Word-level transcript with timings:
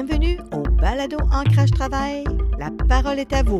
Bienvenue 0.00 0.38
au 0.52 0.62
Balado 0.62 1.16
Ancrage 1.32 1.72
Travail. 1.72 2.22
La 2.56 2.70
parole 2.70 3.18
est 3.18 3.32
à 3.32 3.42
vous. 3.42 3.58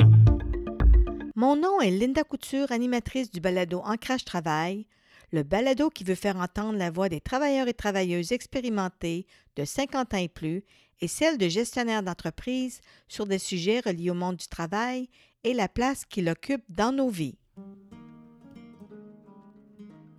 Mon 1.34 1.56
nom 1.56 1.80
est 1.80 1.90
Linda 1.90 2.22
Couture, 2.22 2.70
animatrice 2.70 3.32
du 3.32 3.40
Balado 3.40 3.80
Ancrage 3.80 4.24
Travail, 4.24 4.86
le 5.32 5.42
balado 5.42 5.90
qui 5.90 6.04
veut 6.04 6.14
faire 6.14 6.36
entendre 6.36 6.78
la 6.78 6.92
voix 6.92 7.08
des 7.08 7.20
travailleurs 7.20 7.66
et 7.66 7.74
travailleuses 7.74 8.30
expérimentés 8.30 9.26
de 9.56 9.64
50 9.64 10.14
ans 10.14 10.18
et 10.18 10.28
plus 10.28 10.62
et 11.00 11.08
celle 11.08 11.38
de 11.38 11.48
gestionnaires 11.48 12.04
d'entreprises 12.04 12.82
sur 13.08 13.26
des 13.26 13.40
sujets 13.40 13.80
reliés 13.80 14.10
au 14.10 14.14
monde 14.14 14.36
du 14.36 14.46
travail 14.46 15.08
et 15.42 15.54
la 15.54 15.66
place 15.66 16.04
qu'il 16.04 16.28
occupe 16.28 16.62
dans 16.68 16.92
nos 16.92 17.10
vies. 17.10 17.36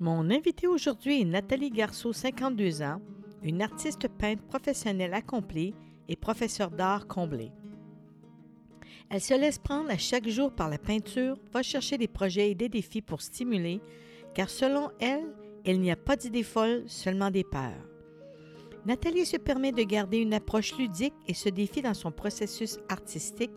Mon 0.01 0.29
invité 0.29 0.67
aujourd'hui 0.67 1.21
est 1.21 1.25
Nathalie 1.25 1.71
Garceau, 1.71 2.11
52 2.11 2.81
ans, 2.81 2.99
une 3.41 3.61
artiste 3.61 4.09
peintre 4.09 4.43
professionnelle 4.43 5.13
accomplie 5.13 5.73
et 6.09 6.17
professeure 6.17 6.71
d'art 6.71 7.07
comblée. 7.07 7.51
Elle 9.09 9.21
se 9.21 9.33
laisse 9.33 9.57
prendre 9.57 9.89
à 9.89 9.97
chaque 9.97 10.27
jour 10.27 10.51
par 10.51 10.69
la 10.69 10.77
peinture, 10.77 11.37
va 11.53 11.63
chercher 11.63 11.97
des 11.97 12.07
projets 12.07 12.51
et 12.51 12.55
des 12.55 12.69
défis 12.69 13.01
pour 13.01 13.21
stimuler, 13.21 13.81
car 14.35 14.49
selon 14.49 14.89
elle, 14.99 15.25
il 15.65 15.79
n'y 15.79 15.91
a 15.91 15.95
pas 15.95 16.15
d'idées 16.15 16.43
folles, 16.43 16.83
seulement 16.87 17.31
des 17.31 17.43
peurs. 17.43 17.87
Nathalie 18.85 19.25
se 19.25 19.37
permet 19.37 19.71
de 19.71 19.83
garder 19.83 20.17
une 20.17 20.33
approche 20.33 20.77
ludique 20.77 21.13
et 21.27 21.33
se 21.33 21.49
défie 21.49 21.81
dans 21.81 21.93
son 21.93 22.11
processus 22.11 22.77
artistique 22.87 23.51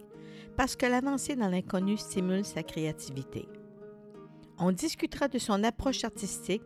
parce 0.57 0.77
que 0.77 0.87
l'avancée 0.87 1.37
dans 1.37 1.49
l'inconnu 1.49 1.97
stimule 1.97 2.45
sa 2.45 2.63
créativité. 2.63 3.49
On 4.59 4.73
discutera 4.73 5.29
de 5.29 5.39
son 5.39 5.65
approche 5.65 6.05
artistique, 6.05 6.63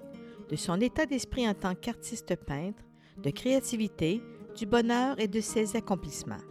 de 0.48 0.56
son 0.56 0.80
état 0.80 1.06
d'esprit 1.06 1.48
en 1.48 1.54
tant 1.54 1.74
qu'artiste 1.74 2.34
peintre, 2.36 2.82
de 3.22 3.30
créativité, 3.30 4.22
du 4.56 4.66
bonheur 4.66 5.20
et 5.20 5.28
de 5.28 5.40
ses 5.40 5.76
accomplissements. 5.76 6.42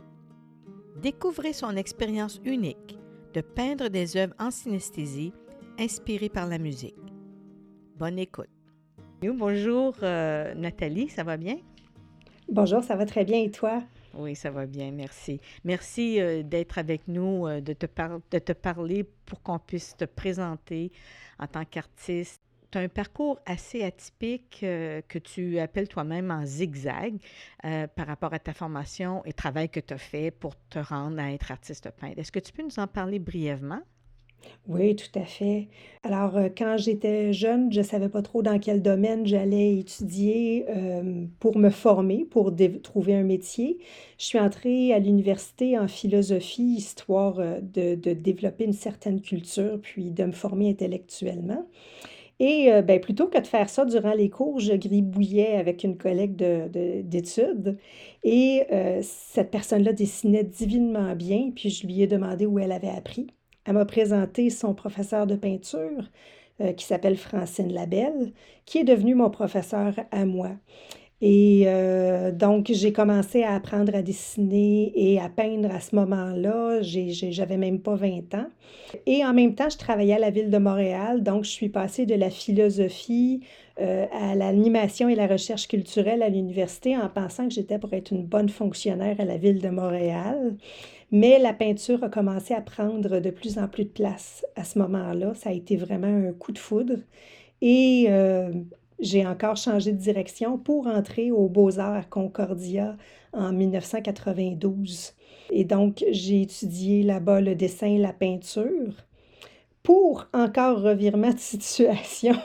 Découvrez 1.01 1.53
son 1.53 1.75
expérience 1.75 2.39
unique 2.45 2.99
de 3.33 3.41
peindre 3.41 3.89
des 3.89 4.15
œuvres 4.15 4.35
en 4.39 4.51
synesthésie 4.51 5.33
inspirées 5.79 6.29
par 6.29 6.47
la 6.47 6.59
musique. 6.59 6.95
Bonne 7.97 8.19
écoute. 8.19 8.49
Bonjour 9.21 9.95
euh, 10.03 10.53
Nathalie, 10.53 11.09
ça 11.09 11.23
va 11.23 11.35
bien? 11.35 11.57
Bonjour, 12.47 12.83
ça 12.83 12.95
va 12.95 13.07
très 13.07 13.25
bien 13.25 13.41
et 13.41 13.49
toi? 13.49 13.81
Oui, 14.13 14.35
ça 14.35 14.51
va 14.51 14.67
bien, 14.67 14.91
merci. 14.91 15.41
Merci 15.63 16.21
euh, 16.21 16.43
d'être 16.43 16.77
avec 16.77 17.07
nous, 17.07 17.47
euh, 17.47 17.59
de, 17.59 17.73
te 17.73 17.87
de 18.31 18.39
te 18.39 18.51
parler 18.53 19.03
pour 19.25 19.41
qu'on 19.41 19.57
puisse 19.57 19.97
te 19.97 20.05
présenter 20.05 20.91
en 21.39 21.47
tant 21.47 21.65
qu'artiste. 21.65 22.44
Tu 22.75 22.79
as 22.79 22.81
un 22.81 22.89
parcours 22.89 23.39
assez 23.45 23.83
atypique 23.83 24.59
euh, 24.63 25.01
que 25.07 25.17
tu 25.17 25.59
appelles 25.59 25.87
toi-même 25.87 26.29
en 26.29 26.45
zigzag 26.45 27.15
par 27.95 28.05
rapport 28.05 28.33
à 28.33 28.39
ta 28.39 28.51
formation 28.51 29.23
et 29.23 29.31
travail 29.31 29.69
que 29.69 29.79
tu 29.79 29.93
as 29.93 29.97
fait 29.97 30.29
pour 30.29 30.55
te 30.69 30.79
rendre 30.79 31.17
à 31.21 31.31
être 31.31 31.51
artiste 31.51 31.89
peintre. 31.91 32.19
Est-ce 32.19 32.33
que 32.33 32.39
tu 32.39 32.51
peux 32.51 32.63
nous 32.63 32.77
en 32.77 32.87
parler 32.87 33.17
brièvement? 33.17 33.79
Oui, 34.67 34.95
tout 34.95 35.17
à 35.17 35.23
fait. 35.23 35.67
Alors, 36.03 36.37
euh, 36.37 36.49
quand 36.55 36.77
j'étais 36.77 37.33
jeune, 37.33 37.71
je 37.71 37.79
ne 37.79 37.83
savais 37.85 38.09
pas 38.09 38.21
trop 38.21 38.41
dans 38.41 38.59
quel 38.59 38.81
domaine 38.81 39.25
j'allais 39.25 39.77
étudier 39.77 40.65
euh, 40.69 41.25
pour 41.39 41.57
me 41.57 41.69
former, 41.69 42.25
pour 42.25 42.51
trouver 42.83 43.15
un 43.15 43.23
métier. 43.23 43.77
Je 44.17 44.25
suis 44.25 44.39
entrée 44.39 44.91
à 44.93 44.99
l'université 44.99 45.77
en 45.77 45.87
philosophie, 45.87 46.75
histoire 46.77 47.39
euh, 47.39 47.59
de 47.61 48.13
développer 48.13 48.65
une 48.65 48.73
certaine 48.73 49.21
culture, 49.21 49.79
puis 49.81 50.11
de 50.11 50.25
me 50.25 50.31
former 50.31 50.69
intellectuellement. 50.69 51.65
Et 52.39 52.69
ben, 52.81 52.99
plutôt 52.99 53.27
que 53.27 53.39
de 53.39 53.47
faire 53.47 53.69
ça 53.69 53.85
durant 53.85 54.13
les 54.13 54.29
cours, 54.29 54.59
je 54.59 54.73
gribouillais 54.73 55.55
avec 55.55 55.83
une 55.85 55.97
collègue 55.97 56.35
de, 56.35 57.01
d'études. 57.01 57.77
Et 58.23 58.63
cette 59.01 59.51
personne-là 59.51 59.93
dessinait 59.93 60.43
divinement 60.43 61.15
bien, 61.15 61.51
puis 61.55 61.69
je 61.69 61.87
lui 61.87 62.01
ai 62.01 62.07
demandé 62.07 62.45
où 62.45 62.59
elle 62.59 62.73
avait 62.73 62.89
appris. 62.89 63.27
Elle 63.65 63.73
m'a 63.73 63.85
présenté 63.85 64.49
son 64.49 64.73
professeur 64.73 65.27
de 65.27 65.35
peinture 65.35 66.09
euh, 66.61 66.71
qui 66.71 66.85
s'appelle 66.85 67.17
Francine 67.17 67.73
Labelle, 67.73 68.31
qui 68.65 68.77
est 68.77 68.83
devenu 68.85 69.15
mon 69.15 69.29
professeur 69.29 69.93
à 70.11 70.25
moi. 70.25 70.51
Et 71.21 71.63
euh, 71.67 72.31
donc, 72.31 72.69
j'ai 72.73 72.91
commencé 72.91 73.43
à 73.43 73.55
apprendre 73.55 73.95
à 73.95 74.01
dessiner 74.01 74.91
et 74.95 75.19
à 75.19 75.29
peindre 75.29 75.71
à 75.73 75.79
ce 75.79 75.95
moment-là. 75.95 76.81
J'avais 76.81 77.57
même 77.57 77.79
pas 77.79 77.95
20 77.95 78.33
ans. 78.35 78.47
Et 79.05 79.23
en 79.25 79.33
même 79.33 79.55
temps, 79.55 79.69
je 79.69 79.77
travaillais 79.77 80.15
à 80.15 80.19
la 80.19 80.29
ville 80.29 80.49
de 80.49 80.57
Montréal. 80.57 81.23
Donc, 81.23 81.45
je 81.45 81.49
suis 81.51 81.69
passée 81.69 82.05
de 82.05 82.15
la 82.15 82.29
philosophie 82.29 83.41
euh, 83.79 84.05
à 84.11 84.35
l'animation 84.35 85.07
et 85.07 85.15
la 85.15 85.27
recherche 85.27 85.67
culturelle 85.69 86.21
à 86.21 86.29
l'université 86.29 86.97
en 86.97 87.07
pensant 87.07 87.47
que 87.47 87.53
j'étais 87.53 87.79
pour 87.79 87.93
être 87.93 88.11
une 88.11 88.25
bonne 88.25 88.49
fonctionnaire 88.49 89.15
à 89.19 89.25
la 89.25 89.37
ville 89.37 89.61
de 89.61 89.69
Montréal. 89.69 90.57
Mais 91.11 91.39
la 91.39 91.53
peinture 91.53 92.03
a 92.03 92.09
commencé 92.09 92.53
à 92.53 92.61
prendre 92.61 93.19
de 93.19 93.29
plus 93.29 93.57
en 93.57 93.69
plus 93.69 93.85
de 93.85 93.89
place 93.89 94.45
à 94.57 94.65
ce 94.65 94.79
moment-là. 94.79 95.33
Ça 95.33 95.49
a 95.49 95.53
été 95.53 95.77
vraiment 95.77 96.07
un 96.07 96.33
coup 96.33 96.51
de 96.51 96.57
foudre. 96.59 96.97
Et 97.61 98.07
euh, 98.09 98.51
j'ai 98.99 99.25
encore 99.25 99.57
changé 99.57 99.91
de 99.91 99.97
direction 99.97 100.57
pour 100.57 100.87
entrer 100.87 101.31
aux 101.31 101.49
Beaux-Arts 101.49 102.09
Concordia 102.09 102.95
en 103.33 103.51
1992. 103.51 105.13
Et 105.51 105.65
donc, 105.65 106.03
j'ai 106.11 106.41
étudié 106.41 107.03
là-bas 107.03 107.41
le 107.41 107.55
dessin 107.55 107.97
la 107.97 108.13
peinture 108.13 108.93
pour, 109.83 110.27
encore 110.33 110.81
revirement 110.81 111.31
de 111.31 111.39
situation, 111.39 112.35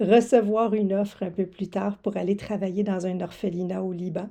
recevoir 0.00 0.74
une 0.74 0.92
offre 0.92 1.22
un 1.22 1.30
peu 1.30 1.46
plus 1.46 1.68
tard 1.68 1.98
pour 1.98 2.16
aller 2.16 2.36
travailler 2.36 2.82
dans 2.82 3.06
un 3.06 3.20
orphelinat 3.20 3.82
au 3.82 3.92
Liban. 3.92 4.28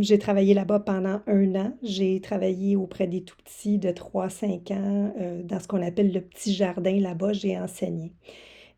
J'ai 0.00 0.18
travaillé 0.18 0.52
là-bas 0.52 0.80
pendant 0.80 1.20
un 1.26 1.54
an. 1.54 1.72
J'ai 1.82 2.20
travaillé 2.20 2.76
auprès 2.76 3.06
des 3.06 3.24
tout 3.24 3.36
petits 3.42 3.78
de 3.78 3.90
3-5 3.90 4.72
ans 4.74 5.14
euh, 5.18 5.42
dans 5.42 5.58
ce 5.58 5.68
qu'on 5.68 5.80
appelle 5.82 6.12
le 6.12 6.20
petit 6.20 6.52
jardin 6.52 7.00
là-bas. 7.00 7.32
J'ai 7.32 7.58
enseigné. 7.58 8.12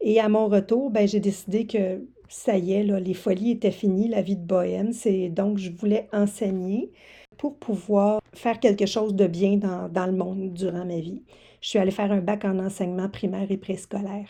Et 0.00 0.20
à 0.20 0.28
mon 0.28 0.48
retour, 0.48 0.90
ben, 0.90 1.06
j'ai 1.08 1.20
décidé 1.20 1.66
que 1.66 2.06
ça 2.28 2.58
y 2.58 2.72
est, 2.72 2.82
les 2.82 3.14
folies 3.14 3.52
étaient 3.52 3.70
finies, 3.70 4.08
la 4.08 4.22
vie 4.22 4.36
de 4.36 4.44
bohème. 4.44 4.92
C'est 4.92 5.28
donc 5.28 5.58
je 5.58 5.70
voulais 5.70 6.08
enseigner 6.12 6.90
pour 7.38 7.56
pouvoir 7.58 8.20
faire 8.34 8.60
quelque 8.60 8.86
chose 8.86 9.14
de 9.14 9.26
bien 9.26 9.56
dans, 9.56 9.88
dans 9.88 10.06
le 10.06 10.12
monde 10.12 10.52
durant 10.52 10.84
ma 10.84 11.00
vie. 11.00 11.22
Je 11.60 11.70
suis 11.70 11.78
allée 11.78 11.90
faire 11.90 12.12
un 12.12 12.20
bac 12.20 12.44
en 12.44 12.58
enseignement 12.58 13.08
primaire 13.08 13.50
et 13.50 13.56
préscolaire. 13.56 14.28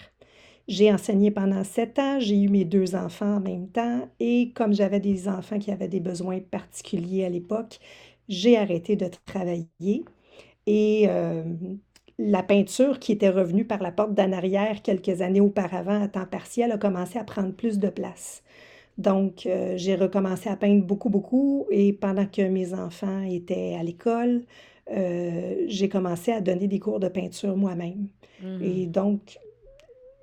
J'ai 0.69 0.93
enseigné 0.93 1.31
pendant 1.31 1.62
sept 1.62 1.98
ans, 1.98 2.19
j'ai 2.19 2.37
eu 2.43 2.48
mes 2.48 2.65
deux 2.65 2.97
enfants 2.97 3.37
en 3.37 3.41
même 3.41 3.69
temps 3.69 4.09
et 4.19 4.53
comme 4.54 4.75
j'avais 4.75 4.98
des 4.98 5.28
enfants 5.28 5.60
qui 5.60 5.71
avaient 5.71 5.88
des 5.88 6.00
besoins 6.00 6.41
particuliers 6.41 7.25
à 7.25 7.28
l'époque, 7.28 7.78
j'ai 8.28 8.56
arrêté 8.56 8.97
de 8.97 9.09
travailler 9.25 10.04
et 10.66 11.04
euh, 11.09 11.44
la 12.19 12.43
peinture 12.43 12.99
qui 12.99 13.12
était 13.12 13.31
revenue 13.31 13.65
par 13.65 13.82
la 13.82 13.93
porte 13.93 14.15
d'en 14.15 14.32
arrière 14.32 14.82
quelques 14.82 15.21
années 15.21 15.41
auparavant 15.41 16.03
à 16.03 16.09
temps 16.09 16.27
partiel 16.27 16.72
a 16.72 16.78
commencé 16.78 17.19
à 17.19 17.25
prendre 17.25 17.53
plus 17.53 17.78
de 17.78 17.88
place. 17.88 18.43
Donc, 18.97 19.44
euh, 19.44 19.75
j'ai 19.77 19.94
recommencé 19.94 20.49
à 20.49 20.56
peindre 20.56 20.82
beaucoup, 20.82 21.10
beaucoup 21.10 21.66
et 21.71 21.93
pendant 21.93 22.27
que 22.27 22.43
mes 22.43 22.72
enfants 22.72 23.22
étaient 23.22 23.77
à 23.78 23.82
l'école, 23.82 24.44
euh, 24.91 25.65
j'ai 25.66 25.88
commencé 25.88 26.32
à 26.32 26.41
donner 26.41 26.66
des 26.66 26.78
cours 26.78 27.00
de 27.00 27.09
peinture 27.09 27.56
moi-même. 27.56 28.09
Et 28.62 28.87
mmh. 28.87 28.91
donc, 28.91 29.38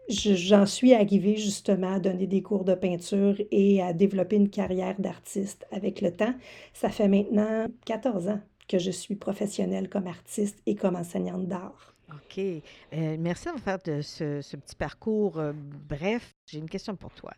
j'en 0.10 0.66
suis 0.66 0.94
arrivée 0.94 1.36
justement 1.36 1.94
à 1.96 2.00
donner 2.00 2.28
des 2.28 2.42
cours 2.42 2.64
de 2.64 2.76
peinture 2.76 3.36
et 3.52 3.82
à 3.82 3.94
développer 3.94 4.36
une 4.36 4.50
carrière 4.50 4.96
d'artiste 5.00 5.66
avec 5.72 6.02
le 6.02 6.12
temps. 6.12 6.34
Ça 6.74 6.90
fait 6.90 7.08
maintenant 7.08 7.68
14 7.86 8.30
ans 8.30 8.40
que 8.68 8.80
je 8.80 8.92
suis 8.92 9.16
professionnelle 9.16 9.90
comme 9.90 10.08
artiste 10.08 10.60
et 10.66 10.76
comme 10.76 10.96
enseignante 10.96 11.48
d'art. 11.48 11.96
OK. 12.12 12.38
Euh, 12.38 13.18
merci 13.20 13.48
de 13.54 13.60
faire 13.60 13.80
de 13.80 14.02
ce, 14.02 14.56
petit 14.56 14.76
parcours 14.76 15.40
euh, 15.40 15.54
bref. 15.90 16.36
J'ai 16.46 16.60
une 16.60 16.70
question 16.70 16.96
pour 16.96 17.12
toi. 17.14 17.34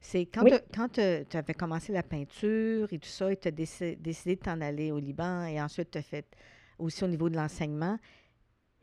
C'est 0.00 0.26
quand, 0.26 0.44
tu 0.92 1.36
avais 1.36 1.54
commencé 1.54 1.92
la 1.92 2.02
peinture 2.02 2.92
et 2.92 2.98
tout 2.98 3.08
ça, 3.08 3.32
et 3.32 3.36
tu 3.36 3.48
as 3.48 3.52
décidé, 3.52 3.96
décidé 3.96 4.36
de 4.36 4.40
t'en 4.40 4.60
aller 4.60 4.90
au 4.90 4.98
Liban 4.98 5.44
et 5.46 5.60
ensuite 5.60 5.90
tu 5.92 5.98
as 5.98 6.02
fait 6.02 6.26
aussi 6.78 7.04
au 7.04 7.08
niveau 7.08 7.28
de 7.28 7.36
l'enseignement, 7.36 7.98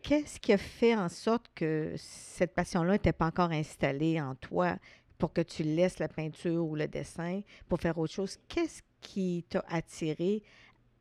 Qu'est-ce 0.03 0.38
qui 0.38 0.51
a 0.51 0.57
fait 0.57 0.94
en 0.94 1.07
sorte 1.07 1.45
que 1.56 1.94
cette 1.95 2.53
passion-là 2.53 2.94
n'était 2.94 3.13
pas 3.13 3.27
encore 3.27 3.51
installée 3.51 4.19
en 4.19 4.35
toi 4.35 4.75
pour 5.17 5.31
que 5.31 5.39
tu 5.39 5.63
laisses 5.63 5.97
la 6.00 6.09
peinture 6.09 6.65
ou 6.65 6.75
le 6.75 6.89
dessin 6.89 7.39
pour 7.69 7.79
faire 7.79 7.97
autre 7.97 8.12
chose? 8.12 8.38
Qu'est-ce 8.50 8.81
qui 9.00 9.45
t'a 9.47 9.63
attiré 9.69 10.44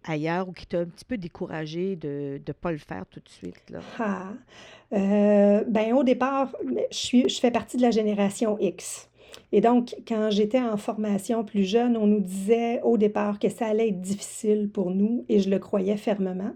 ailleurs 0.05 0.49
ou 0.49 0.53
qui 0.53 0.67
t'a 0.67 0.81
un 0.81 0.87
petit 0.87 1.05
peu 1.05 1.17
découragé 1.17 1.97
de 1.97 2.41
ne 2.47 2.53
pas 2.53 2.73
le 2.73 2.79
faire 2.79 3.05
tout 3.11 3.21
de 3.21 3.29
suite? 3.29 3.71
Là? 3.71 3.81
Ah, 3.99 4.33
euh, 4.93 5.65
ben, 5.67 5.95
au 5.95 6.05
départ, 6.05 6.55
je, 6.91 6.97
suis, 6.97 7.29
je 7.29 7.41
fais 7.41 7.51
partie 7.51 7.77
de 7.77 7.83
la 7.83 7.91
génération 7.91 8.59
X. 8.59 9.09
Et 9.53 9.61
donc, 9.61 9.95
quand 10.07 10.31
j'étais 10.31 10.61
en 10.61 10.77
formation 10.77 11.45
plus 11.45 11.65
jeune, 11.65 11.97
on 11.97 12.07
nous 12.07 12.21
disait 12.21 12.81
au 12.83 12.99
départ 12.99 13.39
que 13.39 13.49
ça 13.49 13.67
allait 13.67 13.89
être 13.89 14.01
difficile 14.01 14.69
pour 14.71 14.91
nous 14.91 15.25
et 15.29 15.41
je 15.41 15.49
le 15.49 15.59
croyais 15.59 15.97
fermement 15.97 16.53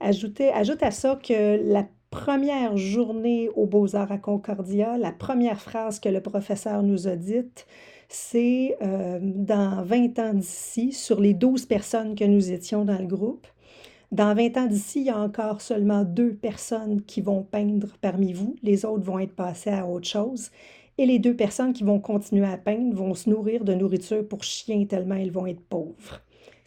ajoute 0.00 0.82
à 0.82 0.90
ça 0.90 1.18
que 1.22 1.60
la 1.72 1.86
première 2.10 2.76
journée 2.76 3.50
aux 3.54 3.66
Beaux-Arts 3.66 4.12
à 4.12 4.18
Concordia, 4.18 4.96
la 4.98 5.12
première 5.12 5.60
phrase 5.60 6.00
que 6.00 6.08
le 6.08 6.20
professeur 6.20 6.82
nous 6.82 7.08
a 7.08 7.16
dite, 7.16 7.66
c'est 8.08 8.76
euh, 8.82 9.18
dans 9.20 9.82
20 9.82 10.18
ans 10.18 10.34
d'ici, 10.34 10.92
sur 10.92 11.20
les 11.20 11.34
12 11.34 11.66
personnes 11.66 12.14
que 12.14 12.24
nous 12.24 12.52
étions 12.52 12.84
dans 12.84 12.98
le 12.98 13.06
groupe, 13.06 13.46
dans 14.12 14.34
20 14.34 14.56
ans 14.56 14.66
d'ici, 14.66 15.00
il 15.00 15.06
y 15.06 15.10
a 15.10 15.18
encore 15.18 15.60
seulement 15.60 16.04
deux 16.04 16.32
personnes 16.32 17.02
qui 17.02 17.20
vont 17.20 17.42
peindre 17.42 17.88
parmi 18.00 18.32
vous. 18.32 18.56
Les 18.62 18.84
autres 18.84 19.04
vont 19.04 19.18
être 19.18 19.34
passées 19.34 19.70
à 19.70 19.86
autre 19.86 20.06
chose. 20.06 20.50
Et 20.98 21.06
les 21.06 21.18
deux 21.18 21.34
personnes 21.34 21.72
qui 21.72 21.84
vont 21.84 21.98
continuer 22.00 22.46
à 22.46 22.56
peindre 22.56 22.94
vont 22.96 23.14
se 23.14 23.28
nourrir 23.28 23.64
de 23.64 23.74
nourriture 23.74 24.26
pour 24.26 24.44
chiens 24.44 24.86
tellement 24.86 25.16
ils 25.16 25.32
vont 25.32 25.46
être 25.46 25.60
pauvres. 25.60 26.22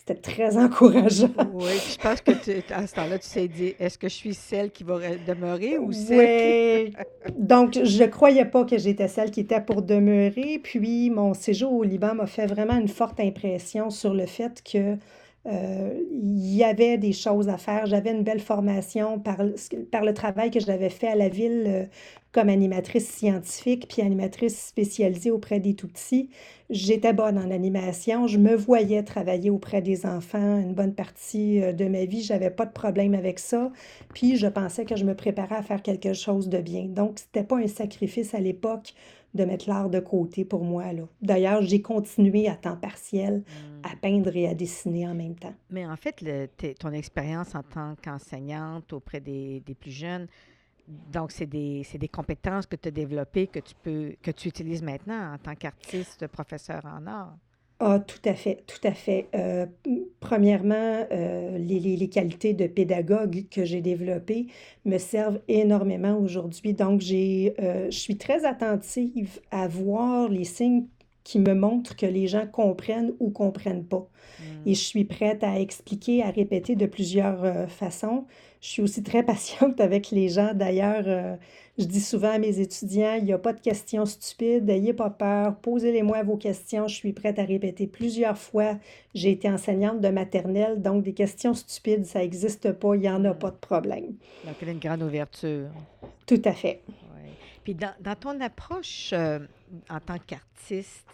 C'était 0.09 0.21
très 0.21 0.57
encourageant. 0.57 1.29
Oui, 1.53 1.73
je 1.91 1.97
pense 1.97 2.21
que 2.21 2.31
à 2.73 2.87
ce 2.87 2.95
temps-là, 2.95 3.19
tu 3.19 3.29
t'es 3.29 3.47
dit, 3.47 3.75
est-ce 3.79 3.99
que 3.99 4.09
je 4.09 4.13
suis 4.15 4.33
celle 4.33 4.71
qui 4.71 4.83
va 4.83 4.97
demeurer 5.27 5.77
ou 5.77 5.91
celle 5.91 6.87
Oui. 6.87 6.93
Donc, 7.37 7.73
je 7.83 8.03
ne 8.03 8.07
croyais 8.07 8.45
pas 8.45 8.65
que 8.65 8.79
j'étais 8.79 9.07
celle 9.07 9.29
qui 9.29 9.41
était 9.41 9.61
pour 9.61 9.83
demeurer. 9.83 10.59
Puis, 10.63 11.11
mon 11.11 11.35
séjour 11.35 11.73
au 11.73 11.83
Liban 11.83 12.15
m'a 12.15 12.25
fait 12.25 12.47
vraiment 12.47 12.75
une 12.79 12.87
forte 12.87 13.19
impression 13.19 13.91
sur 13.91 14.15
le 14.15 14.25
fait 14.25 14.63
que 14.63 14.97
euh, 15.45 16.01
il 16.11 16.55
y 16.55 16.63
avait 16.63 16.97
des 16.97 17.13
choses 17.13 17.47
à 17.47 17.57
faire. 17.57 17.85
J'avais 17.85 18.11
une 18.11 18.23
belle 18.23 18.41
formation 18.41 19.19
par, 19.19 19.41
le 19.41 20.13
travail 20.13 20.51
que 20.51 20.59
j'avais 20.59 20.89
fait 20.89 21.07
à 21.07 21.15
la 21.15 21.29
ville 21.29 21.63
euh, 21.65 21.85
comme 22.33 22.49
animatrice 22.49 23.09
scientifique, 23.09 23.87
puis 23.87 24.01
animatrice 24.01 24.59
spécialisée 24.59 25.31
auprès 25.31 25.59
des 25.59 25.75
tout-petits. 25.75 26.29
J'étais 26.69 27.13
bonne 27.13 27.37
en 27.37 27.49
animation. 27.51 28.27
Je 28.27 28.37
me 28.37 28.53
voyais 28.53 29.01
travailler 29.03 29.49
auprès 29.49 29.81
des 29.81 30.05
enfants 30.05 30.59
une 30.59 30.73
bonne 30.73 30.93
partie 30.93 31.63
euh, 31.63 31.71
de 31.71 31.85
ma 31.85 32.05
vie. 32.05 32.21
J'avais 32.21 32.51
pas 32.51 32.65
de 32.65 32.73
problème 32.73 33.13
avec 33.13 33.39
ça. 33.39 33.71
Puis 34.13 34.35
je 34.35 34.47
pensais 34.47 34.83
que 34.83 34.97
je 34.97 35.05
me 35.05 35.15
préparais 35.15 35.55
à 35.55 35.63
faire 35.63 35.81
quelque 35.81 36.13
chose 36.13 36.49
de 36.49 36.59
bien. 36.59 36.85
Donc, 36.85 37.19
c'était 37.19 37.43
pas 37.43 37.57
un 37.57 37.67
sacrifice 37.67 38.33
à 38.33 38.39
l'époque 38.39 38.93
de 39.33 39.45
mettre 39.45 39.69
l'art 39.69 39.89
de 39.89 39.99
côté 39.99 40.45
pour 40.45 40.63
moi. 40.63 40.91
Là. 40.91 41.03
D'ailleurs, 41.21 41.61
j'ai 41.61 41.81
continué 41.81 42.47
à 42.47 42.55
temps 42.55 42.77
partiel 42.77 43.39
mmh. 43.39 43.87
à 43.91 43.95
peindre 43.95 44.35
et 44.35 44.47
à 44.47 44.55
dessiner 44.55 45.07
en 45.07 45.15
même 45.15 45.35
temps. 45.35 45.53
Mais 45.69 45.85
en 45.85 45.95
fait, 45.95 46.23
ton 46.79 46.91
expérience 46.91 47.55
en 47.55 47.63
tant 47.63 47.95
qu'enseignante 48.01 48.93
auprès 48.93 49.19
des, 49.19 49.61
des, 49.61 49.75
plus 49.75 49.91
jeunes, 49.91 50.27
donc 50.87 51.31
c'est 51.31 51.45
des, 51.45 51.85
des, 51.93 52.07
compétences 52.07 52.65
que 52.65 52.75
tu 52.75 52.87
as 52.87 52.91
développées 52.91 53.47
que 53.47 53.59
tu 53.59 53.75
peux 53.83 54.15
que 54.23 54.31
tu 54.31 54.47
utilises 54.47 54.81
maintenant 54.81 55.33
en 55.33 55.37
tant 55.37 55.55
qu'artiste, 55.55 56.25
professeur 56.27 56.83
en 56.85 57.05
art. 57.05 57.37
Ah, 57.81 57.99
tout 58.05 58.19
à 58.25 58.33
fait, 58.33 58.61
tout 58.67 58.85
à 58.85 58.91
fait. 58.91 59.29
Euh, 59.33 59.65
premièrement, 60.19 61.07
euh, 61.11 61.57
les, 61.57 61.79
les, 61.79 62.09
qualités 62.09 62.53
de 62.53 62.67
pédagogue 62.67 63.45
que 63.49 63.63
j'ai 63.63 63.79
développées 63.79 64.47
me 64.83 64.97
servent 64.97 65.39
énormément 65.47 66.17
aujourd'hui. 66.17 66.73
Donc, 66.73 66.99
j'ai, 66.99 67.53
euh, 67.59 67.85
je 67.89 67.97
suis 67.97 68.17
très 68.17 68.43
attentive 68.43 69.39
à 69.51 69.69
voir 69.69 70.27
les 70.27 70.43
signes 70.43 70.87
qui 71.29 71.37
me 71.37 71.53
montrent 71.53 71.95
que 71.95 72.07
les 72.07 72.25
gens 72.25 72.47
comprennent 72.47 73.13
ou 73.19 73.29
comprennent 73.29 73.85
pas. 73.85 74.07
Et 74.65 74.73
je 74.73 74.79
suis 74.79 75.05
prête 75.05 75.43
à 75.43 75.59
expliquer, 75.59 76.23
à 76.23 76.31
répéter 76.31 76.75
de 76.75 76.87
plusieurs 76.87 77.69
façons. 77.69 78.25
Je 78.61 78.67
suis 78.67 78.81
aussi 78.81 79.03
très 79.03 79.21
patiente 79.33 79.79
avec 79.79 80.09
les 80.09 80.29
gens. 80.29 80.55
D'ailleurs, 80.55 81.37
je 81.77 81.85
dis 81.85 82.01
souvent 82.01 82.31
à 82.31 82.39
mes 82.39 82.59
étudiants, 82.59 83.13
il 83.19 83.25
n'y 83.25 83.31
a 83.31 83.37
pas 83.37 83.53
de 83.53 83.59
questions 83.59 84.07
stupides, 84.07 84.65
n'ayez 84.65 84.93
pas 84.93 85.11
peur, 85.11 85.55
posez-les-moi 85.57 86.23
vos 86.23 86.35
questions, 86.35 86.87
je 86.87 86.95
suis 86.95 87.13
prête 87.13 87.37
à 87.37 87.43
répéter 87.43 87.85
plusieurs 87.85 88.37
fois. 88.37 88.79
J'ai 89.13 89.29
été 89.29 89.47
enseignante 89.47 90.01
de 90.01 90.09
maternelle, 90.09 90.81
donc 90.81 91.03
des 91.03 91.13
questions 91.13 91.53
stupides, 91.53 92.07
ça 92.07 92.19
n'existe 92.19 92.71
pas, 92.71 92.95
il 92.95 93.01
n'y 93.01 93.09
en 93.09 93.23
a 93.23 93.35
pas 93.35 93.51
de 93.51 93.57
problème. 93.57 94.15
Donc, 94.45 94.55
il 94.61 94.67
y 94.67 94.71
a 94.71 94.73
une 94.73 94.79
grande 94.79 95.03
ouverture. 95.03 95.67
Tout 96.25 96.41
à 96.43 96.53
fait. 96.53 96.81
Puis 97.63 97.75
dans, 97.75 98.15
ton 98.19 98.41
approche 98.41 99.11
euh, 99.13 99.39
en 99.89 99.99
tant 99.99 100.17
qu'artiste, 100.17 101.07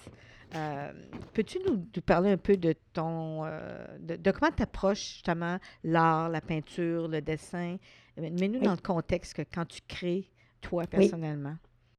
euh, 0.55 0.91
peux-tu 1.33 1.59
nous, 1.67 1.85
parler 2.05 2.31
un 2.31 2.37
peu 2.37 2.55
de 2.55 2.75
ton, 2.93 3.43
euh, 3.45 3.85
de, 3.99 4.31
comment 4.31 4.51
tu 4.55 4.63
approches 4.63 5.13
justement 5.13 5.57
l'art, 5.83 6.29
la 6.29 6.41
peinture, 6.41 7.07
le 7.07 7.21
dessin? 7.21 7.77
Mets-nous 8.17 8.59
dans 8.59 8.71
le 8.71 8.77
contexte 8.77 9.33
que 9.33 9.41
quand 9.41 9.65
tu 9.65 9.81
crées, 9.87 10.29
toi, 10.61 10.85
personnellement? 10.87 11.55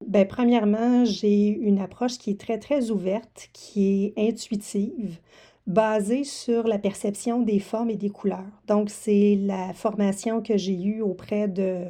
Ben, 0.06 0.26
premièrement, 0.26 1.05
j'ai 1.05 1.49
une 1.49 1.79
approche 1.81 2.19
qui 2.19 2.31
est 2.31 2.41
très, 2.41 2.58
très 2.58 2.91
ouverte, 2.91 3.49
qui 3.53 4.12
est 4.17 4.29
intuitive, 4.29 5.19
basée 5.67 6.25
sur 6.25 6.67
la 6.67 6.79
perception 6.79 7.41
des 7.43 7.59
formes 7.59 7.91
et 7.91 7.97
des 7.97 8.11
couleurs. 8.11 8.45
Donc, 8.69 8.91
c'est 8.91 9.39
la 9.41 9.73
formation 9.73 10.41
que 10.41 10.57
j'ai 10.57 10.81
eue 10.81 11.03
auprès 11.03 11.49
de 11.49 11.85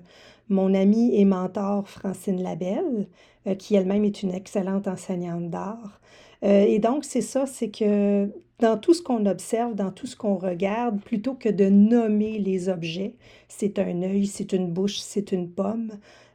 mon 0.48 0.74
amie 0.74 1.14
et 1.14 1.24
mentor 1.24 1.88
Francine 1.88 2.42
Labelle, 2.42 3.06
euh, 3.46 3.54
qui 3.54 3.74
elle-même 3.74 4.04
est 4.04 4.22
une 4.22 4.32
excellente 4.32 4.88
enseignante 4.88 5.50
d'art. 5.50 6.00
Euh, 6.44 6.64
et 6.64 6.78
donc, 6.78 7.04
c'est 7.04 7.20
ça, 7.20 7.46
c'est 7.46 7.70
que 7.70 8.30
dans 8.58 8.78
tout 8.78 8.94
ce 8.94 9.02
qu'on 9.02 9.26
observe, 9.26 9.74
dans 9.74 9.90
tout 9.90 10.06
ce 10.06 10.16
qu'on 10.16 10.36
regarde, 10.36 11.00
plutôt 11.00 11.34
que 11.34 11.48
de 11.48 11.68
nommer 11.68 12.38
les 12.38 12.68
objets, 12.68 13.14
c'est 13.48 13.78
un 13.78 14.02
œil, 14.02 14.26
c'est 14.26 14.52
une 14.52 14.70
bouche, 14.70 14.98
c'est 14.98 15.32
une 15.32 15.50
pomme, 15.50 15.92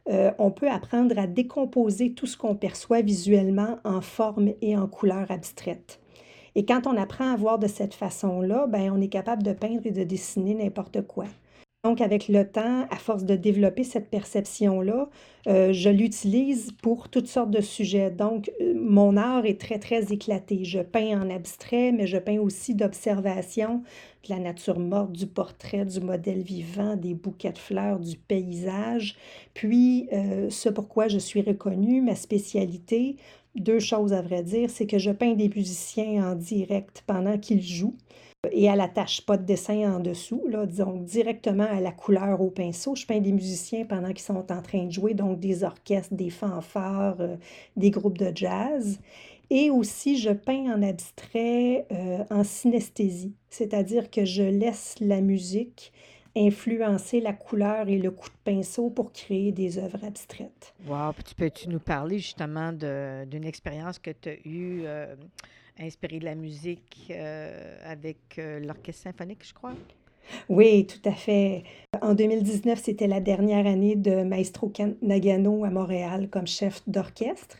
euh, 0.08 0.32
on 0.38 0.50
peut 0.50 0.68
apprendre 0.68 1.18
à 1.18 1.26
décomposer 1.26 2.12
tout 2.12 2.26
ce 2.26 2.36
qu'on 2.36 2.54
perçoit 2.54 3.02
visuellement 3.02 3.78
en 3.84 4.00
forme 4.00 4.52
et 4.60 4.76
en 4.76 4.86
couleurs 4.86 5.30
abstraites. 5.30 6.01
Et 6.54 6.64
quand 6.64 6.86
on 6.86 6.96
apprend 6.96 7.32
à 7.32 7.36
voir 7.36 7.58
de 7.58 7.66
cette 7.66 7.94
façon-là, 7.94 8.66
ben, 8.66 8.92
on 8.92 9.00
est 9.00 9.08
capable 9.08 9.42
de 9.42 9.52
peindre 9.52 9.86
et 9.86 9.90
de 9.90 10.04
dessiner 10.04 10.54
n'importe 10.54 11.02
quoi. 11.06 11.26
Donc, 11.84 12.00
avec 12.00 12.28
le 12.28 12.48
temps, 12.48 12.86
à 12.90 12.96
force 12.96 13.24
de 13.24 13.34
développer 13.34 13.82
cette 13.82 14.08
perception-là, 14.08 15.08
euh, 15.48 15.72
je 15.72 15.90
l'utilise 15.90 16.70
pour 16.80 17.08
toutes 17.08 17.26
sortes 17.26 17.50
de 17.50 17.60
sujets. 17.60 18.12
Donc, 18.12 18.52
euh, 18.60 18.72
mon 18.76 19.16
art 19.16 19.46
est 19.46 19.60
très, 19.60 19.80
très 19.80 20.12
éclaté. 20.12 20.64
Je 20.64 20.78
peins 20.78 21.20
en 21.20 21.28
abstrait, 21.28 21.90
mais 21.90 22.06
je 22.06 22.18
peins 22.18 22.38
aussi 22.38 22.76
d'observation 22.76 23.82
de 24.22 24.32
la 24.32 24.38
nature 24.38 24.78
morte, 24.78 25.10
du 25.10 25.26
portrait, 25.26 25.84
du 25.84 25.98
modèle 25.98 26.42
vivant, 26.42 26.94
des 26.94 27.14
bouquets 27.14 27.50
de 27.50 27.58
fleurs, 27.58 27.98
du 27.98 28.16
paysage. 28.16 29.16
Puis, 29.52 30.08
euh, 30.12 30.50
ce 30.50 30.68
pourquoi 30.68 31.08
je 31.08 31.18
suis 31.18 31.42
reconnue, 31.42 32.00
ma 32.00 32.14
spécialité, 32.14 33.16
deux 33.54 33.80
choses 33.80 34.12
à 34.12 34.22
vrai 34.22 34.42
dire, 34.42 34.70
c'est 34.70 34.86
que 34.86 34.98
je 34.98 35.10
peins 35.10 35.34
des 35.34 35.48
musiciens 35.48 36.32
en 36.32 36.34
direct 36.34 37.02
pendant 37.06 37.38
qu'ils 37.38 37.62
jouent 37.62 37.96
et 38.50 38.68
à 38.68 38.74
la 38.74 38.88
tâche, 38.88 39.24
pas 39.24 39.36
de 39.36 39.44
dessin 39.44 39.94
en 39.94 40.00
dessous, 40.00 40.42
là, 40.48 40.66
disons 40.66 40.94
directement 40.94 41.66
à 41.70 41.80
la 41.80 41.92
couleur 41.92 42.40
au 42.40 42.50
pinceau. 42.50 42.96
Je 42.96 43.06
peins 43.06 43.20
des 43.20 43.30
musiciens 43.30 43.84
pendant 43.84 44.08
qu'ils 44.08 44.18
sont 44.18 44.50
en 44.50 44.62
train 44.62 44.86
de 44.86 44.90
jouer, 44.90 45.14
donc 45.14 45.38
des 45.38 45.62
orchestres, 45.62 46.12
des 46.14 46.30
fanfares, 46.30 47.20
euh, 47.20 47.36
des 47.76 47.90
groupes 47.90 48.18
de 48.18 48.32
jazz. 48.34 48.98
Et 49.48 49.70
aussi, 49.70 50.18
je 50.18 50.30
peins 50.30 50.74
en 50.74 50.82
abstrait, 50.82 51.86
euh, 51.92 52.24
en 52.30 52.42
synesthésie, 52.42 53.36
c'est-à-dire 53.48 54.10
que 54.10 54.24
je 54.24 54.42
laisse 54.42 54.96
la 55.00 55.20
musique 55.20 55.92
influencer 56.36 57.20
la 57.20 57.32
couleur 57.32 57.88
et 57.88 57.98
le 57.98 58.10
coup 58.10 58.28
de 58.28 58.52
pinceau 58.52 58.90
pour 58.90 59.12
créer 59.12 59.52
des 59.52 59.78
œuvres 59.78 60.02
abstraites. 60.04 60.74
Wow! 60.86 61.12
Puis 61.12 61.24
tu 61.24 61.34
peux-tu 61.34 61.68
nous 61.68 61.80
parler 61.80 62.18
justement 62.18 62.72
d'une 62.72 63.44
expérience 63.44 63.98
que 63.98 64.10
tu 64.10 64.28
as 64.30 64.36
eue 64.46 64.82
euh, 64.84 65.14
inspiré 65.78 66.18
de 66.18 66.24
la 66.24 66.34
musique 66.34 67.08
euh, 67.10 67.76
avec 67.84 68.38
euh, 68.38 68.60
l'Orchestre 68.60 69.02
symphonique, 69.02 69.46
je 69.46 69.54
crois? 69.54 69.74
Oui, 70.48 70.86
tout 70.86 71.08
à 71.08 71.12
fait. 71.12 71.64
En 72.00 72.14
2019, 72.14 72.80
c'était 72.80 73.06
la 73.06 73.20
dernière 73.20 73.66
année 73.66 73.96
de 73.96 74.22
Maestro 74.22 74.72
Nagano 75.02 75.64
à 75.64 75.70
Montréal 75.70 76.28
comme 76.30 76.46
chef 76.46 76.82
d'orchestre. 76.88 77.58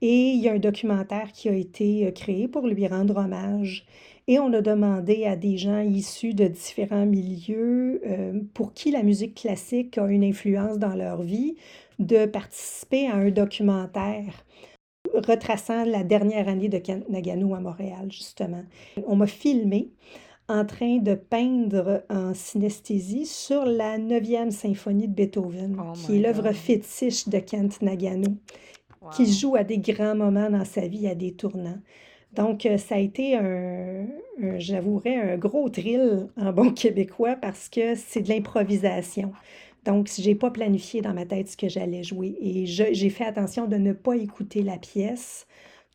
Et 0.00 0.32
il 0.32 0.40
y 0.42 0.48
a 0.48 0.52
un 0.52 0.58
documentaire 0.58 1.32
qui 1.32 1.48
a 1.48 1.54
été 1.54 2.06
euh, 2.06 2.10
créé 2.10 2.48
pour 2.48 2.66
lui 2.66 2.86
rendre 2.86 3.16
hommage. 3.16 3.86
Et 4.26 4.38
on 4.38 4.52
a 4.54 4.62
demandé 4.62 5.26
à 5.26 5.36
des 5.36 5.58
gens 5.58 5.80
issus 5.80 6.32
de 6.32 6.46
différents 6.46 7.04
milieux 7.04 8.00
pour 8.54 8.72
qui 8.72 8.90
la 8.90 9.02
musique 9.02 9.34
classique 9.34 9.98
a 9.98 10.06
une 10.06 10.24
influence 10.24 10.78
dans 10.78 10.94
leur 10.94 11.22
vie 11.22 11.56
de 11.98 12.24
participer 12.24 13.06
à 13.06 13.16
un 13.16 13.30
documentaire 13.30 14.44
retraçant 15.12 15.84
la 15.84 16.02
dernière 16.02 16.48
année 16.48 16.68
de 16.68 16.80
Nagano 17.10 17.54
à 17.54 17.60
Montréal, 17.60 18.10
justement. 18.10 18.62
On 19.06 19.16
m'a 19.16 19.26
filmé 19.26 19.90
en 20.48 20.64
train 20.64 20.98
de 20.98 21.14
peindre 21.14 22.02
en 22.10 22.34
synesthésie 22.34 23.26
sur 23.26 23.64
la 23.64 23.98
9e 23.98 24.50
symphonie 24.50 25.08
de 25.08 25.14
Beethoven, 25.14 25.76
oh 25.78 25.92
qui 25.92 26.16
est 26.16 26.20
l'œuvre 26.20 26.52
fétiche 26.52 27.28
de 27.28 27.38
Kent 27.38 27.80
Nagano, 27.82 28.36
qui 29.14 29.30
joue 29.32 29.54
à 29.56 29.64
des 29.64 29.78
grands 29.78 30.14
moments 30.14 30.50
dans 30.50 30.64
sa 30.64 30.86
vie, 30.86 31.06
à 31.06 31.14
des 31.14 31.34
tournants. 31.34 31.78
Donc, 32.34 32.66
euh, 32.66 32.78
ça 32.78 32.96
a 32.96 32.98
été 32.98 33.36
un, 33.36 34.06
j'avouerais, 34.58 35.16
un 35.16 35.36
gros 35.36 35.68
thrill 35.68 36.28
en 36.36 36.52
bon 36.52 36.70
québécois 36.74 37.36
parce 37.36 37.68
que 37.68 37.94
c'est 37.94 38.22
de 38.22 38.28
l'improvisation. 38.28 39.32
Donc, 39.84 40.08
je 40.08 40.26
n'ai 40.26 40.34
pas 40.34 40.50
planifié 40.50 41.02
dans 41.02 41.12
ma 41.12 41.26
tête 41.26 41.48
ce 41.48 41.56
que 41.56 41.68
j'allais 41.68 42.02
jouer. 42.02 42.36
Et 42.40 42.66
j'ai 42.66 43.10
fait 43.10 43.24
attention 43.24 43.66
de 43.66 43.76
ne 43.76 43.92
pas 43.92 44.16
écouter 44.16 44.62
la 44.62 44.78
pièce 44.78 45.46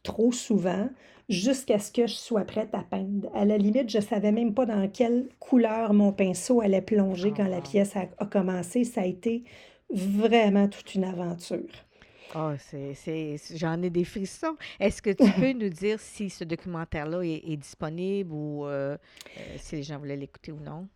trop 0.04 0.32
souvent 0.32 0.90
jusqu'à 1.28 1.80
ce 1.80 1.92
que 1.92 2.08
je 2.08 2.14
sois 2.14 2.44
prête 2.44 2.74
à 2.74 2.84
peindre. 2.84 3.30
À 3.36 3.46
la 3.46 3.58
limite, 3.58 3.90
je 3.90 3.98
ne 3.98 4.04
savais 4.04 4.32
même 4.32 4.54
pas 4.54 4.66
dans 4.66 4.88
quelle 4.90 5.28
couleur 5.40 5.94
mon 5.94 6.12
pinceau 6.12 6.62
allait 6.62 6.82
plonger 6.82 7.32
quand 7.36 7.48
la 7.48 7.58
ah. 7.58 7.62
pièce 7.62 7.96
a, 7.96 8.26
commencé. 8.26 8.84
Ça 8.84 9.02
a 9.02 9.06
été 9.06 9.44
vraiment 9.90 10.68
toute 10.68 10.96
une 10.96 11.04
aventure. 11.04 11.89
Oh, 12.36 12.52
c'est, 12.60 12.94
c'est, 12.94 13.38
j'en 13.56 13.82
ai 13.82 13.90
des 13.90 14.04
frissons. 14.04 14.56
Est-ce 14.80 15.02
que 15.02 15.10
tu 15.10 15.30
peux 15.40 15.54
nous 15.54 15.70
dire 15.70 16.00
si 16.00 16.30
ce 16.30 16.44
documentaire-là 16.44 17.22
est, 17.22 17.42
est 17.52 17.58
disponible 17.58 18.32
ou 18.32 18.66
euh, 18.66 18.98
euh, 19.38 19.56
si 19.58 19.78
les 19.78 19.84
gens 19.84 19.98
voulaient 19.98 20.16
l'écouter 20.16 20.52
ou 20.52 20.60
non? 20.60 20.88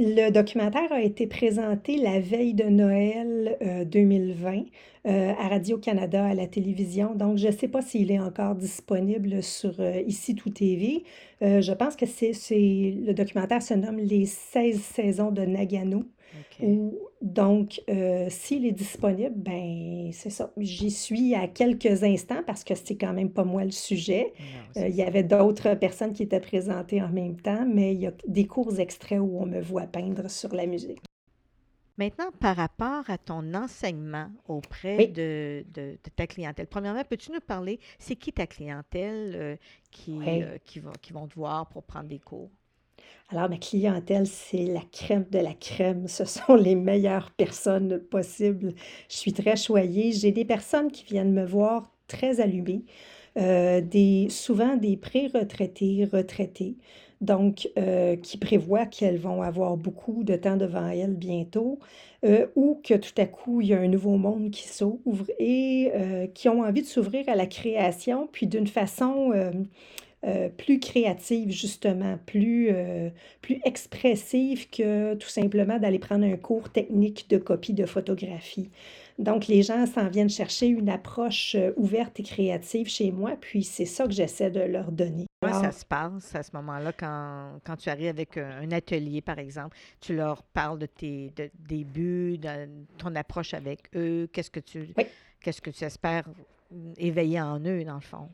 Le 0.00 0.30
documentaire 0.30 0.92
a 0.92 1.02
été 1.02 1.26
présenté 1.26 1.96
la 1.96 2.20
veille 2.20 2.54
de 2.54 2.62
Noël 2.62 3.58
euh, 3.62 3.84
2020 3.84 4.62
euh, 5.06 5.32
à 5.36 5.48
Radio-Canada, 5.48 6.24
à 6.24 6.34
la 6.34 6.46
télévision. 6.46 7.16
Donc, 7.16 7.36
je 7.36 7.48
ne 7.48 7.52
sais 7.52 7.66
pas 7.66 7.82
s'il 7.82 8.12
est 8.12 8.20
encore 8.20 8.54
disponible 8.54 9.42
sur 9.42 9.74
euh, 9.80 10.00
Ici 10.06 10.36
Tout 10.36 10.50
TV. 10.50 11.02
Je 11.40 11.72
pense 11.72 11.96
que 11.96 12.06
c'est, 12.06 12.32
c'est, 12.32 12.94
le 13.04 13.12
documentaire 13.12 13.60
se 13.60 13.74
nomme 13.74 13.98
Les 13.98 14.26
16 14.26 14.80
saisons 14.80 15.32
de 15.32 15.42
Nagano. 15.42 16.04
Ou- 16.60 16.98
donc, 17.22 17.80
euh, 17.88 18.26
s'il 18.30 18.66
est 18.66 18.72
disponible, 18.72 19.34
ben 19.36 20.10
c'est 20.12 20.30
ça. 20.30 20.52
J'y 20.58 20.90
suis 20.90 21.34
à 21.34 21.46
quelques 21.48 22.02
instants 22.04 22.42
parce 22.46 22.64
que 22.64 22.74
c'est 22.74 22.96
quand 22.96 23.12
même 23.12 23.30
pas 23.30 23.44
moi 23.44 23.64
le 23.64 23.70
sujet. 23.70 24.32
Non, 24.38 24.74
Euh, 24.76 24.88
il 24.88 24.94
y 24.96 25.02
avait 25.02 25.22
d'autres 25.22 25.74
personnes 25.74 26.12
qui 26.12 26.24
étaient 26.24 26.40
présentées 26.40 27.00
en 27.02 27.08
même 27.10 27.40
temps, 27.40 27.64
mais 27.66 27.94
il 27.94 28.00
y 28.00 28.06
a 28.06 28.12
des 28.26 28.46
courts 28.46 28.78
extraits 28.80 29.20
où 29.20 29.38
on 29.40 29.46
me 29.46 29.60
voit 29.60 29.86
peindre 29.86 30.28
sur 30.30 30.54
la 30.54 30.66
musique. 30.66 31.00
Maintenant, 31.98 32.30
par 32.40 32.56
rapport 32.56 33.10
à 33.10 33.18
ton 33.18 33.54
enseignement 33.54 34.30
auprès 34.46 34.96
Oui. 34.98 35.08
de, 35.08 35.64
de- 35.74 35.98
de 36.02 36.10
ta 36.14 36.26
clientèle, 36.28 36.66
premièrement, 36.68 37.02
peux-tu 37.04 37.32
nous 37.32 37.40
parler, 37.40 37.80
c'est 37.98 38.14
qui 38.16 38.32
ta 38.32 38.46
clientèle 38.46 39.34
euh, 39.34 39.56
qui, 39.90 40.12
Oui. 40.26 40.42
euh, 40.42 40.58
qui, 40.64 40.78
va, 40.80 40.92
qui 41.02 41.12
vont 41.12 41.26
te 41.26 41.34
voir 41.34 41.68
pour 41.68 41.82
prendre 41.84 42.08
des 42.08 42.20
cours? 42.20 42.50
Alors, 43.30 43.50
ma 43.50 43.58
clientèle, 43.58 44.26
c'est 44.26 44.64
la 44.64 44.80
crème 44.90 45.26
de 45.30 45.38
la 45.38 45.52
crème. 45.52 46.08
Ce 46.08 46.24
sont 46.24 46.54
les 46.54 46.74
meilleures 46.74 47.30
personnes 47.32 47.98
possibles. 47.98 48.72
Je 49.10 49.16
suis 49.16 49.32
très 49.34 49.56
choyée. 49.56 50.12
J'ai 50.12 50.32
des 50.32 50.46
personnes 50.46 50.90
qui 50.90 51.04
viennent 51.04 51.32
me 51.32 51.44
voir 51.44 51.90
très 52.08 52.40
allumées, 52.40 52.84
euh, 53.36 53.80
des, 53.80 54.28
souvent 54.30 54.76
des 54.76 54.96
pré-retraités, 54.96 56.08
retraités, 56.10 56.76
donc 57.20 57.68
euh, 57.78 58.16
qui 58.16 58.38
prévoient 58.38 58.86
qu'elles 58.86 59.18
vont 59.18 59.42
avoir 59.42 59.76
beaucoup 59.76 60.24
de 60.24 60.34
temps 60.34 60.56
devant 60.56 60.88
elles 60.88 61.14
bientôt, 61.14 61.78
euh, 62.24 62.46
ou 62.56 62.80
que 62.82 62.94
tout 62.94 63.12
à 63.18 63.26
coup, 63.26 63.60
il 63.60 63.68
y 63.68 63.74
a 63.74 63.78
un 63.78 63.88
nouveau 63.88 64.16
monde 64.16 64.50
qui 64.50 64.66
s'ouvre 64.66 65.26
et 65.38 65.92
qui 66.34 66.48
ont 66.48 66.62
envie 66.62 66.82
de 66.82 66.86
s'ouvrir 66.86 67.28
à 67.28 67.36
la 67.36 67.46
création, 67.46 68.28
puis 68.32 68.46
d'une 68.46 68.66
façon... 68.66 69.32
euh, 70.26 70.48
plus 70.48 70.80
créative, 70.80 71.52
justement, 71.52 72.18
plus, 72.26 72.70
euh, 72.72 73.08
plus 73.40 73.60
expressive 73.64 74.68
que 74.68 75.14
tout 75.14 75.28
simplement 75.28 75.78
d'aller 75.78 76.00
prendre 76.00 76.24
un 76.24 76.36
cours 76.36 76.70
technique 76.70 77.30
de 77.30 77.38
copie 77.38 77.72
de 77.72 77.86
photographie. 77.86 78.68
Donc, 79.20 79.46
les 79.46 79.62
gens 79.62 79.86
s'en 79.86 80.08
viennent 80.08 80.28
chercher 80.28 80.66
une 80.66 80.88
approche 80.88 81.54
euh, 81.54 81.70
ouverte 81.76 82.18
et 82.18 82.24
créative 82.24 82.88
chez 82.88 83.12
moi, 83.12 83.36
puis 83.40 83.62
c'est 83.62 83.84
ça 83.84 84.06
que 84.06 84.12
j'essaie 84.12 84.50
de 84.50 84.58
leur 84.58 84.90
donner. 84.90 85.26
Comment 85.40 85.62
ça 85.62 85.70
se 85.70 85.84
passe 85.84 86.34
à 86.34 86.42
ce 86.42 86.50
moment-là 86.54 86.92
quand, 86.92 87.60
quand 87.64 87.76
tu 87.76 87.88
arrives 87.88 88.08
avec 88.08 88.36
un, 88.38 88.72
atelier, 88.72 89.20
par 89.20 89.38
exemple? 89.38 89.76
Tu 90.00 90.16
leur 90.16 90.42
parles 90.42 90.80
de 90.80 90.86
tes 90.86 91.32
de, 91.36 91.48
des 91.68 91.84
buts, 91.84 92.38
de 92.38 92.68
ton 92.98 93.14
approche 93.14 93.54
avec 93.54 93.82
eux, 93.94 94.28
qu'est-ce 94.32 94.50
que 94.50 94.58
tu 94.58 94.88
oui. 94.96 95.04
qu'est-ce 95.40 95.62
que 95.62 95.70
tu 95.70 95.84
espères 95.84 96.24
éveiller 96.96 97.40
en 97.40 97.60
eux, 97.60 97.84
dans 97.84 97.94
le 97.94 98.00
fond? 98.00 98.28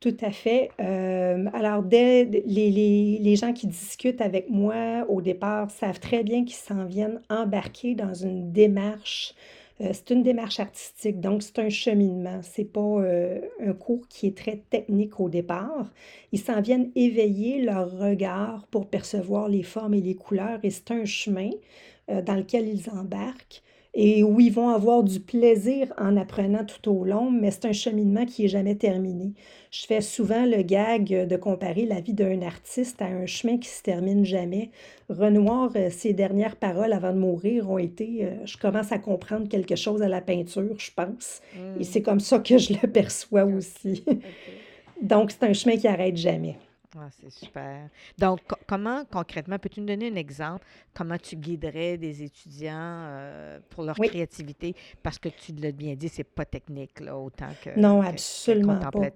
Tout 0.00 0.16
à 0.20 0.30
fait. 0.30 0.70
Euh, 0.80 1.46
alors, 1.52 1.82
dès 1.82 2.24
les, 2.24 2.70
les, 2.70 3.18
les 3.20 3.36
gens 3.36 3.52
qui 3.52 3.66
discutent 3.66 4.20
avec 4.20 4.48
moi 4.48 5.04
au 5.08 5.20
départ 5.20 5.70
savent 5.72 5.98
très 5.98 6.22
bien 6.22 6.44
qu'ils 6.44 6.54
s'en 6.54 6.84
viennent 6.84 7.20
embarquer 7.28 7.96
dans 7.96 8.14
une 8.14 8.52
démarche. 8.52 9.34
Euh, 9.80 9.90
c'est 9.92 10.10
une 10.10 10.22
démarche 10.22 10.60
artistique, 10.60 11.18
donc 11.20 11.42
c'est 11.42 11.58
un 11.58 11.68
cheminement. 11.68 12.40
C'est 12.42 12.64
pas 12.64 12.80
euh, 12.80 13.40
un 13.60 13.72
cours 13.72 14.06
qui 14.08 14.28
est 14.28 14.36
très 14.36 14.62
technique 14.70 15.18
au 15.18 15.28
départ. 15.28 15.90
Ils 16.30 16.38
s'en 16.40 16.60
viennent 16.60 16.92
éveiller 16.94 17.60
leur 17.62 17.90
regard 17.98 18.68
pour 18.68 18.86
percevoir 18.88 19.48
les 19.48 19.64
formes 19.64 19.94
et 19.94 20.00
les 20.00 20.14
couleurs, 20.14 20.60
et 20.62 20.70
c'est 20.70 20.92
un 20.92 21.04
chemin 21.04 21.50
dans 22.08 22.34
lequel 22.36 22.66
ils 22.68 22.88
embarquent 22.88 23.62
et 24.00 24.22
où 24.22 24.38
ils 24.38 24.52
vont 24.52 24.68
avoir 24.68 25.02
du 25.02 25.18
plaisir 25.18 25.92
en 25.98 26.16
apprenant 26.16 26.64
tout 26.64 26.88
au 26.88 27.04
long, 27.04 27.32
mais 27.32 27.50
c'est 27.50 27.64
un 27.64 27.72
cheminement 27.72 28.26
qui 28.26 28.42
n'est 28.42 28.48
jamais 28.48 28.76
terminé. 28.76 29.32
Je 29.72 29.86
fais 29.86 30.00
souvent 30.00 30.46
le 30.46 30.62
gag 30.62 31.26
de 31.26 31.36
comparer 31.36 31.84
la 31.84 32.00
vie 32.00 32.14
d'un 32.14 32.42
artiste 32.42 33.02
à 33.02 33.06
un 33.06 33.26
chemin 33.26 33.58
qui 33.58 33.68
se 33.68 33.82
termine 33.82 34.24
jamais. 34.24 34.70
Renoir, 35.08 35.72
euh, 35.74 35.90
ses 35.90 36.12
dernières 36.12 36.54
paroles 36.54 36.92
avant 36.92 37.12
de 37.12 37.18
mourir 37.18 37.68
ont 37.68 37.78
été 37.78 38.20
euh, 38.22 38.46
Je 38.46 38.56
commence 38.56 38.92
à 38.92 39.00
comprendre 39.00 39.48
quelque 39.48 39.74
chose 39.74 40.00
à 40.00 40.08
la 40.08 40.20
peinture, 40.20 40.78
je 40.78 40.92
pense. 40.94 41.42
Et 41.74 41.80
Mm, 41.80 41.82
c'est 41.82 42.02
comme 42.02 42.20
ça 42.20 42.38
que 42.38 42.56
je 42.56 42.74
le 42.74 42.88
perçois 42.92 43.46
aussi. 43.46 44.04
Donc, 45.02 45.32
c'est 45.32 45.42
un 45.44 45.52
chemin 45.52 45.76
qui 45.76 45.86
n'arrête 45.88 46.16
jamais. 46.16 46.56
Ah, 46.96 47.10
c'est 47.10 47.28
super. 47.30 47.90
Donc, 48.16 48.40
co- 48.48 48.56
comment 48.66 49.04
concrètement, 49.04 49.58
peux-tu 49.58 49.80
nous 49.80 49.86
donner 49.86 50.08
un 50.10 50.14
exemple, 50.16 50.66
comment 50.94 51.18
tu 51.18 51.36
guiderais 51.36 51.98
des 51.98 52.22
étudiants 52.22 52.72
euh, 52.74 53.60
pour 53.68 53.84
leur 53.84 53.98
Oui, 53.98 54.10
créativité? 54.10 54.74
Parce 55.02 55.18
que 55.18 55.28
tu 55.28 55.52
l'as 55.52 55.72
bien 55.72 55.94
dit, 55.96 56.08
c'est 56.08 56.24
pas 56.24 56.46
technique, 56.46 57.00
là, 57.00 57.16
autant 57.18 57.54
que, 57.60 57.70
non, 57.76 58.02
que, 58.06 58.16
que 58.62 58.62
absolument 58.62 58.86
pas. 58.86 59.10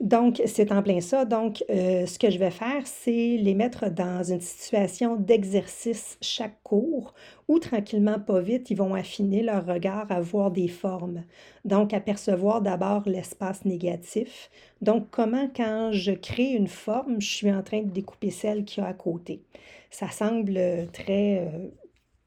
Donc, 0.00 0.40
c'est 0.46 0.72
en 0.72 0.82
plein 0.82 1.02
ça. 1.02 1.26
Donc, 1.26 1.62
euh, 1.68 2.06
ce 2.06 2.18
que 2.18 2.30
je 2.30 2.38
vais 2.38 2.50
faire, 2.50 2.86
c'est 2.86 3.36
les 3.36 3.54
mettre 3.54 3.90
dans 3.90 4.22
une 4.22 4.40
situation 4.40 5.16
d'exercice 5.16 6.16
chaque 6.22 6.62
cours 6.62 7.12
où, 7.48 7.58
tranquillement, 7.58 8.18
pas 8.18 8.40
vite, 8.40 8.70
ils 8.70 8.78
vont 8.78 8.94
affiner 8.94 9.42
leur 9.42 9.66
regard 9.66 10.10
à 10.10 10.22
voir 10.22 10.52
des 10.52 10.68
formes. 10.68 11.24
Donc, 11.66 11.92
apercevoir 11.92 12.62
d'abord 12.62 13.02
l'espace 13.06 13.66
négatif. 13.66 14.50
Donc, 14.80 15.08
comment, 15.10 15.50
quand 15.54 15.90
je 15.92 16.12
crée 16.12 16.52
une 16.52 16.68
forme, 16.68 17.20
je 17.20 17.28
suis 17.28 17.52
en 17.52 17.62
train 17.62 17.82
de 17.82 17.90
découper 17.90 18.30
celle 18.30 18.64
qu'il 18.64 18.82
y 18.82 18.86
a 18.86 18.88
à 18.88 18.94
côté. 18.94 19.42
Ça 19.90 20.08
semble 20.08 20.58
très 20.92 21.40
euh, 21.40 21.68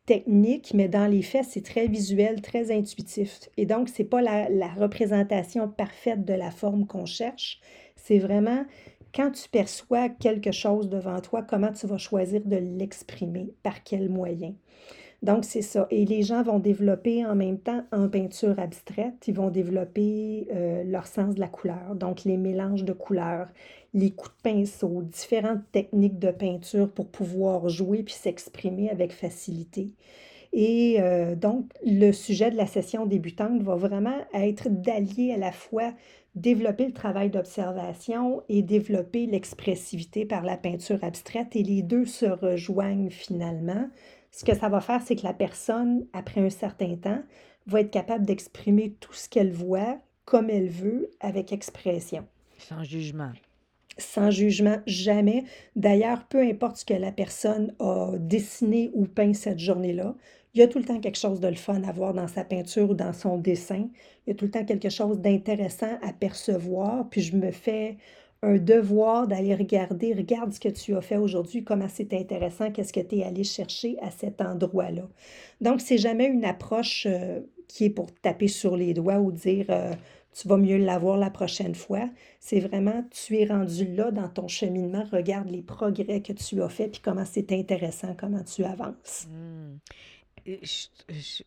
technique, 0.05 0.73
mais 0.73 0.87
dans 0.87 1.07
les 1.07 1.21
faits, 1.21 1.45
c'est 1.49 1.63
très 1.63 1.87
visuel, 1.87 2.41
très 2.41 2.71
intuitif. 2.71 3.39
Et 3.57 3.65
donc, 3.65 3.89
c'est 3.89 4.03
pas 4.03 4.21
la, 4.21 4.49
la 4.49 4.67
représentation 4.67 5.67
parfaite 5.69 6.25
de 6.25 6.33
la 6.33 6.51
forme 6.51 6.85
qu'on 6.85 7.05
cherche, 7.05 7.59
c'est 7.95 8.19
vraiment 8.19 8.65
quand 9.13 9.31
tu 9.31 9.47
perçois 9.49 10.09
quelque 10.09 10.51
chose 10.51 10.89
devant 10.89 11.19
toi, 11.19 11.43
comment 11.43 11.71
tu 11.71 11.85
vas 11.87 11.97
choisir 11.97 12.41
de 12.45 12.55
l'exprimer, 12.55 13.53
par 13.61 13.83
quel 13.83 14.09
moyen. 14.09 14.53
Donc, 15.21 15.45
c'est 15.45 15.61
ça. 15.61 15.87
Et 15.89 16.03
les 16.03 16.21
gens 16.23 16.43
vont 16.43 16.59
développer 16.59 17.25
en 17.25 17.35
même 17.35 17.57
temps 17.57 17.85
en 17.93 18.09
peinture 18.09 18.59
abstraite, 18.59 19.25
ils 19.27 19.33
vont 19.33 19.51
développer 19.51 20.47
euh, 20.51 20.83
leur 20.83 21.07
sens 21.07 21.35
de 21.35 21.39
la 21.39 21.47
couleur, 21.47 21.95
donc 21.95 22.25
les 22.25 22.37
mélanges 22.37 22.83
de 22.83 22.91
couleurs, 22.91 23.47
les 23.93 24.11
coups 24.11 24.35
de 24.37 24.51
pinceau, 24.51 25.01
différentes 25.03 25.63
techniques 25.71 26.19
de 26.19 26.31
peinture 26.31 26.89
pour 26.89 27.07
pouvoir 27.07 27.69
jouer 27.69 28.03
puis 28.03 28.13
s'exprimer 28.13 28.89
avec 28.89 29.11
facilité. 29.11 29.91
Et 30.53 30.97
euh, 30.99 31.35
donc, 31.35 31.71
le 31.83 32.11
sujet 32.11 32.51
de 32.51 32.55
la 32.55 32.67
session 32.67 33.05
débutante 33.05 33.61
va 33.63 33.75
vraiment 33.75 34.17
être 34.33 34.69
d'allier 34.69 35.33
à 35.33 35.37
la 35.37 35.51
fois 35.51 35.93
développer 36.35 36.85
le 36.85 36.93
travail 36.93 37.29
d'observation 37.29 38.43
et 38.49 38.61
développer 38.61 39.25
l'expressivité 39.25 40.25
par 40.25 40.43
la 40.43 40.57
peinture 40.57 41.03
abstraite. 41.03 41.55
Et 41.55 41.63
les 41.63 41.81
deux 41.81 42.05
se 42.05 42.25
rejoignent 42.25 43.09
finalement. 43.09 43.89
Ce 44.31 44.43
que 44.43 44.55
ça 44.55 44.69
va 44.69 44.79
faire, 44.79 45.01
c'est 45.01 45.15
que 45.15 45.23
la 45.23 45.33
personne, 45.33 46.05
après 46.13 46.41
un 46.41 46.49
certain 46.49 46.95
temps, 46.95 47.21
va 47.67 47.81
être 47.81 47.91
capable 47.91 48.25
d'exprimer 48.25 48.93
tout 48.99 49.13
ce 49.13 49.29
qu'elle 49.29 49.51
voit 49.51 49.99
comme 50.25 50.49
elle 50.49 50.69
veut 50.69 51.09
avec 51.19 51.51
expression 51.51 52.25
Sans 52.57 52.83
jugement. 52.83 53.31
Sans 53.97 54.31
jugement, 54.31 54.77
jamais. 54.85 55.43
D'ailleurs, 55.75 56.25
peu 56.27 56.39
importe 56.39 56.77
ce 56.77 56.85
que 56.85 56.93
la 56.93 57.11
personne 57.11 57.73
a 57.79 58.11
dessiné 58.17 58.91
ou 58.93 59.05
peint 59.05 59.33
cette 59.33 59.59
journée-là, 59.59 60.15
il 60.53 60.59
y 60.59 60.63
a 60.63 60.67
tout 60.67 60.77
le 60.77 60.85
temps 60.85 60.99
quelque 60.99 61.17
chose 61.17 61.39
de 61.39 61.47
le 61.47 61.55
fun 61.55 61.81
à 61.83 61.91
voir 61.91 62.13
dans 62.13 62.27
sa 62.27 62.43
peinture 62.43 62.91
ou 62.91 62.93
dans 62.93 63.13
son 63.13 63.37
dessin. 63.37 63.87
Il 64.25 64.29
y 64.29 64.31
a 64.33 64.35
tout 64.35 64.45
le 64.45 64.51
temps 64.51 64.65
quelque 64.65 64.89
chose 64.89 65.19
d'intéressant 65.19 65.97
à 66.03 66.13
percevoir. 66.13 67.09
Puis 67.09 67.21
je 67.21 67.35
me 67.35 67.51
fais 67.51 67.97
un 68.43 68.57
devoir 68.57 69.27
d'aller 69.27 69.55
regarder, 69.55 70.13
regarde 70.13 70.51
ce 70.53 70.59
que 70.59 70.69
tu 70.69 70.95
as 70.95 71.01
fait 71.01 71.17
aujourd'hui, 71.17 71.63
comment 71.63 71.87
c'est 71.87 72.13
intéressant, 72.13 72.71
qu'est-ce 72.71 72.91
que 72.91 72.99
tu 72.99 73.17
es 73.17 73.23
allé 73.23 73.45
chercher 73.45 73.95
à 74.01 74.11
cet 74.11 74.41
endroit-là. 74.41 75.07
Donc, 75.61 75.79
c'est 75.79 75.97
jamais 75.97 76.25
une 76.25 76.43
approche 76.43 77.07
euh, 77.09 77.39
qui 77.69 77.85
est 77.85 77.89
pour 77.89 78.13
taper 78.13 78.49
sur 78.49 78.75
les 78.75 78.93
doigts 78.93 79.19
ou 79.19 79.31
dire 79.31 79.67
euh, 79.69 79.93
tu 80.33 80.47
vas 80.47 80.57
mieux 80.57 80.77
l'avoir 80.77 81.17
la 81.17 81.29
prochaine 81.29 81.75
fois. 81.75 82.09
C'est 82.39 82.59
vraiment, 82.59 83.05
tu 83.11 83.37
es 83.37 83.45
rendu 83.45 83.85
là 83.93 84.11
dans 84.11 84.29
ton 84.29 84.47
cheminement, 84.47 85.05
regarde 85.11 85.49
les 85.49 85.61
progrès 85.61 86.21
que 86.21 86.33
tu 86.33 86.61
as 86.61 86.69
fait, 86.69 86.87
puis 86.87 87.01
comment 87.01 87.25
c'est 87.25 87.51
intéressant, 87.51 88.15
comment 88.17 88.43
tu 88.43 88.63
avances. 88.63 89.27
Hmm. 89.29 89.77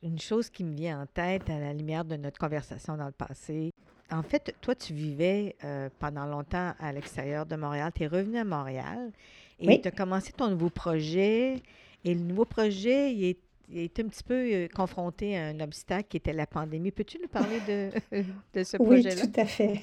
Une 0.02 0.19
chose 0.19 0.49
qui 0.49 0.64
me 0.64 0.75
vient 0.75 1.02
en 1.02 1.07
tête 1.07 1.50
à 1.50 1.59
la 1.59 1.75
lumière 1.75 2.05
de 2.05 2.16
notre 2.16 2.38
conversation 2.38 2.97
dans 2.97 3.07
le 3.07 3.12
passé, 3.12 3.73
en 4.11 4.23
fait, 4.23 4.55
toi, 4.61 4.75
tu 4.75 4.95
vivais 4.95 5.57
euh, 5.64 5.88
pendant 5.99 6.26
longtemps 6.26 6.75
à 6.78 6.93
l'extérieur 6.93 7.45
de 7.45 7.57
Montréal. 7.57 7.90
Tu 7.95 8.05
es 8.05 8.07
revenu 8.07 8.38
à 8.38 8.45
Montréal 8.45 9.11
et 9.59 9.66
Oui, 9.66 9.81
tu 9.81 9.88
as 9.88 9.90
commencé 9.90 10.33
ton 10.33 10.49
nouveau 10.49 10.71
projet. 10.71 11.62
Et 12.05 12.14
le 12.14 12.21
nouveau 12.21 12.45
projet, 12.45 13.12
il 13.12 13.25
est, 13.25 13.38
été 13.73 14.02
un 14.02 14.08
petit 14.08 14.23
peu 14.25 14.35
euh, 14.35 14.68
confronté 14.68 15.37
à 15.37 15.46
un 15.46 15.61
obstacle 15.61 16.08
qui 16.08 16.16
était 16.18 16.32
la 16.32 16.46
pandémie. 16.46 16.90
Peux-tu 16.92 17.18
nous 17.20 17.28
parler 17.28 17.61
de, 17.61 17.90
de 18.54 18.64
ce 18.64 18.76
Oui, 18.78 19.02
projet-là? 19.02 19.26
tout 19.26 19.32
à 19.37 19.46
fait. 19.46 19.82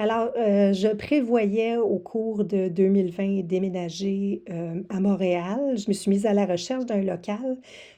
Alors, 0.00 0.30
euh, 0.38 0.72
je 0.72 0.86
prévoyais 0.86 1.76
au 1.76 1.98
cours 1.98 2.44
de 2.44 2.68
2020 2.68 3.42
déménager 3.42 4.44
euh, 4.48 4.80
à 4.90 5.00
Montréal. 5.00 5.76
Je 5.76 5.88
me 5.88 5.92
suis 5.92 6.08
mise 6.08 6.24
à 6.24 6.32
la 6.32 6.46
recherche 6.46 6.86
d'un 6.86 7.02
local 7.02 7.56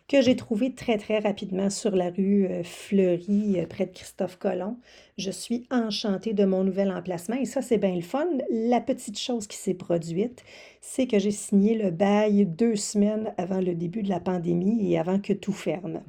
que 0.08 0.22
j'ai 0.22 0.34
trouvé 0.34 0.72
très, 0.72 0.96
très 0.96 1.18
rapidement 1.18 1.68
sur 1.68 1.94
la 1.94 2.08
rue 2.08 2.46
euh, 2.46 2.62
Fleury, 2.64 3.58
près 3.68 3.84
de 3.84 3.92
Christophe 3.92 4.38
Colomb. 4.38 4.78
Je 5.18 5.30
suis 5.30 5.66
enchantée 5.70 6.32
de 6.32 6.46
mon 6.46 6.64
nouvel 6.64 6.90
emplacement 6.90 7.36
et 7.36 7.44
ça, 7.44 7.60
c'est 7.60 7.76
bien 7.76 7.94
le 7.94 8.00
fun. 8.00 8.26
La 8.50 8.80
petite 8.80 9.18
chose 9.18 9.46
qui 9.46 9.58
s'est 9.58 9.74
produite, 9.74 10.42
c'est 10.80 11.06
que 11.06 11.18
j'ai 11.18 11.30
signé 11.30 11.76
le 11.76 11.90
bail 11.90 12.46
deux 12.46 12.76
semaines 12.76 13.34
avant 13.36 13.60
le 13.60 13.74
début 13.74 14.02
de 14.02 14.08
la 14.08 14.20
pandémie 14.20 14.90
et 14.90 14.98
avant 14.98 15.18
que 15.18 15.34
tout 15.34 15.52
ferme. 15.52 16.00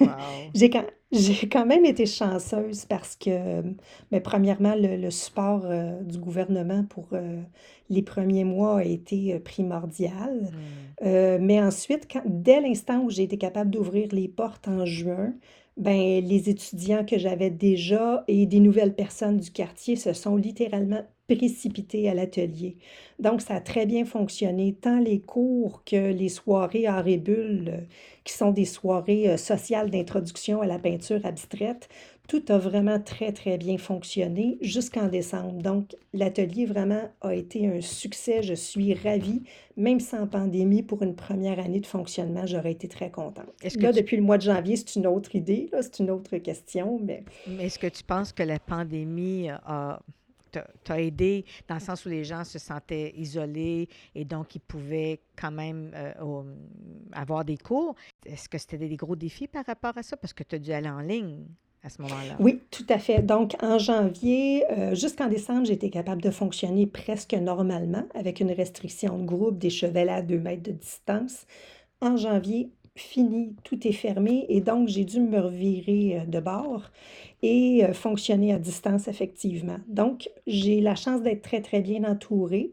Wow. 0.00 0.50
J'ai 0.54 0.70
quand, 0.70 0.84
j'ai 1.12 1.48
quand 1.48 1.66
même 1.66 1.84
été 1.84 2.06
chanceuse 2.06 2.86
parce 2.86 3.16
que, 3.16 3.62
mais 4.10 4.20
premièrement, 4.20 4.74
le, 4.74 4.96
le 4.96 5.10
support 5.10 5.64
euh, 5.66 6.02
du 6.02 6.18
gouvernement 6.18 6.84
pour 6.84 7.08
euh, 7.12 7.42
les 7.90 8.02
premiers 8.02 8.44
mois 8.44 8.78
a 8.78 8.84
été 8.84 9.34
euh, 9.34 9.40
primordial. 9.40 10.50
Hmm. 10.50 10.94
Mais 11.40 11.60
ensuite, 11.60 12.08
quand- 12.10 12.22
dès 12.24 12.60
l'instant 12.60 13.00
où 13.02 13.10
j'ai 13.10 13.24
été 13.24 13.36
capable 13.38 13.70
d'ouvrir 13.70 14.08
les 14.12 14.28
portes 14.28 14.68
en 14.68 14.86
juin, 14.86 15.34
ben, 15.76 16.24
les 16.24 16.48
étudiants 16.48 17.04
que 17.04 17.18
j'avais 17.18 17.50
déjà 17.50 18.24
et 18.28 18.46
des 18.46 18.60
nouvelles 18.60 18.94
personnes 18.94 19.38
du 19.38 19.50
quartier 19.50 19.96
se 19.96 20.12
sont 20.12 20.36
littéralement 20.36 21.02
précipités 21.28 22.08
à 22.08 22.14
l'atelier. 22.14 22.76
Donc, 23.18 23.40
ça 23.40 23.54
a 23.54 23.60
très 23.60 23.86
bien 23.86 24.04
fonctionné, 24.04 24.74
tant 24.74 24.98
les 24.98 25.20
cours 25.20 25.82
que 25.84 26.12
les 26.12 26.28
soirées 26.28 26.88
en 26.88 27.02
rébule, 27.02 27.68
euh, 27.68 27.80
qui 28.24 28.32
sont 28.32 28.50
des 28.50 28.64
soirées 28.64 29.30
euh, 29.30 29.36
sociales 29.36 29.90
d'introduction 29.90 30.60
à 30.60 30.66
la 30.66 30.78
peinture 30.78 31.24
abstraite. 31.24 31.88
Tout 32.26 32.42
a 32.48 32.56
vraiment 32.56 32.98
très, 32.98 33.32
très 33.32 33.58
bien 33.58 33.76
fonctionné 33.76 34.56
jusqu'en 34.62 35.08
décembre. 35.08 35.62
Donc, 35.62 35.94
l'atelier 36.14 36.64
vraiment 36.64 37.10
a 37.20 37.34
été 37.34 37.66
un 37.66 37.82
succès. 37.82 38.42
Je 38.42 38.54
suis 38.54 38.94
ravie. 38.94 39.42
Même 39.76 40.00
sans 40.00 40.26
pandémie, 40.26 40.82
pour 40.82 41.02
une 41.02 41.14
première 41.16 41.58
année 41.58 41.80
de 41.80 41.86
fonctionnement, 41.86 42.46
j'aurais 42.46 42.72
été 42.72 42.88
très 42.88 43.10
contente. 43.10 43.52
Est-ce 43.62 43.76
que 43.76 43.82
Là, 43.82 43.92
tu, 43.92 44.00
depuis 44.00 44.16
le 44.16 44.22
mois 44.22 44.38
de 44.38 44.42
janvier, 44.42 44.76
c'est 44.76 44.96
une 44.96 45.06
autre 45.06 45.34
idée, 45.34 45.68
là, 45.72 45.82
c'est 45.82 45.98
une 45.98 46.10
autre 46.10 46.36
question, 46.38 46.98
mais 47.02 47.24
mais 47.46 47.66
est-ce 47.66 47.78
que 47.78 47.88
tu 47.88 48.02
penses 48.04 48.32
que 48.32 48.42
la 48.42 48.58
pandémie 48.58 49.48
a, 49.50 50.00
t'a 50.84 51.00
aidé 51.00 51.44
dans 51.68 51.74
le 51.74 51.80
sens 51.80 52.04
où 52.04 52.08
les 52.08 52.24
gens 52.24 52.44
se 52.44 52.58
sentaient 52.58 53.12
isolés 53.16 53.88
et 54.14 54.24
donc 54.24 54.54
ils 54.54 54.60
pouvaient 54.60 55.20
quand 55.36 55.50
même 55.50 55.90
euh, 55.94 56.42
avoir 57.12 57.44
des 57.44 57.56
cours? 57.56 57.94
Est-ce 58.26 58.48
que 58.48 58.58
c'était 58.58 58.78
des 58.78 58.96
gros 58.96 59.16
défis 59.16 59.48
par 59.48 59.64
rapport 59.66 59.96
à 59.96 60.02
ça? 60.02 60.16
Parce 60.16 60.32
que 60.32 60.42
tu 60.42 60.56
as 60.56 60.58
dû 60.58 60.72
aller 60.72 60.88
en 60.88 61.00
ligne 61.00 61.44
à 61.82 61.90
ce 61.90 62.00
moment-là. 62.00 62.36
oui, 62.40 62.60
tout 62.70 62.86
à 62.88 62.98
fait. 62.98 63.20
Donc, 63.20 63.56
en 63.62 63.78
janvier, 63.78 64.64
euh, 64.72 64.94
jusqu'en 64.94 65.28
décembre, 65.28 65.70
été 65.70 65.90
capable 65.90 66.22
de 66.22 66.30
fonctionner 66.30 66.86
presque 66.86 67.34
normalement 67.34 68.04
avec 68.14 68.40
une 68.40 68.50
restriction 68.52 69.18
de 69.18 69.24
groupe, 69.24 69.58
des 69.58 69.68
chevalets 69.68 70.12
à 70.12 70.22
deux 70.22 70.38
mètres 70.38 70.62
de 70.62 70.72
distance. 70.72 71.46
En 72.00 72.16
janvier, 72.16 72.70
fini, 72.96 73.54
tout 73.64 73.86
est 73.86 73.92
fermé 73.92 74.46
et 74.48 74.60
donc 74.60 74.88
j'ai 74.88 75.04
dû 75.04 75.20
me 75.20 75.40
revirer 75.40 76.20
euh, 76.20 76.24
de 76.26 76.40
bord 76.40 76.90
et 77.44 77.84
euh, 77.84 77.92
fonctionner 77.92 78.54
à 78.54 78.58
distance 78.58 79.06
effectivement. 79.06 79.76
Donc, 79.86 80.30
j'ai 80.46 80.80
la 80.80 80.94
chance 80.94 81.20
d'être 81.22 81.42
très, 81.42 81.60
très 81.60 81.80
bien 81.80 82.02
entourée. 82.04 82.72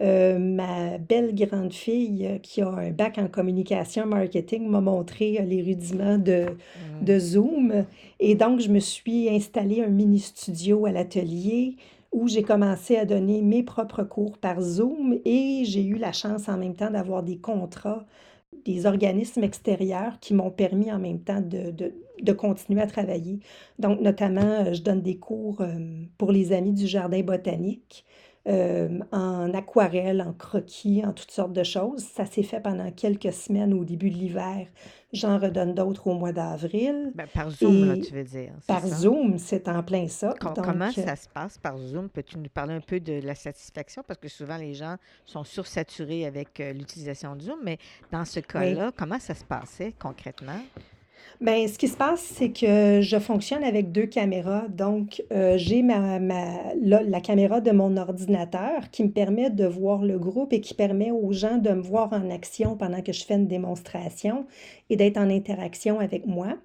Euh, 0.00 0.38
ma 0.38 0.98
belle 0.98 1.34
grande 1.34 1.72
fille 1.72 2.26
euh, 2.26 2.38
qui 2.38 2.60
a 2.60 2.68
un 2.68 2.90
bac 2.90 3.18
en 3.18 3.28
communication 3.28 4.06
marketing 4.06 4.68
m'a 4.68 4.80
montré 4.80 5.44
les 5.44 5.62
rudiments 5.62 6.18
de, 6.18 6.46
Hmm. 6.46 7.04
de 7.04 7.18
Zoom. 7.18 7.84
Et 8.18 8.34
donc, 8.34 8.58
je 8.60 8.70
me 8.70 8.80
suis 8.80 9.28
installé 9.28 9.82
un 9.82 9.88
mini 9.88 10.18
studio 10.18 10.86
à 10.86 10.90
l'atelier 10.92 11.76
où 12.10 12.26
j'ai 12.26 12.42
commencé 12.42 12.96
à 12.96 13.04
donner 13.04 13.40
mes 13.42 13.62
propres 13.62 14.02
cours 14.02 14.38
par 14.38 14.60
Zoom 14.60 15.18
et 15.24 15.62
j'ai 15.64 15.84
eu 15.84 15.96
la 15.96 16.10
chance 16.12 16.48
en 16.48 16.56
même 16.56 16.74
temps 16.74 16.90
d'avoir 16.90 17.22
des 17.22 17.36
contrats 17.38 18.04
des 18.64 18.86
organismes 18.86 19.42
extérieurs 19.44 20.18
qui 20.20 20.34
m'ont 20.34 20.50
permis 20.50 20.92
en 20.92 20.98
même 20.98 21.20
temps 21.20 21.40
de, 21.40 22.32
continuer 22.32 22.82
à 22.82 22.86
travailler. 22.86 23.40
Donc, 23.78 24.00
notamment, 24.00 24.64
euh, 24.66 24.72
je 24.72 24.82
donne 24.82 25.02
des 25.02 25.16
cours 25.16 25.60
euh, 25.60 26.04
pour 26.18 26.32
les 26.32 26.52
amis 26.52 26.72
du 26.72 26.86
jardin 26.86 27.22
botanique 27.22 28.04
euh, 28.48 29.00
en 29.12 29.52
aquarelle, 29.52 30.22
en 30.22 30.32
croquis, 30.32 31.04
en 31.04 31.12
toutes 31.12 31.30
sortes 31.30 31.52
de 31.52 31.62
choses. 31.64 32.02
Ça 32.02 32.24
s'est 32.24 32.42
fait 32.42 32.60
pendant 32.60 32.90
quelques 32.90 33.32
semaines 33.32 33.74
au 33.74 33.84
début 33.84 34.10
de 34.10 34.16
l'hiver. 34.16 34.66
J'en 35.12 35.38
redonne 35.38 35.74
d'autres 35.74 36.06
au 36.06 36.14
mois 36.14 36.32
d'avril. 36.32 37.12
Ben, 37.14 37.26
par 37.32 37.50
Zoom, 37.50 37.86
là, 37.86 37.96
tu 37.96 38.12
veux 38.12 38.24
dire, 38.24 38.52
par 38.66 38.80
ça? 38.80 38.88
Zoom, 38.88 39.38
c'est 39.38 39.68
en 39.68 39.82
plein 39.82 40.06
ça. 40.08 40.34
Com- 40.38 40.52
comment 40.54 40.86
Donc, 40.86 40.98
euh, 40.98 41.04
ça 41.04 41.16
se 41.16 41.28
passe 41.28 41.56
par 41.58 41.78
Zoom? 41.78 42.08
Peux-tu 42.10 42.38
nous 42.38 42.48
parler 42.50 42.74
un 42.74 42.80
peu 42.80 43.00
de 43.00 43.20
la 43.22 43.34
satisfaction? 43.34 44.02
Parce 44.06 44.18
que 44.20 44.28
souvent, 44.28 44.56
les 44.58 44.74
gens 44.74 44.96
sont 45.24 45.44
sursaturés 45.44 46.26
avec 46.26 46.60
euh, 46.60 46.72
l'utilisation 46.72 47.36
de 47.36 47.42
Zoom, 47.42 47.58
mais 47.64 47.78
dans 48.12 48.24
ce 48.24 48.40
oui. 48.40 48.46
cas-là, 48.46 48.92
comment 48.96 49.18
ça 49.18 49.34
se 49.34 49.44
passait 49.44 49.94
concrètement? 49.98 50.60
Ben, 51.40 51.68
ce 51.68 51.78
qui 51.78 51.86
se 51.86 51.96
passe, 51.96 52.20
c'est 52.20 52.50
que 52.50 53.00
je 53.00 53.16
fonctionne 53.20 53.62
avec 53.62 53.92
deux 53.92 54.06
caméras. 54.06 54.66
Donc, 54.70 55.22
euh, 55.30 55.56
j'ai 55.56 55.82
ma, 55.82 56.18
ma- 56.18 56.74
la, 56.74 57.20
caméra 57.20 57.60
de 57.60 57.70
mon 57.70 57.96
ordinateur 57.96 58.90
qui 58.90 59.04
me 59.04 59.10
permet 59.10 59.48
de 59.48 59.64
voir 59.64 60.02
le 60.04 60.18
groupe 60.18 60.52
et 60.52 60.60
qui 60.60 60.74
permet 60.74 61.12
aux 61.12 61.30
gens 61.30 61.58
de 61.58 61.70
me 61.70 61.80
voir 61.80 62.12
en 62.12 62.28
action 62.30 62.76
pendant 62.76 63.02
que 63.02 63.12
je 63.12 63.24
fais 63.24 63.34
une 63.34 63.46
démonstration 63.46 64.46
et 64.90 64.96
d'être 64.96 65.16
en 65.16 65.30
interaction 65.30 66.00
avec 66.00 66.26
moi. 66.26 66.56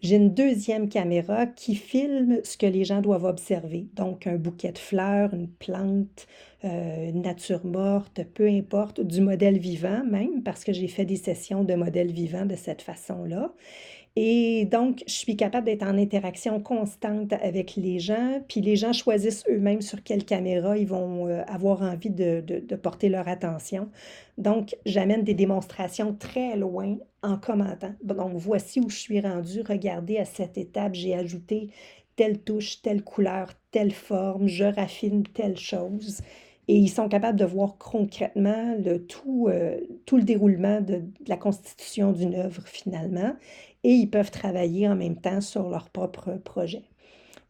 J'ai 0.00 0.16
une 0.16 0.32
deuxième 0.32 0.88
caméra 0.88 1.44
qui 1.44 1.74
filme 1.74 2.40
ce 2.42 2.56
que 2.56 2.66
les 2.66 2.84
gens 2.84 3.02
doivent 3.02 3.24
observer. 3.24 3.86
Donc, 3.94 4.26
un 4.26 4.36
bouquet 4.36 4.72
de 4.72 4.78
fleurs, 4.78 5.34
une 5.34 5.48
plante, 5.48 6.26
euh, 6.64 7.10
une 7.10 7.20
nature 7.20 7.64
morte, 7.66 8.20
peu 8.34 8.48
importe, 8.48 9.00
du 9.00 9.20
modèle 9.20 9.58
vivant 9.58 10.02
même, 10.04 10.42
parce 10.42 10.64
que 10.64 10.72
j'ai 10.72 10.88
fait 10.88 11.04
des 11.04 11.16
sessions 11.16 11.64
de 11.64 11.74
modèles 11.74 12.12
vivants 12.12 12.46
de 12.46 12.56
cette 12.56 12.80
façon-là. 12.82 13.52
Et 14.14 14.66
donc, 14.66 15.02
je 15.06 15.12
suis 15.14 15.36
capable 15.36 15.64
d'être 15.66 15.84
en 15.84 15.96
interaction 15.96 16.60
constante 16.60 17.32
avec 17.32 17.76
les 17.76 17.98
gens, 17.98 18.42
puis 18.46 18.60
les 18.60 18.76
gens 18.76 18.92
choisissent 18.92 19.44
eux-mêmes 19.48 19.80
sur 19.80 20.02
quelle 20.02 20.24
caméra 20.26 20.76
ils 20.76 20.86
vont 20.86 21.28
euh, 21.28 21.42
avoir 21.46 21.80
envie 21.80 22.10
de, 22.10 22.42
de- 22.46 22.58
de 22.60 22.76
porter 22.76 23.08
leur 23.08 23.26
attention. 23.26 23.90
Donc, 24.36 24.76
j'amène 24.84 25.24
des 25.24 25.32
démonstrations 25.34 26.14
très 26.14 26.56
loin 26.56 26.98
en 27.22 27.38
commentant. 27.38 27.94
Donc, 28.04 28.32
voici 28.36 28.80
où 28.80 28.90
je 28.90 28.98
suis 28.98 29.20
rendue. 29.20 29.62
Regardez, 29.66 30.18
à 30.18 30.26
cette 30.26 30.58
étape, 30.58 30.94
j'ai 30.94 31.14
ajouté 31.14 31.70
telle 32.16 32.38
touche, 32.42 32.82
telle 32.82 33.02
couleur, 33.02 33.48
telle 33.70 33.92
forme, 33.92 34.46
je 34.46 34.64
raffine 34.64 35.22
telle 35.22 35.56
chose. 35.56 36.20
Et 36.68 36.76
ils 36.76 36.88
sont 36.88 37.08
capables 37.08 37.38
de 37.38 37.44
voir 37.44 37.76
concrètement 37.78 38.76
le 38.84 39.04
tout, 39.04 39.48
euh, 39.48 39.80
tout 40.06 40.16
le 40.16 40.22
déroulement 40.22 40.80
de, 40.80 41.02
la 41.26 41.36
constitution 41.36 42.12
d'une 42.12 42.34
œuvre 42.34 42.62
finalement. 42.66 43.34
Et 43.84 43.90
ils 43.92 44.08
peuvent 44.08 44.30
travailler 44.30 44.88
en 44.88 44.94
même 44.94 45.16
temps 45.16 45.40
sur 45.40 45.68
leur 45.68 45.90
propre 45.90 46.32
projet. 46.44 46.82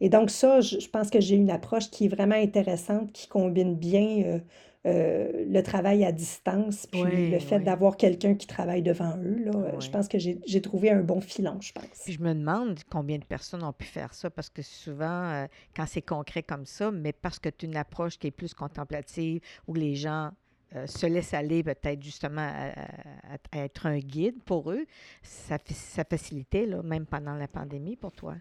Et 0.01 0.09
donc 0.09 0.31
ça, 0.31 0.61
je, 0.61 0.81
je 0.81 0.89
pense 0.89 1.11
que 1.11 1.21
j'ai 1.21 1.37
une 1.37 1.51
approche 1.51 1.91
qui 1.91 2.07
est 2.07 2.09
vraiment 2.09 2.35
intéressante, 2.35 3.13
qui 3.13 3.29
combine 3.29 3.77
bien 3.77 4.23
euh, 4.25 4.39
euh, 4.85 5.45
le 5.49 5.63
travail 5.63 6.05
à 6.05 6.11
distance, 6.13 6.87
puis 6.87 7.01
le 7.31 7.39
fait 7.39 7.59
oui, 7.59 7.65
d'avoir 7.65 7.97
quelqu'un 7.97 8.35
qui 8.35 8.47
travaille 8.47 8.83
devant 8.83 9.17
eux. 9.19 9.39
Là, 9.45 9.53
Euh, 9.55 9.81
je 9.81 9.89
pense 9.91 10.09
que 10.09 10.19
j'ai 10.19 10.61
trouvé 10.61 10.91
un 10.91 11.03
bon 11.03 11.21
filon, 11.21 11.61
je 11.61 11.73
pense. 11.73 11.85
Puis 12.05 12.15
je 12.15 12.21
me 12.21 12.35
demande 12.35 12.81
combien 12.91 13.19
de 13.19 13.25
personnes 13.25 13.63
ont 13.63 13.73
pu 13.73 13.85
faire 13.87 14.13
ça, 14.13 14.29
parce 14.31 14.51
que 14.51 14.63
souvent, 14.63 15.05
euh, 15.31 15.47
quand 15.77 15.87
c'est 15.87 16.03
concret 16.03 16.43
comme 16.43 16.67
ça, 16.67 16.91
mais 16.91 17.13
parce 17.13 17.39
que 17.39 17.49
tu 17.49 17.67
as 17.67 17.69
une 17.69 17.77
approche 17.77 18.19
qui 18.19 18.27
est 18.27 18.33
plus 18.33 18.55
contemplative, 18.55 19.41
où 19.69 19.75
les 19.75 19.95
gens 19.95 20.31
euh, 20.75 20.87
se 20.87 21.07
laissent 21.07 21.35
aller 21.35 21.63
peut-être 21.63 22.03
justement 22.03 22.41
à, 22.41 22.71
à- 22.71 23.59
à 23.61 23.65
être 23.65 23.85
un 23.87 23.99
guide 23.99 24.43
pour 24.43 24.71
eux, 24.73 24.87
ça, 25.23 25.59
ça 25.67 26.03
facilitait, 26.03 26.65
là, 26.67 26.83
même 26.83 27.05
pendant 27.05 27.35
la 27.35 27.47
pandémie 27.47 27.95
pour 27.97 28.11
toi. 28.13 28.35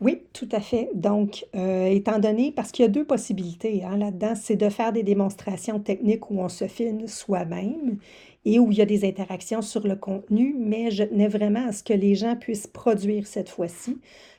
Oui, 0.00 0.22
tout 0.32 0.48
à 0.50 0.60
fait. 0.60 0.90
Donc, 0.94 1.46
euh, 1.54 1.86
étant 1.86 2.18
donné, 2.18 2.50
parce 2.50 2.72
qu'il 2.72 2.82
y 2.82 2.86
a 2.86 2.90
deux 2.90 3.04
possibilités 3.04 3.84
hein, 3.84 3.96
là-dedans, 3.96 4.34
c'est 4.34 4.56
de 4.56 4.68
faire 4.68 4.92
des 4.92 5.04
démonstrations 5.04 5.78
techniques 5.78 6.30
où 6.30 6.40
on 6.40 6.48
se 6.48 6.66
filme 6.66 7.06
soi-même 7.06 7.98
et 8.44 8.58
où 8.58 8.72
il 8.72 8.78
y 8.78 8.82
a 8.82 8.86
des 8.86 9.04
interactions 9.04 9.62
sur 9.62 9.86
le 9.86 9.94
contenu, 9.94 10.56
mais 10.58 10.90
je 10.90 11.04
tenais 11.04 11.28
vraiment 11.28 11.68
à 11.68 11.72
ce 11.72 11.84
que 11.84 11.92
les 11.92 12.16
gens 12.16 12.34
puissent 12.34 12.66
produire 12.66 13.28
cette 13.28 13.48
fois-ci, 13.48 13.98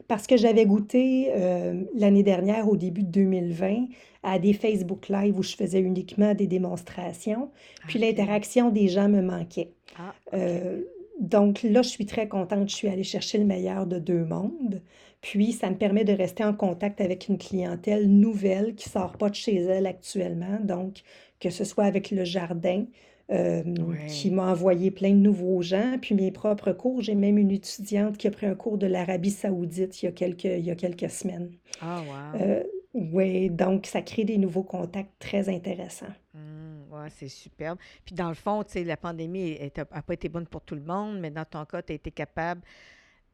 parce 0.09 0.27
que 0.27 0.35
j'avais 0.35 0.65
goûté 0.65 1.29
euh, 1.29 1.81
l'année 1.95 2.23
dernière, 2.23 2.67
au 2.67 2.75
début 2.75 3.03
de 3.03 3.11
2020, 3.11 3.85
à 4.23 4.39
des 4.39 4.51
Facebook 4.51 5.07
Live 5.07 5.39
où 5.39 5.43
je 5.43 5.55
faisais 5.55 5.79
uniquement 5.79 6.33
des 6.33 6.47
démonstrations, 6.47 7.49
puis 7.87 7.99
OK. 7.99 8.05
l'interaction 8.05 8.69
des 8.69 8.89
gens 8.89 9.07
me 9.07 9.21
manquait. 9.21 9.71
Ah. 9.97 10.13
Euh, 10.33 10.81
donc 11.19 11.63
là, 11.63 11.81
je 11.81 11.89
suis 11.89 12.05
très 12.05 12.27
contente. 12.27 12.69
Je 12.69 12.75
suis 12.75 12.87
allée 12.87 13.03
chercher 13.03 13.37
le 13.37 13.45
meilleur 13.45 13.85
de 13.85 13.99
deux 13.99 14.25
mondes. 14.25 14.81
Puis, 15.23 15.53
ça 15.53 15.69
me 15.69 15.77
permet 15.77 16.03
de 16.03 16.13
rester 16.13 16.43
en 16.43 16.53
contact 16.53 16.99
avec 16.99 17.29
une 17.29 17.37
clientèle 17.37 18.07
nouvelle 18.09 18.75
qui 18.75 18.89
ne 18.89 18.91
sort 18.91 19.17
pas 19.17 19.29
de 19.29 19.35
chez 19.35 19.55
elle 19.55 19.87
actuellement. 19.87 20.59
Donc, 20.61 21.01
que 21.39 21.49
ce 21.49 21.63
soit 21.63 21.85
avec 21.85 22.11
le 22.11 22.25
jardin, 22.25 22.85
euh, 23.31 23.63
qui 24.09 24.31
m'a 24.31 24.51
envoyé 24.51 24.91
plein 24.91 25.11
de 25.11 25.15
nouveaux 25.15 25.61
gens, 25.61 25.97
puis 26.01 26.13
mes 26.13 26.29
propres 26.29 26.73
cours. 26.73 27.01
J'ai 27.01 27.15
même 27.15 27.37
une 27.37 27.51
étudiante 27.51 28.17
qui 28.17 28.27
a 28.27 28.31
pris 28.31 28.45
un 28.45 28.53
cours 28.53 28.77
de 28.77 28.85
l'Arabie 28.85 29.31
saoudite 29.31 30.03
il 30.03 30.07
y 30.07 30.09
a 30.09 30.11
quelques, 30.11 30.43
il 30.43 30.65
y 30.65 30.69
a 30.69 30.75
quelques 30.75 31.09
semaines. 31.09 31.49
Ah, 31.81 32.01
wow. 32.01 32.41
Euh, 32.41 32.63
oui, 32.93 33.49
donc 33.49 33.85
ça 33.85 34.01
crée 34.01 34.25
des 34.25 34.37
nouveaux 34.37 34.63
contacts 34.63 35.13
très 35.19 35.47
intéressants. 35.47 36.13
Mmh, 36.33 36.93
ouais, 36.93 37.07
c'est 37.11 37.29
superbe. 37.29 37.79
Puis 38.05 38.13
dans 38.13 38.27
le 38.27 38.35
fond, 38.35 38.61
tu 38.63 38.73
sais, 38.73 38.83
la 38.83 38.97
pandémie 38.97 39.57
n'a 39.75 39.85
pas 39.85 40.13
été 40.13 40.27
bonne 40.27 40.45
pour 40.45 40.61
tout 40.61 40.75
le 40.75 40.83
monde, 40.83 41.19
mais 41.21 41.31
dans 41.31 41.45
ton 41.45 41.63
cas, 41.63 41.81
tu 41.81 41.93
as 41.93 41.95
été 41.95 42.11
capable 42.11 42.61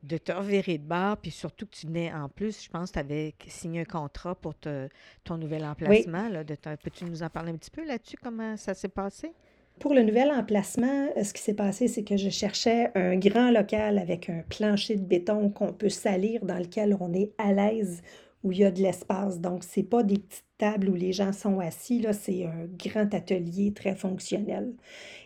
de 0.04 0.18
te 0.18 0.32
revirer 0.32 0.78
de 0.78 0.88
bord, 0.88 1.18
puis 1.18 1.32
surtout 1.32 1.66
que 1.66 1.76
tu 1.76 1.88
venais 1.88 2.12
en 2.14 2.30
plus, 2.30 2.64
je 2.64 2.70
pense, 2.70 2.92
tu 2.92 3.00
avais 3.00 3.34
signé 3.48 3.82
un 3.82 3.86
contrat 3.86 4.36
pour 4.36 4.54
ton 4.56 5.38
nouvel 5.38 5.66
emplacement. 5.66 6.30
Là, 6.30 6.44
peux-tu 6.44 7.06
nous 7.06 7.24
en 7.24 7.30
parler 7.30 7.52
un 7.52 7.58
petit 7.58 7.72
peu 7.72 7.86
là-dessus, 7.86 8.18
comment 8.22 8.56
ça 8.56 8.74
s'est 8.74 8.88
passé? 8.88 9.34
Pour 9.80 9.94
le 9.94 10.04
nouvel 10.04 10.30
emplacement, 10.30 11.10
euh, 11.16 11.24
ce 11.24 11.34
qui 11.34 11.42
s'est 11.42 11.54
passé, 11.54 11.88
c'est 11.88 12.04
que 12.04 12.18
je 12.18 12.30
cherchais 12.30 12.92
un 12.96 13.18
grand 13.18 13.50
local 13.50 13.98
avec 13.98 14.30
un 14.30 14.44
plancher 14.50 14.98
de 14.98 15.06
béton 15.06 15.50
qu'on 15.50 15.72
peut 15.72 15.90
salir, 15.90 16.44
dans 16.44 16.58
lequel 16.58 16.98
on 17.00 17.14
est 17.14 17.32
à 17.38 17.54
l'aise, 17.54 18.02
où 18.44 18.52
il 18.52 18.60
y 18.60 18.66
a 18.66 18.72
de 18.72 18.82
l'espace. 18.82 19.40
Donc, 19.40 19.64
ce 19.64 19.80
n'est 19.80 19.86
pas 19.86 20.04
des 20.04 20.18
petites 20.18 20.44
tables 20.58 20.90
où 20.90 20.96
les 20.96 21.14
gens 21.14 21.32
sont 21.32 21.60
assis, 21.60 22.00
là, 22.00 22.12
c'est 22.12 22.46
un 22.46 22.68
grand 22.78 23.14
atelier 23.14 23.72
très 23.74 23.96
fonctionnel. 23.96 24.74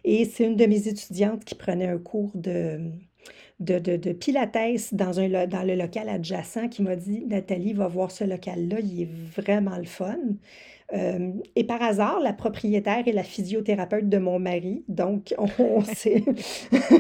Et 0.04 0.26
c'est 0.26 0.46
une 0.46 0.56
de 0.56 0.66
mes 0.66 0.88
étudiantes 0.88 1.44
qui 1.44 1.56
prenait 1.56 1.88
un 1.88 1.98
cours 1.98 2.32
de, 2.36 2.92
de, 3.64 4.12
Pilates 4.14 4.94
dans, 4.94 5.20
un, 5.20 5.48
dans 5.48 5.64
le 5.64 5.76
local 5.76 6.10
adjacent 6.10 6.70
qui 6.70 6.82
m'a 6.82 6.96
dit 6.96 7.26
Nathalie, 7.26 7.74
va 7.74 7.88
voir 7.88 8.12
ce 8.12 8.24
local-là, 8.24 8.80
il 8.80 9.02
est 9.02 9.10
vraiment 9.36 9.78
le 9.78 9.86
fun. 9.86 10.18
Euh, 10.94 11.32
et 11.56 11.64
par 11.64 11.82
hasard, 11.82 12.20
la 12.20 12.34
propriétaire 12.34 13.08
est 13.08 13.14
la 13.14 13.24
physiothérapeute 13.24 14.10
de 14.10 14.18
mon 14.18 14.40
mari. 14.40 14.84
Donc, 14.88 15.34
on, 15.60 15.82
s'est. 15.82 16.24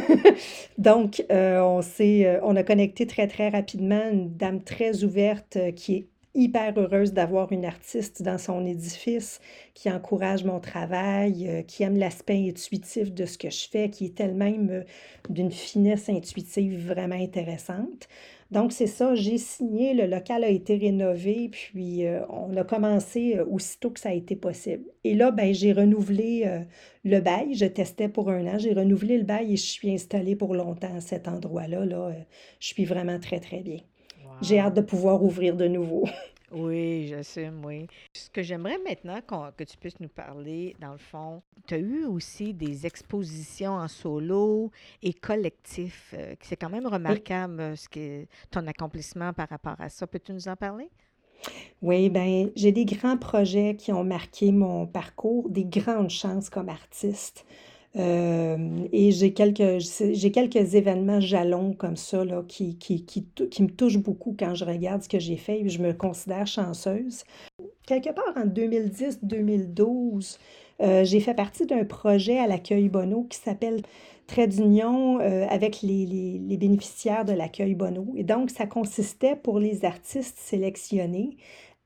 donc, 0.77 1.23
euh, 1.31 1.59
on, 1.61 1.81
s'est, 1.81 2.25
euh, 2.25 2.39
on 2.43 2.55
a 2.55 2.63
connecté 2.63 3.05
très, 3.05 3.27
très 3.27 3.49
rapidement. 3.49 4.09
Une 4.11 4.35
dame 4.35 4.63
très 4.63 5.03
ouverte 5.03 5.57
qui 5.75 5.95
est 5.95 6.07
hyper 6.35 6.73
heureuse 6.77 7.13
d'avoir 7.13 7.51
une 7.51 7.65
artiste 7.65 8.21
dans 8.23 8.37
son 8.37 8.65
édifice 8.65 9.39
qui 9.73 9.91
encourage 9.91 10.43
mon 10.43 10.59
travail, 10.59 11.63
qui 11.67 11.83
aime 11.83 11.97
l'aspect 11.97 12.49
intuitif 12.49 13.13
de 13.13 13.25
ce 13.25 13.37
que 13.37 13.49
je 13.49 13.67
fais, 13.69 13.89
qui 13.89 14.05
est 14.05 14.19
elle-même 14.19 14.83
d'une 15.29 15.51
finesse 15.51 16.09
intuitive 16.09 16.87
vraiment 16.87 17.15
intéressante. 17.15 18.07
Donc, 18.53 18.71
c'est 18.71 18.85
ça, 18.85 19.15
j'ai 19.15 19.39
signé, 19.39 19.95
le 19.95 20.05
local 20.05 20.43
a 20.43 20.49
été 20.49 20.77
rénové, 20.77 21.49
puis 21.49 22.05
euh, 22.05 22.23
on 22.29 22.55
a 22.55 22.63
commencé 22.63 23.37
euh, 23.37 23.45
aussitôt 23.45 23.89
que 23.89 23.99
ça 23.99 24.09
a 24.09 24.13
été 24.13 24.35
possible. 24.35 24.85
Et 25.03 25.15
là, 25.15 25.31
ben, 25.31 25.51
j'ai 25.55 25.73
renouvelé 25.73 26.43
euh, 26.45 26.59
le 27.03 27.19
bail. 27.19 27.55
Je 27.55 27.65
testais 27.65 28.09
pour 28.09 28.29
un 28.29 28.45
an, 28.45 28.59
j'ai 28.59 28.73
renouvelé 28.73 29.17
le 29.17 29.23
bail 29.23 29.53
et 29.53 29.55
je 29.55 29.65
suis 29.65 29.91
installée 29.91 30.35
pour 30.35 30.53
longtemps 30.53 30.95
à 30.95 31.01
cet 31.01 31.27
endroit-là. 31.27 31.83
Là, 31.83 32.13
je 32.59 32.67
suis 32.67 32.85
vraiment 32.85 33.19
très, 33.19 33.39
très 33.39 33.61
bien. 33.61 33.79
J'ai 34.41 34.59
hâte 34.59 34.75
de 34.75 34.81
pouvoir 34.81 35.23
ouvrir 35.23 35.55
de 35.55 35.67
nouveau. 35.67 36.05
Oui, 36.55 37.07
j'assume, 37.07 37.65
oui. 37.65 37.87
Ce 38.13 38.29
que 38.29 38.43
j'aimerais 38.43 38.77
maintenant 38.87 39.19
que 39.57 39.63
tu 39.63 39.75
puisses 39.75 39.99
nous 39.99 40.07
parler, 40.07 40.75
dans 40.79 40.91
le 40.91 40.99
fond, 40.99 41.41
tu 41.65 41.73
as 41.73 41.79
eu 41.79 42.05
aussi 42.05 42.53
des 42.53 42.85
expositions 42.85 43.71
en 43.71 43.87
solo 43.87 44.69
et 45.01 45.13
collectif. 45.13 46.13
Euh, 46.15 46.35
c'est 46.41 46.55
quand 46.55 46.69
même 46.69 46.85
remarquable 46.85 47.59
euh, 47.59 47.75
ce 47.75 47.89
que, 47.89 48.27
ton 48.51 48.67
accomplissement 48.67 49.33
par 49.33 49.49
rapport 49.49 49.77
à 49.79 49.89
ça. 49.89 50.05
Peux-tu 50.05 50.31
nous 50.31 50.47
en 50.47 50.55
parler? 50.55 50.91
Oui, 51.81 52.09
ben 52.09 52.51
j'ai 52.55 52.71
des 52.71 52.85
grands 52.85 53.17
projets 53.17 53.75
qui 53.75 53.91
ont 53.91 54.03
marqué 54.03 54.51
mon 54.51 54.85
parcours, 54.85 55.49
des 55.49 55.65
grandes 55.65 56.11
chances 56.11 56.51
comme 56.51 56.69
artiste. 56.69 57.45
Euh, 57.95 58.87
et 58.91 59.11
j'ai 59.11 59.33
quelques, 59.33 59.79
j'ai 59.79 60.31
quelques 60.31 60.73
événements 60.73 61.19
jalons 61.19 61.73
comme 61.73 61.95
ça 61.95 62.25
là, 62.25 62.43
qui, 62.47 62.75
qui, 62.77 63.05
qui, 63.05 63.23
me 63.63 63.67
touchent 63.67 63.99
beaucoup 63.99 64.35
quand 64.37 64.55
je 64.55 64.65
regarde 64.65 65.03
ce 65.03 65.09
que 65.09 65.19
j'ai 65.19 65.37
fait 65.37 65.61
et 65.61 65.69
je 65.69 65.79
me 65.81 65.93
considère 65.93 66.47
chanceuse. 66.47 67.23
Quelque 67.85 68.09
part 68.09 68.33
en 68.35 68.47
2010-2012, 68.47 70.39
euh, 70.81 71.03
j'ai 71.03 71.19
fait 71.19 71.35
partie 71.35 71.67
d'un 71.67 71.85
projet 71.85 72.39
à 72.39 72.47
l'accueil 72.47 72.89
Bono 72.89 73.25
qui 73.29 73.37
s'appelle 73.37 73.83
Trait 74.25 74.47
d'union 74.47 75.19
euh, 75.19 75.45
avec 75.49 75.81
les, 75.83 76.05
les, 76.07 76.39
les 76.39 76.57
bénéficiaires 76.57 77.25
de 77.25 77.33
l'accueil 77.33 77.75
Bono. 77.75 78.13
Et 78.15 78.23
donc, 78.23 78.49
ça 78.49 78.65
consistait 78.65 79.35
pour 79.35 79.59
les 79.59 79.85
artistes 79.85 80.39
sélectionnés 80.39 81.37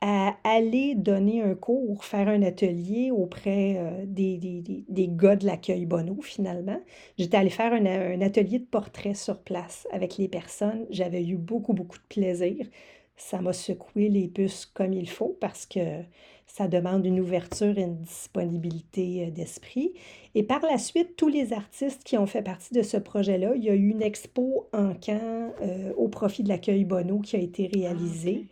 à 0.02 0.36
aller 0.44 0.94
donner 0.94 1.42
un 1.42 1.56
cours, 1.56 2.06
faire 2.06 2.28
un 2.28 2.44
atelier 2.44 3.10
auprès 3.10 3.78
euh, 3.78 4.06
des, 4.06 4.38
des, 4.38 4.84
des, 4.88 5.08
gars 5.08 5.36
de 5.36 5.46
l'accueil 5.46 5.86
Bono, 5.88 6.22
finalement. 6.22 6.80
J'étais 7.18 7.38
allée 7.38 7.50
faire 7.50 7.74
un, 7.74 7.86
un, 7.86 8.22
atelier 8.22 8.60
de 8.60 8.66
portrait 8.66 9.16
sur 9.16 9.40
place 9.42 9.88
avec 9.92 10.18
les 10.18 10.28
personnes. 10.28 10.86
J'avais 10.92 11.26
eu 11.26 11.36
beaucoup, 11.36 11.74
beaucoup 11.74 11.98
de 11.98 12.08
plaisir. 12.10 12.68
Ça 13.16 13.42
m'a 13.42 13.54
secoué 13.54 14.10
les 14.10 14.28
puces 14.28 14.68
comme 14.68 14.94
il 14.94 15.10
faut 15.10 15.36
parce 15.42 15.66
que 15.66 16.04
ça 16.46 16.68
demande 16.68 17.06
une 17.06 17.20
ouverture 17.20 17.78
et 17.78 17.84
une 17.84 17.98
disponibilité 17.98 19.26
euh, 19.26 19.32
d'esprit. 19.32 19.94
Et 20.36 20.44
par 20.44 20.62
la 20.62 20.78
suite, 20.78 21.16
tous 21.16 21.28
les 21.28 21.54
artistes 21.54 22.04
qui 22.04 22.18
ont 22.18 22.26
fait 22.26 22.42
partie 22.42 22.74
de 22.74 22.82
ce 22.82 22.98
projet-là, 22.98 23.54
il 23.56 23.64
y 23.64 23.70
a 23.70 23.76
eu 23.76 23.90
une 23.90 24.02
expo 24.02 24.70
en 24.74 24.94
camp 24.94 25.54
euh, 25.62 25.92
au 25.98 26.08
profit 26.08 26.44
de 26.44 26.50
l'accueil 26.50 26.86
Bono 26.86 27.20
qui 27.20 27.36
a 27.36 27.40
été 27.40 27.70
ah, 27.72 27.78
réalisée. 27.78 28.46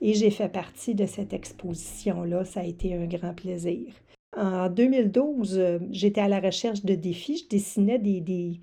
Et 0.00 0.14
j'ai 0.14 0.30
fait 0.30 0.48
partie 0.48 0.94
de 0.94 1.06
cette 1.06 1.32
exposition-là. 1.32 2.44
Ça 2.44 2.60
a 2.60 2.64
été 2.64 2.94
un 2.94 3.06
grand 3.06 3.34
plaisir. 3.34 3.92
En 4.36 4.68
2012, 4.68 5.58
euh, 5.58 5.78
j'étais 5.90 6.20
à 6.20 6.28
la 6.28 6.40
recherche 6.40 6.84
de 6.84 6.94
défis. 6.94 7.44
Je 7.44 7.48
dessinais 7.48 7.98
des, 7.98 8.60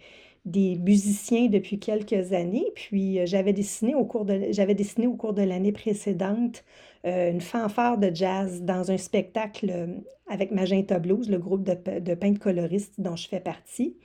musiciens 0.80 1.48
depuis 1.48 1.78
quelques 1.78 2.34
années. 2.34 2.72
Puis 2.76 3.20
euh, 3.20 3.26
j'avais 3.26 3.54
dessiné 3.54 3.94
au 3.94 4.06
cours 4.06 4.26
de, 4.26 4.48
j'avais 4.52 4.76
dessiné 4.76 5.08
au 5.08 5.16
cours 5.16 5.34
de 5.34 5.42
l'année 5.44 5.74
précédente 5.74 6.64
euh, 7.06 7.32
une 7.32 7.42
fanfare 7.42 7.98
de 7.98 8.10
jazz 8.14 8.64
dans 8.64 8.92
un 8.92 8.98
spectacle 8.98 9.90
avec 10.30 10.52
Magenta 10.52 11.00
Blues, 11.00 11.30
le 11.30 11.38
groupe 11.38 11.64
de 11.64 12.16
peintres 12.16 12.40
coloristes 12.40 13.00
dont 13.00 13.16
je 13.16 13.28
fais 13.28 13.40
partie. 13.40 13.96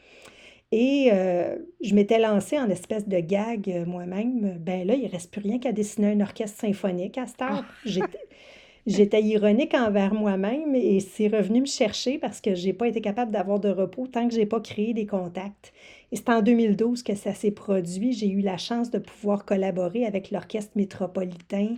Et 0.72 1.11
euh, 1.12 1.58
je 1.82 1.94
m'étais 1.94 2.18
lancée 2.18 2.58
en 2.58 2.70
espèce 2.70 3.06
de 3.06 3.20
gag 3.20 3.70
euh, 3.70 3.85
moi-même. 3.85 4.56
Ben 4.58 4.87
là, 4.87 4.94
il 4.94 5.04
ne 5.04 5.08
reste 5.11 5.30
plus 5.30 5.42
rien 5.42 5.58
qu'à 5.58 5.70
dessiner 5.70 6.12
un 6.12 6.20
orchestre 6.20 6.58
symphonique 6.58 7.18
à 7.18 7.26
cette 7.26 7.42
heure. 7.42 7.64
Ah. 7.64 8.06
J'étais 8.85 9.22
ironique 9.22 9.74
envers 9.74 10.12
moi-même 10.12 10.74
et 10.74 10.98
c'est 10.98 11.28
revenu 11.28 11.61
me 11.61 11.66
chercher 11.66 12.18
parce 12.18 12.40
que 12.40 12.56
je 12.56 12.66
n'ai 12.66 12.72
pas 12.72 12.88
été 12.88 13.00
capable 13.00 13.30
d'avoir 13.30 13.61
de 13.61 13.68
repos 13.68 14.08
tant 14.08 14.26
que 14.26 14.35
je 14.35 14.40
n'ai 14.40 14.46
pas 14.46 14.61
créé 14.61 14.92
des 14.92 15.06
contacts. 15.06 15.72
Et 16.11 16.16
c'est 16.16 16.30
en 16.30 16.42
2012 16.42 17.04
que 17.04 17.14
ça 17.14 17.32
s'est 17.32 17.52
produit. 17.52 18.12
J'ai 18.12 18.28
eu 18.28 18.40
la 18.40 18.56
chance 18.56 18.90
de 18.90 18.98
pouvoir 18.98 19.44
collaborer 19.44 20.04
avec 20.04 20.32
l'Orchestre 20.32 20.72
métropolitain, 20.74 21.76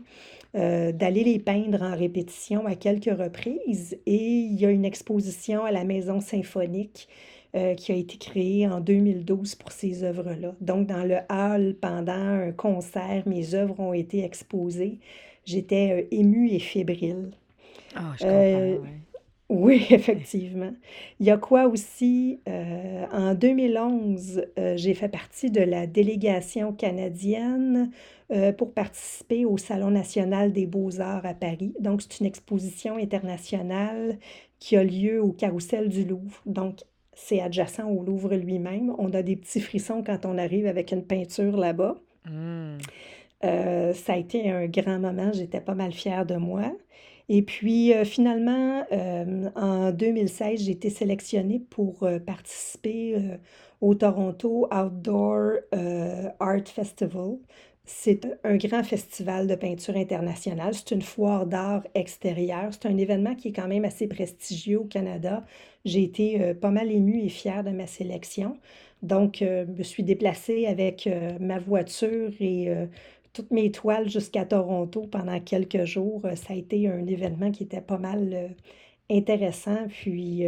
euh, 0.55 0.93
d'aller 0.93 1.25
les 1.25 1.39
peindre 1.39 1.83
en 1.83 1.95
répétition 1.95 2.65
à 2.65 2.75
quelques 2.75 3.15
reprises. 3.15 3.99
Et 4.07 4.17
il 4.17 4.59
y 4.59 4.65
a 4.65 4.71
une 4.71 4.87
exposition 4.87 5.63
à 5.65 5.73
la 5.73 5.85
Maison 5.85 6.21
symphonique 6.21 7.09
euh, 7.57 7.77
qui 7.77 7.93
a 7.93 7.95
été 7.95 8.17
créé 8.19 8.67
en 8.67 8.81
2012 8.81 9.55
pour 9.55 9.71
ces 9.71 10.03
œuvres-là. 10.03 10.57
Donc, 10.61 10.89
dans 10.89 11.05
le 11.05 11.19
hall, 11.31 11.77
pendant 11.81 12.13
un 12.13 12.51
concert, 12.51 13.23
mes 13.27 13.55
œuvres 13.55 13.79
ont 13.79 13.93
été 13.93 14.25
exposées. 14.25 14.99
J'étais 15.45 16.03
euh, 16.03 16.09
émue 16.11 16.51
et 16.51 16.59
fébrile. 16.59 17.31
Ah, 17.95 18.13
je 18.19 18.25
comprends, 18.25 18.35
euh, 18.35 18.79
oui, 19.51 19.87
effectivement. 19.91 20.73
Il 21.21 21.27
y 21.27 21.31
a 21.31 21.37
quoi 21.37 21.69
aussi? 21.69 22.41
en 23.13 23.35
2011, 23.35 24.47
j'ai 24.75 24.95
fait 24.95 25.09
partie 25.09 25.53
de 25.53 25.61
la 25.61 25.87
délégation 25.87 26.73
canadienne 26.73 27.93
pour 28.59 28.73
participer 28.73 29.45
au 29.45 29.59
Salon 29.59 29.93
national 29.93 30.53
des 30.53 30.67
beaux-arts 30.67 31.25
à 31.25 31.35
Paris. 31.35 31.73
Donc, 31.79 32.03
c'est 32.03 32.19
une 32.19 32.27
exposition 32.27 32.97
internationale 32.97 34.19
qui 34.59 34.77
a 34.77 34.83
lieu 34.83 35.23
au 35.23 35.31
Carrousel 35.31 35.89
du 35.89 36.05
Louvre. 36.05 36.41
Donc, 36.47 36.81
c'est 37.17 37.41
adjacent 37.41 37.89
au 37.89 38.03
Louvre 38.03 38.35
lui-même. 38.35 38.95
On 38.99 39.13
a 39.13 39.23
des 39.23 39.37
petits 39.37 39.61
frissons 39.61 40.03
quand 40.05 40.27
on 40.27 40.39
arrive 40.39 40.67
avec 40.67 40.93
une 40.93 41.05
peinture 41.05 41.57
là-bas. 41.57 41.97
Mmh. 42.31 42.79
Euh, 43.45 43.93
ça 43.93 44.15
a 44.15 44.17
été 44.17 44.51
un 44.51 44.67
grand 44.67 44.99
moment. 44.99 45.33
J'étais 45.33 45.61
pas 45.61 45.75
mal 45.75 45.93
fière 45.93 46.25
de 46.27 46.37
moi. 46.37 46.73
Et 47.29 47.43
puis 47.43 47.93
euh, 47.95 48.05
finalement, 48.05 48.85
euh, 48.93 49.51
en 49.55 49.93
2016, 49.93 50.63
j'ai 50.65 50.73
été 50.73 50.91
sélectionnée 50.91 51.59
pour 51.59 52.07
participer 52.27 53.17
au 53.81 53.95
Toronto 53.95 54.69
Outdoor 54.73 55.59
Art 56.41 56.67
Festival. 56.67 57.39
C'est 57.87 58.39
un 58.45 58.57
grand 58.57 58.83
festival 58.83 59.47
de 59.47 59.55
peinture 59.55 59.97
internationale. 59.97 60.75
C'est 60.75 60.93
une 60.93 61.03
foire 61.03 61.47
d'art 61.47 61.83
extérieure. 61.95 62.71
C'est 62.73 62.87
un 62.87 62.97
événement 62.97 63.35
qui 63.35 63.49
est 63.49 63.53
quand 63.53 63.69
même 63.69 63.85
assez 63.85 64.07
prestigieux 64.09 64.81
au 64.81 64.85
Canada. 64.85 65.45
J'ai 65.85 66.03
été 66.03 66.41
euh, 66.41 66.55
pas 66.55 66.71
mal 66.71 66.91
émue 66.91 67.21
et 67.23 67.29
fière 67.29 67.63
de 67.63 67.71
ma 67.71 67.87
sélection. 67.87 68.59
Donc, 69.03 69.43
euh, 69.43 69.67
je 69.67 69.73
me 69.73 69.83
suis 69.83 70.03
déplacée 70.03 70.67
avec 70.67 71.07
euh, 71.07 71.39
ma 71.41 71.59
voiture 71.59 72.33
et 72.41 72.69
toutes 73.35 73.51
mes 73.51 73.71
toiles 73.71 74.09
jusqu'à 74.09 74.47
Toronto 74.47 75.03
pendant 75.03 75.39
quelques 75.41 75.85
jours. 75.85 76.23
Ça 76.37 76.55
a 76.55 76.57
été 76.57 76.89
un 76.89 77.07
événement 77.07 77.51
qui 77.51 77.65
était 77.65 77.83
pas 77.83 77.99
mal 77.99 78.55
intéressant. 79.11 79.89
Puis, 79.89 80.45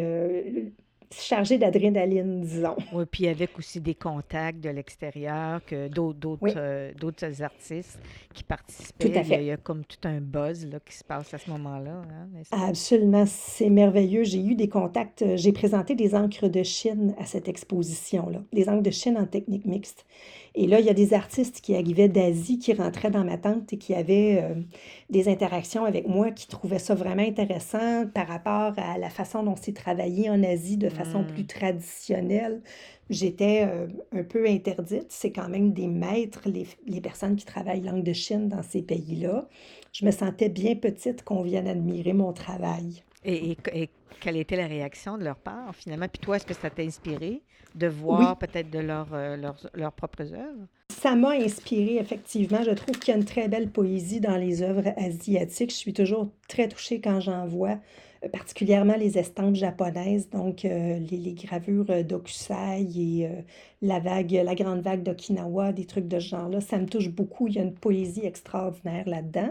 chargé 1.12 1.58
d'adrénaline, 1.58 2.40
disons. 2.40 2.76
Oui, 2.92 3.04
puis 3.10 3.28
avec 3.28 3.58
aussi 3.58 3.80
des 3.80 3.94
contacts 3.94 4.60
de 4.60 4.70
l'extérieur, 4.70 5.64
que 5.64 5.88
d'autres 5.88 6.18
d'autres 6.18 6.54
euh, 6.56 6.92
d'autres 6.94 7.42
artistes 7.42 7.98
qui 8.34 8.42
participaient. 8.42 9.10
Tout 9.10 9.18
à 9.18 9.24
fait. 9.24 9.42
Il 9.42 9.46
y, 9.46 9.50
a, 9.50 9.56
comme 9.56 9.84
tout 9.84 10.08
un 10.08 10.20
buzz 10.20 10.66
là, 10.66 10.78
qui 10.80 10.94
se 10.94 11.04
passe 11.04 11.32
à 11.34 11.38
ce 11.38 11.50
moment-là. 11.50 12.02
Hein, 12.02 12.42
Absolument, 12.50 13.24
c'est 13.26 13.70
merveilleux. 13.70 14.24
J'ai 14.24 14.44
eu 14.44 14.54
des 14.54 14.68
contacts. 14.68 15.22
Euh, 15.22 15.36
j'ai 15.36 15.52
présenté 15.52 15.94
des 15.94 16.14
encres 16.14 16.48
de 16.48 16.62
Chine 16.62 17.14
à 17.18 17.26
cette 17.26 17.48
exposition-là, 17.48 18.42
des 18.52 18.68
encres 18.68 18.82
de 18.82 18.90
Chine 18.90 19.16
en 19.16 19.26
technique 19.26 19.64
mixte. 19.64 20.06
Et 20.58 20.66
là, 20.66 20.80
il 20.80 20.86
y 20.86 20.88
a 20.88 20.94
des 20.94 21.12
artistes 21.12 21.60
qui 21.60 21.74
arrivaient 21.76 22.08
d'Asie, 22.08 22.58
qui 22.58 22.72
rentraient 22.72 23.10
dans 23.10 23.24
ma 23.24 23.36
tente 23.36 23.74
et 23.74 23.76
qui 23.76 23.94
avaient 23.94 24.42
euh, 24.42 24.54
des 25.10 25.28
interactions 25.28 25.84
avec 25.84 26.08
moi, 26.08 26.30
qui 26.30 26.48
trouvaient 26.48 26.78
ça 26.78 26.94
vraiment 26.94 27.22
intéressant 27.22 28.06
par 28.06 28.26
rapport 28.26 28.72
à 28.78 28.96
la 28.96 29.10
façon 29.10 29.42
dont 29.42 29.54
c'est 29.60 29.74
travaillé 29.74 30.30
en 30.30 30.42
Asie 30.42 30.78
de 30.78 30.88
façon 30.88 31.24
plus 31.24 31.42
mmh. 31.42 31.46
traditionnelle. 31.46 32.62
J'étais 33.10 33.66
euh, 33.68 33.86
un 34.12 34.24
peu 34.24 34.48
interdite. 34.48 35.08
C'est 35.10 35.30
quand 35.30 35.50
même 35.50 35.74
des 35.74 35.88
maîtres, 35.88 36.48
les, 36.48 36.66
les 36.86 37.02
personnes 37.02 37.36
qui 37.36 37.44
travaillent 37.44 37.82
langue 37.82 38.02
de 38.02 38.14
Chine 38.14 38.48
dans 38.48 38.62
ces 38.62 38.80
pays-là. 38.80 39.46
Je 39.92 40.06
me 40.06 40.10
sentais 40.10 40.48
bien 40.48 40.74
petite 40.74 41.22
qu'on 41.22 41.42
vienne 41.42 41.68
admirer 41.68 42.14
mon 42.14 42.32
travail. 42.32 43.02
Et, 43.24 43.56
et, 43.72 43.90
quelle 44.20 44.36
était 44.36 44.56
la 44.56 44.66
réaction 44.66 45.18
de 45.18 45.24
leur 45.24 45.36
part, 45.36 45.74
finalement? 45.74 46.06
Puis 46.08 46.20
toi, 46.20 46.36
est-ce 46.36 46.46
que 46.46 46.54
ça 46.54 46.70
t'a 46.70 46.82
inspiré 46.82 47.42
de 47.74 47.86
voir 47.86 48.38
peut-être 48.38 48.70
de 48.70 48.78
leur, 48.78 49.08
euh, 49.12 49.36
leurs 49.74 49.92
propres 49.92 50.32
œuvres? 50.32 50.66
Ça 50.88 51.14
m'a 51.14 51.32
inspiré, 51.32 51.96
effectivement. 51.96 52.62
Je 52.62 52.70
trouve 52.70 52.98
qu'il 52.98 53.12
y 53.12 53.14
a 53.14 53.18
une 53.18 53.24
très 53.24 53.48
belle 53.48 53.70
poésie 53.70 54.20
dans 54.20 54.36
les 54.36 54.62
œuvres 54.62 54.92
asiatiques. 54.96 55.70
Je 55.70 55.76
suis 55.76 55.92
toujours 55.92 56.30
très 56.48 56.68
touchée 56.68 57.00
quand 57.00 57.20
j'en 57.20 57.46
vois, 57.46 57.78
euh, 58.24 58.28
particulièrement 58.28 58.96
les 58.96 59.18
estampes 59.18 59.56
japonaises, 59.56 60.30
donc 60.30 60.64
euh, 60.64 60.98
les, 60.98 61.34
gravures 61.34 62.04
d'Okusai 62.04 62.86
et 62.96 63.28
la 63.82 63.98
vague, 63.98 64.32
la 64.32 64.54
grande 64.54 64.80
vague 64.80 65.02
d'Okinawa, 65.02 65.72
des 65.72 65.84
trucs 65.84 66.08
de 66.08 66.18
ce 66.18 66.28
genre-là. 66.28 66.60
Ça 66.60 66.78
me 66.78 66.86
touche 66.86 67.10
beaucoup. 67.10 67.48
Il 67.48 67.54
y 67.56 67.58
a 67.58 67.62
une 67.62 67.74
poésie 67.74 68.24
extraordinaire 68.24 69.06
là-dedans. 69.06 69.50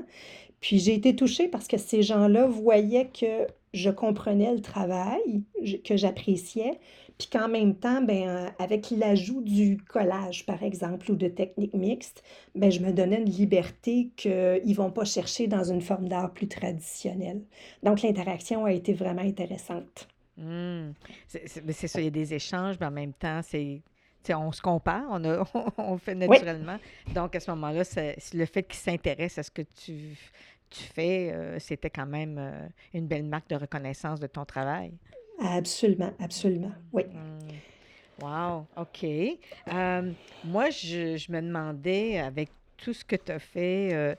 Puis 0.65 0.79
j'ai 0.79 0.95
été 0.95 1.15
touchée 1.15 1.47
parce 1.47 1.67
que 1.67 1.77
ces 1.77 2.01
gens-là 2.01 2.47
voyaient 2.47 3.09
que 3.09 3.45
je 3.75 3.91
comprenais 3.91 4.51
le 4.51 4.61
travail, 4.61 5.43
que 5.83 5.95
j'appréciais, 5.95 6.79
puis 7.19 7.27
qu'en 7.31 7.47
même 7.47 7.75
temps, 7.75 8.01
ben, 8.01 8.51
avec 8.57 8.89
l'ajout 8.89 9.43
du 9.43 9.77
collage, 9.77 10.43
par 10.47 10.63
exemple, 10.63 11.11
ou 11.11 11.15
de 11.15 11.27
techniques 11.27 11.75
mixtes, 11.75 12.23
ben, 12.55 12.71
je 12.71 12.79
me 12.79 12.91
donnais 12.91 13.19
une 13.21 13.29
liberté 13.29 14.09
qu'ils 14.15 14.31
ne 14.65 14.73
vont 14.73 14.89
pas 14.89 15.05
chercher 15.05 15.45
dans 15.45 15.65
une 15.65 15.81
forme 15.81 16.09
d'art 16.09 16.33
plus 16.33 16.47
traditionnelle. 16.47 17.43
Donc, 17.83 18.01
l'interaction 18.01 18.65
a 18.65 18.71
été 18.71 18.93
vraiment 18.93 19.21
intéressante. 19.21 20.07
Mmh. 20.35 20.93
C'est 21.27 21.87
ça, 21.87 22.01
il 22.01 22.05
y 22.05 22.07
a 22.07 22.09
des 22.09 22.33
échanges, 22.33 22.77
mais 22.79 22.87
en 22.87 22.91
même 22.91 23.13
temps, 23.13 23.41
c'est 23.43 23.83
on 24.33 24.51
se 24.51 24.61
compare, 24.61 25.03
on, 25.11 25.23
a, 25.25 25.43
on 25.77 25.97
fait 25.97 26.15
naturellement. 26.15 26.77
Donc, 27.13 27.35
à 27.35 27.39
ce 27.39 27.51
moment-là, 27.51 27.83
le 28.33 28.45
fait 28.45 28.63
qu'ils 28.63 28.79
s'intéressent 28.79 29.39
à 29.39 29.43
ce 29.43 29.51
que 29.51 29.61
tu, 29.61 30.17
tu 30.69 30.83
fais, 30.83 31.31
euh, 31.31 31.59
c'était 31.59 31.89
quand 31.89 32.05
même 32.05 32.37
euh, 32.37 32.67
une 32.93 33.07
belle 33.07 33.23
marque 33.23 33.49
de 33.49 33.55
reconnaissance 33.55 34.19
de 34.19 34.27
ton 34.27 34.45
travail? 34.45 34.93
Absolument, 35.39 36.13
absolument, 36.19 36.71
oui. 36.93 37.03
Mmh. 37.05 38.23
Wow, 38.23 38.65
OK. 38.77 39.03
Euh, 39.03 40.11
moi, 40.45 40.69
je, 40.69 41.17
je, 41.17 41.31
me 41.31 41.41
demandais, 41.41 42.19
avec 42.19 42.49
tout 42.77 42.93
ce 42.93 43.03
que 43.03 43.17
tu 43.17 43.31
as 43.31 43.39
fait, 43.39 44.17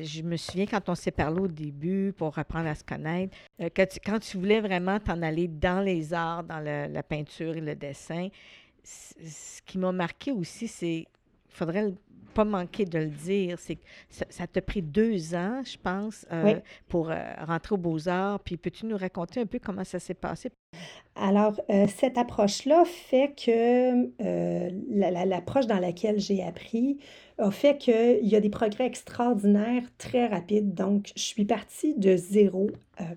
je 0.00 0.22
me 0.22 0.36
souviens 0.36 0.66
quand 0.66 0.88
on 0.88 0.94
s'est 0.94 1.10
parlé 1.10 1.40
au 1.40 1.48
début 1.48 2.12
pour 2.16 2.36
apprendre 2.38 2.68
à 2.68 2.74
se 2.74 2.84
connaître, 2.84 3.36
euh, 3.60 3.68
quand, 3.74 3.88
tu, 3.88 3.98
quand, 4.00 4.18
tu, 4.18 4.36
voulais 4.36 4.60
vraiment 4.60 4.98
t'en 4.98 5.22
aller 5.22 5.48
dans 5.48 5.80
les 5.80 6.12
arts, 6.12 6.44
dans 6.44 6.60
la 6.60 7.02
peinture 7.02 7.56
et 7.56 7.60
le 7.60 7.74
dessin, 7.74 8.28
ce 8.82 9.62
qui 9.62 9.78
m'a 9.78 9.92
marqué 9.92 10.32
aussi, 10.32 10.68
c'est, 10.68 10.98
il 10.98 11.06
faudrait 11.48 11.92
pas 12.34 12.44
manquer 12.44 12.84
de 12.84 12.98
le 12.98 13.06
dire, 13.06 13.58
c'est 13.58 13.76
que 13.76 13.82
ça 14.08 14.46
t'a 14.46 14.60
pris 14.60 14.82
deux 14.82 15.34
ans, 15.34 15.62
je 15.64 15.76
pense, 15.78 16.26
euh, 16.32 16.60
pour 16.88 17.10
euh, 17.10 17.16
rentrer 17.46 17.74
aux 17.74 17.78
Beaux-Arts. 17.78 18.40
Puis 18.40 18.56
peux-tu 18.56 18.86
nous 18.86 18.96
raconter 18.96 19.40
un 19.40 19.46
peu 19.46 19.58
comment 19.58 19.84
ça 19.84 19.98
s'est 19.98 20.14
passé? 20.14 20.50
Alors, 21.14 21.60
euh, 21.70 21.86
cette 21.86 22.18
approche-là 22.18 22.84
fait 22.84 23.34
que 23.36 24.10
l'approche 25.24 25.66
dans 25.66 25.78
laquelle 25.78 26.18
j'ai 26.18 26.42
appris 26.42 26.98
a 27.38 27.50
fait 27.50 27.78
qu'il 27.78 28.26
y 28.26 28.36
a 28.36 28.40
des 28.40 28.50
progrès 28.50 28.86
extraordinaires 28.86 29.82
très 29.98 30.26
rapides. 30.26 30.74
Donc, 30.74 31.12
je 31.16 31.22
suis 31.22 31.44
partie 31.44 31.94
de 31.94 32.16
zéro, 32.16 32.70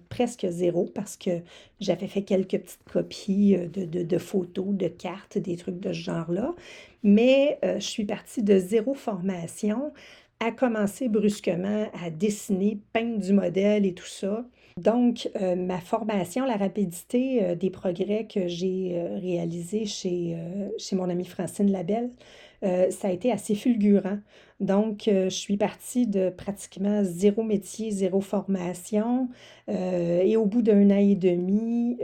presque 0.09 0.47
zéro, 0.49 0.89
parce 0.93 1.17
que 1.17 1.41
j'avais 1.79 2.07
fait 2.07 2.23
quelques 2.23 2.57
petites 2.57 2.83
copies 2.91 3.55
de, 3.55 4.03
de, 4.03 4.17
photos, 4.17 4.69
de 4.69 4.87
cartes, 4.87 5.37
des 5.37 5.55
trucs 5.55 5.79
de 5.79 5.93
ce 5.93 5.99
genre-là 5.99 6.55
mais 7.03 7.57
euh, 7.63 7.79
je 7.79 7.85
suis 7.85 8.05
partie 8.05 8.43
de 8.43 8.57
zéro 8.59 8.93
formation 8.93 9.93
à 10.39 10.51
commencer 10.51 11.07
brusquement 11.07 11.87
à 12.03 12.09
dessiner, 12.09 12.79
peindre 12.93 13.19
du 13.19 13.33
modèle 13.33 13.85
et 13.85 13.93
tout 13.93 14.05
ça. 14.05 14.45
Donc, 14.77 15.27
euh, 15.41 15.55
ma 15.55 15.79
formation, 15.79 16.45
la 16.45 16.57
rapidité 16.57 17.43
euh, 17.43 17.55
des 17.55 17.71
progrès 17.71 18.27
que 18.31 18.47
j'ai 18.47 19.01
réalisés 19.21 19.85
chez, 19.85 20.37
chez 20.77 20.95
mon 20.95 21.09
amie 21.09 21.25
Francine 21.25 21.71
Labelle, 21.71 22.11
ça 22.61 23.07
a 23.07 23.11
été 23.11 23.31
assez 23.31 23.55
fulgurant. 23.55 24.17
Donc, 24.59 25.03
je 25.05 25.29
suis 25.29 25.57
partie 25.57 26.07
de 26.07 26.29
pratiquement 26.29 27.03
zéro 27.03 27.43
métier, 27.43 27.91
zéro 27.91 28.21
formation. 28.21 29.29
et 29.67 30.35
au 30.35 30.45
bout 30.45 30.63
d'un 30.63 30.89
an 30.89 30.97
et 30.97 31.15
demi, 31.15 31.97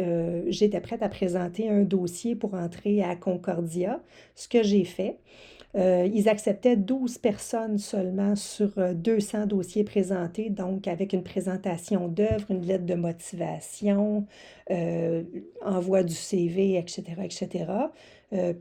j'étais 0.48 0.80
prête 0.80 1.02
à 1.02 1.10
présenter 1.10 1.70
un 1.70 1.82
dossier 1.82 2.36
pour 2.36 2.54
entrer 2.54 3.02
à 3.02 3.16
Concordia, 3.16 4.02
ce 4.36 4.48
que 4.48 4.62
j'ai 4.62 4.84
fait. 4.84 5.18
ils 5.76 6.30
acceptaient 6.30 6.78
12 6.78 7.18
personnes 7.18 7.80
seulement 7.80 8.36
sur 8.36 8.70
200 8.94 9.48
dossiers 9.48 9.84
présentés, 9.84 10.52
donc 10.52 10.88
avec 10.88 11.14
une 11.14 11.24
présentation 11.24 12.08
d'œuvre, 12.08 12.52
une 12.52 12.66
lettre 12.66 12.86
de 12.86 12.94
motivation, 12.94 14.28
envoi 15.66 16.04
du 16.04 16.14
CV, 16.14 16.78
etc., 16.78 17.04
etc. 17.24 17.66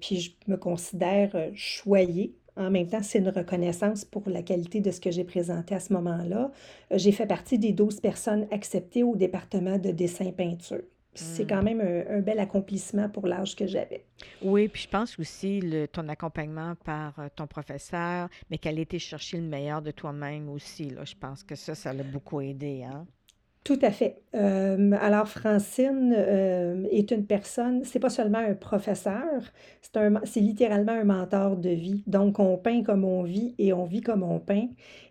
puis 0.00 0.20
je 0.20 0.32
me 0.46 0.56
considère 0.56 1.30
choyée 1.54 2.34
en 2.56 2.70
même 2.70 2.86
temps, 2.86 3.02
c'est 3.02 3.18
une 3.18 3.30
reconnaissance 3.30 4.04
pour 4.04 4.28
la 4.28 4.42
qualité 4.42 4.80
de 4.80 4.90
ce 4.90 5.00
que 5.00 5.10
j'ai 5.10 5.24
présenté 5.24 5.74
à 5.74 5.80
ce 5.80 5.92
moment-là. 5.94 6.50
Euh, 6.92 6.98
j'ai 6.98 7.12
fait 7.12 7.26
partie 7.26 7.58
des 7.58 7.72
12 7.72 8.00
personnes 8.00 8.46
acceptées 8.50 9.02
au 9.02 9.16
département 9.16 9.78
de 9.78 9.90
dessin-peinture. 9.90 10.82
C'est 11.14 11.46
quand 11.46 11.60
hmm. 11.60 11.64
même 11.64 12.06
un, 12.08 12.20
bel 12.20 12.38
accomplissement 12.38 13.06
pour 13.10 13.26
l'âge 13.26 13.54
que 13.54 13.66
j'avais. 13.66 14.06
Oui, 14.40 14.68
puis 14.68 14.82
je 14.82 14.88
pense 14.88 15.18
aussi 15.18 15.60
le, 15.60 15.86
ton 15.86 16.08
accompagnement 16.08 16.74
par 16.86 17.18
euh, 17.18 17.28
ton 17.36 17.46
professeur, 17.46 18.30
mais 18.50 18.56
qu'elle 18.56 18.78
ait 18.78 18.82
été 18.82 18.98
chercher 18.98 19.36
le 19.36 19.42
meilleur 19.42 19.82
de 19.82 19.90
toi-même 19.90 20.48
aussi. 20.48 20.88
Là, 20.88 21.04
je 21.04 21.14
pense 21.14 21.42
que 21.42 21.54
ça, 21.54 21.74
ça 21.74 21.92
l'a 21.92 22.02
beaucoup 22.02 22.40
aidé. 22.40 22.84
Hein? 22.84 23.06
Tout 23.64 23.78
à 23.80 23.92
fait. 23.92 24.22
Euh, 24.34 24.90
alors, 25.00 25.28
Francine 25.28 26.12
euh, 26.16 26.84
est 26.90 27.12
une 27.12 27.24
personne, 27.24 27.84
c'est 27.84 28.00
pas 28.00 28.10
seulement 28.10 28.38
un 28.38 28.54
professeur, 28.54 29.22
c'est 29.80 29.96
un, 29.98 30.14
c'est 30.24 30.40
littéralement 30.40 30.92
un 30.92 31.04
mentor 31.04 31.56
de 31.56 31.70
vie. 31.70 32.02
Donc, 32.08 32.40
on 32.40 32.56
peint 32.56 32.82
comme 32.82 33.04
on 33.04 33.22
vit 33.22 33.54
et 33.58 33.72
on 33.72 33.84
vit 33.84 34.00
comme 34.00 34.24
on 34.24 34.40
peint. 34.40 34.68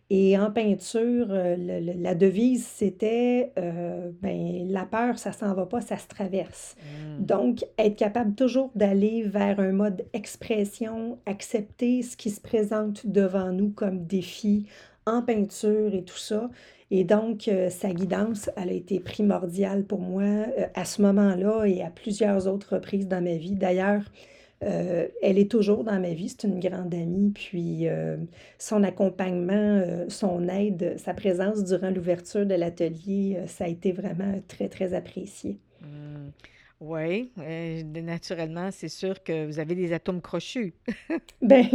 Et 0.10 0.38
en 0.38 0.52
peinture, 0.52 1.28
euh, 1.30 1.56
la 1.98 2.14
devise, 2.14 2.66
c'était 2.66 3.54
ben, 3.56 4.68
la 4.68 4.84
peur, 4.84 5.18
ça 5.18 5.32
s'en 5.32 5.54
va 5.54 5.66
pas, 5.66 5.80
ça 5.80 5.96
se 5.96 6.10
traverse. 6.10 6.76
Mmh. 6.76 7.24
Donc, 7.24 7.66
être 7.78 7.96
capable 7.96 8.36
toujours 8.36 8.72
d'aller 8.76 9.24
vers 9.24 9.62
un 9.62 9.72
mode 9.72 10.04
expression, 10.12 11.20
accepter 11.26 12.02
ce 12.02 12.18
qui 12.18 12.32
se 12.32 12.42
présente 12.42 13.08
devant 13.08 13.54
nous 13.54 13.70
comme 13.70 14.06
défi 14.06 14.68
en 15.06 15.22
peinture 15.22 15.94
et 15.94 16.04
tout 16.04 16.18
ça, 16.18 16.50
et 16.92 17.06
donc, 17.06 17.48
euh, 17.48 17.70
sa 17.70 17.94
guidance, 17.94 18.50
elle 18.58 18.70
a 18.70 18.74
été 18.74 19.00
primordiale 19.00 19.86
pour 19.86 20.02
moi 20.02 20.24
euh, 20.24 20.68
à 20.76 20.84
ce 20.84 21.02
moment-là 21.02 21.64
et 21.64 21.82
à 21.82 21.90
plusieurs 21.90 22.48
autres 22.48 22.76
reprises 22.76 23.08
dans 23.08 23.24
ma 23.24 23.36
vie. 23.36 23.56
D'ailleurs, 23.56 24.04
euh, 24.64 25.08
elle 25.24 25.40
est 25.40 25.50
toujours 25.50 25.86
dans 25.86 26.00
ma 26.00 26.14
vie, 26.14 26.28
c'est 26.28 26.46
une 26.46 26.60
grande 26.60 26.94
amie, 26.94 27.32
puis 27.34 27.88
son 28.60 28.84
accompagnement, 28.84 30.06
son 30.10 30.48
aide, 30.50 30.96
sa 31.00 31.14
présence 31.14 31.64
durant 31.64 31.90
l'ouverture 31.90 32.46
de 32.46 32.54
l'atelier, 32.54 33.40
ça 33.48 33.64
a 33.64 33.68
été 33.70 33.92
vraiment 33.94 34.40
très, 34.48 34.68
très 34.68 34.94
apprécié. 34.94 35.58
Mmh. 35.82 36.30
Oui, 36.82 37.32
euh, 37.38 37.84
naturellement, 37.84 38.70
c'est 38.72 38.90
sûr 38.90 39.24
que 39.24 39.46
vous 39.46 39.60
avez 39.60 39.76
des 39.76 39.94
atomes 39.94 40.20
crochus. 40.20 40.74
Ben 41.44 41.66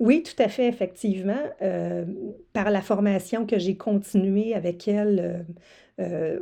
oui, 0.00 0.24
tout 0.24 0.42
à 0.42 0.48
fait, 0.48 0.66
effectivement. 0.66 1.38
Euh, 1.62 2.04
par 2.52 2.70
la 2.70 2.82
formation 2.82 3.46
que 3.46 3.60
j'ai 3.60 3.76
continuée 3.76 4.54
avec 4.54 4.88
elle, 4.88 5.46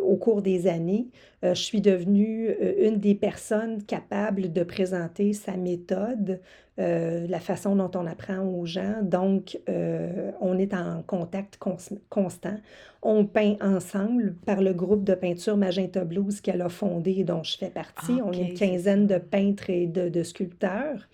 au 0.00 0.16
cours 0.16 0.42
des 0.42 0.66
années. 0.66 1.06
je 1.44 1.54
suis 1.54 1.80
devenue 1.80 2.50
une 2.78 2.98
des 2.98 3.14
personnes 3.14 3.84
capables 3.84 4.52
de 4.52 4.64
présenter 4.64 5.32
sa 5.32 5.56
méthode, 5.56 6.40
la 6.76 7.40
façon 7.40 7.76
dont 7.76 7.90
on 7.94 8.06
apprend 8.06 8.40
aux 8.40 8.66
gens. 8.66 8.96
Donc, 9.02 9.58
on 9.68 10.58
est 10.58 10.74
en 10.74 11.02
contact 11.06 11.58
constant. 12.08 12.56
On 13.02 13.26
peint 13.26 13.56
ensemble 13.60 14.34
par 14.46 14.62
le 14.62 14.72
groupe 14.72 15.04
de 15.04 15.14
peinture 15.14 15.56
Magenta 15.56 16.04
Blues 16.04 16.40
qu'elle 16.40 16.62
a 16.62 16.68
fondé 16.68 17.16
et 17.18 17.24
dont 17.24 17.42
je 17.42 17.56
fais 17.58 17.70
partie. 17.70 18.20
on 18.24 18.32
est 18.32 18.48
une 18.48 18.54
quinzaine 18.54 19.06
de 19.06 19.18
peintres 19.18 19.70
et 19.70 19.86
de 19.86 20.22
sculpteurs. 20.22 21.08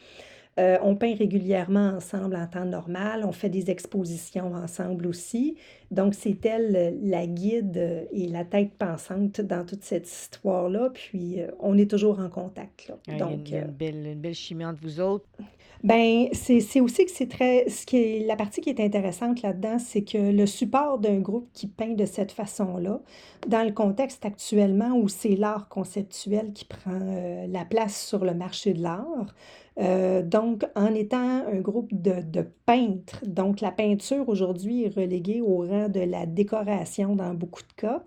Euh, 0.59 0.79
on 0.83 0.97
peint 0.97 1.15
régulièrement 1.15 1.95
ensemble 1.97 2.37
en 2.37 2.47
temps 2.47 2.65
normal. 2.65 3.25
On 3.25 3.33
fait 3.33 3.49
des 3.49 3.71
expositions 3.71 4.53
ensemble 4.53 5.07
aussi. 5.07 5.57
Donc, 5.91 6.15
c'est 6.15 6.45
elle 6.45 6.99
la 7.03 7.27
guide 7.27 8.09
et 8.13 8.27
la 8.27 8.45
tête 8.45 8.73
pensante 8.73 9.41
dans 9.41 9.65
toute 9.65 9.85
cette 9.85 10.11
histoire-là. 10.11 10.91
Puis, 10.93 11.41
euh, 11.41 11.51
on 11.61 11.79
est 11.79 11.89
toujours 11.91 12.19
en 12.19 12.29
contact. 12.29 12.93
Donc, 13.19 13.49
il 13.49 13.55
y 13.55 13.57
a 13.57 13.63
une, 13.63 13.71
belle, 13.71 14.07
une 14.07 14.21
belle 14.21 14.35
chimie 14.35 14.65
entre 14.65 14.81
vous 14.83 15.01
autres. 15.01 15.27
Ben, 15.83 16.29
c'est 16.35 16.81
aussi 16.81 17.07
que 17.07 17.11
c'est 17.11 17.29
très. 17.29 17.67
Ce 17.71 17.87
qui 17.87 17.97
est, 17.97 18.27
la 18.27 18.37
partie 18.37 18.61
qui 18.61 18.69
est 18.69 18.81
intéressante 18.81 19.41
là-dedans, 19.41 19.79
c'est 19.79 20.03
que 20.03 20.19
le 20.19 20.45
support 20.45 20.99
d'un 20.99 21.21
groupe 21.21 21.49
qui 21.55 21.67
peint 21.69 21.95
de 21.95 22.05
cette 22.05 22.33
façon-là, 22.33 23.01
dans 23.49 23.65
le 23.65 23.73
contexte 23.73 24.27
actuellement 24.27 24.95
où 24.95 25.09
c'est 25.09 25.37
l'art 25.37 25.69
conceptuel 25.71 26.53
qui 26.53 26.67
prend 26.67 27.01
euh, 27.01 27.47
la 27.47 27.65
place 27.65 27.99
sur 27.99 28.27
le 28.27 28.35
marché 28.35 28.75
de 28.75 28.83
l'art, 28.83 29.35
euh, 29.81 30.23
donc, 30.23 30.65
en 30.77 30.95
étant 30.95 31.47
un 31.47 31.61
groupe 31.61 31.91
de, 31.93 32.43
peintres, 32.67 33.25
donc 33.27 33.61
la 33.61 33.71
peinture 33.71 34.29
aujourd'hui 34.29 34.85
est 34.85 34.95
reléguée 34.95 35.41
au 35.41 35.59
rang 35.67 35.89
de 35.89 36.01
la 36.01 36.27
décoration 36.27 37.17
dans 37.17 37.33
beaucoup 37.33 37.63
de 37.63 37.73
cas, 37.77 38.03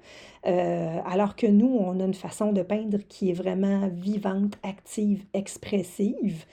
euh, 0.45 0.99
alors 1.05 1.35
que 1.35 1.47
nous, 1.47 1.75
on 1.79 1.99
a 1.99 2.05
une 2.05 2.13
façon 2.13 2.51
de 2.53 2.61
peindre 2.61 2.99
qui 3.09 3.31
est 3.31 3.33
vraiment 3.33 3.89
vivante, 3.91 4.53
active, 4.63 5.23
expressive. 5.33 6.45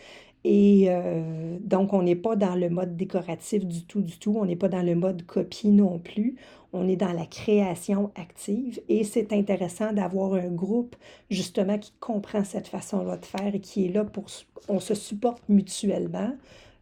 Et 0.42 0.86
euh, 0.88 1.58
donc, 1.60 1.92
on 1.92 2.02
n'est 2.02 2.16
pas 2.16 2.34
dans 2.34 2.54
le 2.54 2.70
mode 2.70 2.96
décoratif 2.96 3.66
du 3.66 3.84
tout, 3.84 4.00
du 4.00 4.18
tout. 4.18 4.36
On 4.38 4.46
n'est 4.46 4.56
pas 4.56 4.68
dans 4.68 4.82
le 4.82 4.94
mode 4.94 5.26
copie 5.26 5.68
non 5.68 5.98
plus. 5.98 6.36
On 6.72 6.88
est 6.88 6.96
dans 6.96 7.12
la 7.12 7.26
création 7.26 8.12
active. 8.14 8.80
Et 8.88 9.04
c'est 9.04 9.32
intéressant 9.32 9.92
d'avoir 9.92 10.34
un 10.34 10.48
groupe, 10.48 10.96
justement, 11.30 11.78
qui 11.78 11.92
comprend 12.00 12.44
cette 12.44 12.68
façon-là 12.68 13.16
de 13.16 13.26
faire 13.26 13.54
et 13.54 13.60
qui 13.60 13.86
est 13.86 13.92
là 13.92 14.04
pour... 14.04 14.26
On 14.68 14.80
se 14.80 14.94
supporte 14.94 15.42
mutuellement. 15.48 16.32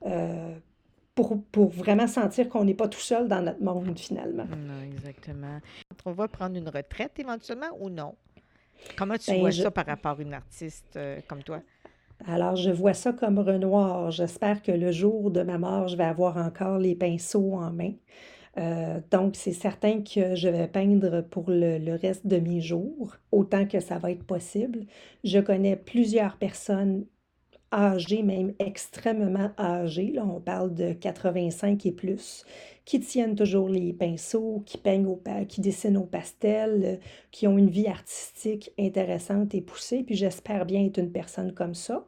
Euh, 0.06 0.54
pour, 1.14 1.42
pour, 1.50 1.70
vraiment 1.70 2.06
sentir 2.06 2.48
qu'on 2.48 2.64
n'est 2.64 2.74
pas 2.74 2.86
tout 2.86 3.00
seul 3.00 3.26
dans 3.26 3.42
notre 3.42 3.60
monde, 3.60 3.98
finalement. 3.98 4.44
Non, 4.44 4.80
exactement. 4.82 5.58
On 6.04 6.12
va 6.12 6.28
prendre 6.28 6.56
une 6.56 6.68
retraite 6.68 7.18
éventuellement 7.18 7.66
ou 7.80 7.90
non? 7.90 8.14
Comment 8.96 9.16
tu 9.16 9.32
ben, 9.32 9.40
vois 9.40 9.50
ça 9.50 9.70
par 9.72 9.86
rapport 9.86 10.16
à 10.18 10.22
une 10.22 10.34
artiste 10.34 10.96
euh, 10.96 11.18
comme 11.26 11.42
toi? 11.42 11.60
Alors, 12.26 12.56
je 12.56 12.70
vois 12.70 12.94
ça 12.94 13.12
comme 13.12 13.38
Renoir. 13.38 14.10
J'espère 14.10 14.62
que 14.62 14.72
le 14.72 14.90
jour 14.90 15.30
de 15.30 15.42
ma 15.42 15.58
mort, 15.58 15.88
je 15.88 15.96
vais 15.96 16.04
avoir 16.04 16.36
encore 16.36 16.78
les 16.78 16.94
pinceaux 16.94 17.54
en 17.54 17.70
main. 17.70 17.92
Euh, 18.58 19.00
donc, 19.10 19.36
c'est 19.36 19.52
certain 19.52 20.02
que 20.02 20.34
je 20.34 20.48
vais 20.48 20.66
peindre 20.66 21.22
pour 21.22 21.44
le, 21.48 21.96
reste 21.96 22.26
de 22.26 22.38
mes 22.38 22.60
jours, 22.60 23.16
autant 23.30 23.66
que 23.66 23.80
ça 23.80 23.98
va 23.98 24.10
être 24.10 24.24
possible. 24.24 24.86
Je 25.24 25.38
connais 25.38 25.76
plusieurs 25.76 26.36
personnes 26.36 27.04
âgées, 27.72 28.22
même 28.22 28.54
extrêmement 28.58 29.50
âgées, 29.58 30.12
là, 30.12 30.24
on 30.26 30.40
parle 30.40 30.74
de 30.74 30.92
85 30.92 31.84
et 31.86 31.92
plus, 31.92 32.44
qui 32.84 32.98
tiennent 33.00 33.34
toujours 33.36 33.68
les 33.68 33.92
pinceaux, 33.92 34.62
qui 34.64 34.78
peignent 34.78 35.06
au 35.06 35.22
qui 35.46 35.60
dessinent 35.60 35.98
au 35.98 36.06
pastel, 36.06 36.98
qui 37.30 37.46
ont 37.46 37.58
une 37.58 37.70
vie 37.70 37.86
artistique 37.86 38.72
intéressante 38.78 39.54
et 39.54 39.60
poussée. 39.60 40.02
Puis 40.02 40.14
j'espère 40.16 40.64
bien 40.64 40.86
être 40.86 40.98
une 40.98 41.12
personne 41.12 41.52
comme 41.52 41.74
ça. 41.74 42.06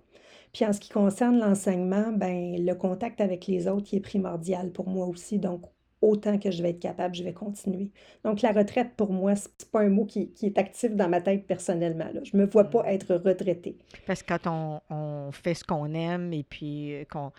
Puis 0.52 0.64
en 0.64 0.72
ce 0.72 0.80
qui 0.80 0.88
concerne 0.88 1.38
l'enseignement, 1.38 2.12
ben 2.12 2.56
le 2.58 2.74
contact 2.74 3.20
avec 3.20 3.46
les 3.46 3.68
autres 3.68 3.94
est 3.94 4.00
primordial 4.00 4.70
pour 4.72 4.88
moi 4.88 5.06
aussi. 5.06 5.38
Donc 5.38 5.62
autant 6.02 6.38
que 6.38 6.50
je 6.50 6.62
vais 6.62 6.70
être 6.70 6.80
capable, 6.80 7.14
je 7.14 7.22
vais 7.22 7.32
continuer. 7.32 7.90
Donc, 8.24 8.42
la 8.42 8.52
retraite, 8.52 8.92
pour 8.96 9.12
moi, 9.12 9.36
ce 9.36 9.48
n'est 9.48 9.70
pas 9.70 9.80
un 9.80 9.88
mot 9.88 10.04
qui, 10.04 10.32
est 10.42 10.58
actif 10.58 10.94
dans 10.94 11.08
ma 11.08 11.20
tête 11.20 11.46
personnellement. 11.46 12.06
Je 12.22 12.36
ne 12.36 12.42
me 12.42 12.46
vois 12.48 12.64
pas 12.64 12.82
mm. 12.84 12.88
être 12.88 13.14
retraité. 13.16 13.76
Parce 14.06 14.22
que 14.22 14.34
quand 14.34 14.80
on, 14.90 15.30
fait 15.32 15.54
ce 15.54 15.64
qu'on 15.64 15.94
aime 15.94 16.32
et 16.32 16.42
puis 16.42 16.94
euh, 16.94 17.04
qu'on, 17.04 17.32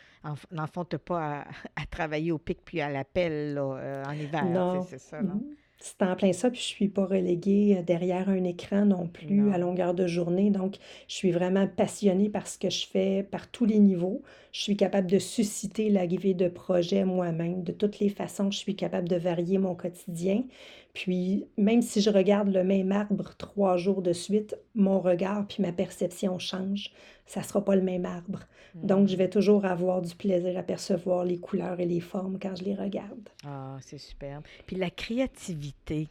n'en 0.52 0.68
pas 0.68 1.46
à, 1.76 1.86
travailler 1.90 2.32
au 2.32 2.38
pic 2.38 2.60
puis 2.64 2.82
à 2.82 2.90
l'appel 2.90 3.58
euh, 3.58 4.04
en 4.06 4.14
hiver, 4.14 4.84
c'est 4.88 5.00
ça, 5.00 5.22
non? 5.22 5.36
Mm-hmm. 5.36 5.56
C'est 5.84 6.04
en 6.04 6.16
plein 6.16 6.32
ça, 6.32 6.52
puis 6.52 6.60
je 6.60 6.66
suis 6.66 6.90
pas 6.90 7.06
reléguée 7.08 7.78
euh, 7.80 7.82
derrière 7.82 8.30
un 8.30 8.44
écran 8.44 8.86
non 8.86 9.08
plus 9.08 9.52
à 9.52 9.58
longueur 9.58 9.96
de 9.96 10.06
journée. 10.06 10.52
Donc, 10.52 10.76
je 11.08 11.16
suis 11.16 11.32
vraiment 11.32 11.68
passionnée 11.68 12.30
par 12.30 12.46
ce 12.48 12.60
que 12.60 12.70
je 12.70 12.86
fais 12.86 13.24
par 13.24 13.50
tous 13.50 13.66
les 13.66 13.80
niveaux. 13.80 14.22
Je 14.52 14.62
suis 14.62 14.78
capable 14.78 15.10
de 15.10 15.18
susciter 15.18 15.90
l'arrivée 15.90 16.36
de 16.36 16.50
projets 16.50 17.04
moi-même. 17.04 17.64
De 17.64 17.72
toutes 17.72 17.98
les 18.00 18.10
façons, 18.10 18.52
je 18.52 18.60
suis 18.60 18.76
capable 18.76 19.10
de 19.10 19.16
varier 19.16 19.58
mon 19.58 19.74
quotidien. 19.74 20.44
Puis, 20.94 21.48
même 21.58 21.82
si 21.82 22.02
je 22.02 22.10
regarde 22.10 22.50
le 22.50 22.64
même 22.64 22.92
arbre 22.92 23.32
trois 23.38 23.78
jours 23.78 24.02
de 24.02 24.14
suite, 24.14 24.58
mon 24.76 25.00
regard 25.00 25.48
puis 25.48 25.62
ma 25.62 25.72
perception 25.72 26.38
change 26.38 26.92
ça 27.32 27.40
ne 27.40 27.46
sera 27.46 27.64
pas 27.64 27.78
le 27.78 27.82
même 27.82 28.06
arbre. 28.06 28.40
Donc, 28.76 29.08
je 29.08 29.16
vais 29.16 29.30
toujours 29.30 29.64
avoir 29.64 30.02
du 30.02 30.14
plaisir 30.16 30.58
à 30.58 30.64
percevoir 30.64 31.24
les 31.24 31.38
couleurs 31.38 31.80
et 31.80 31.86
les 31.86 32.02
formes 32.02 32.38
quand 32.42 32.56
je 32.56 32.64
les 32.64 32.76
regarde. 32.76 33.30
Ah, 33.46 33.78
c'est 33.82 33.98
superbe. 33.98 34.44
Puis 34.66 34.76
la 34.76 34.90
créativité, 34.90 36.10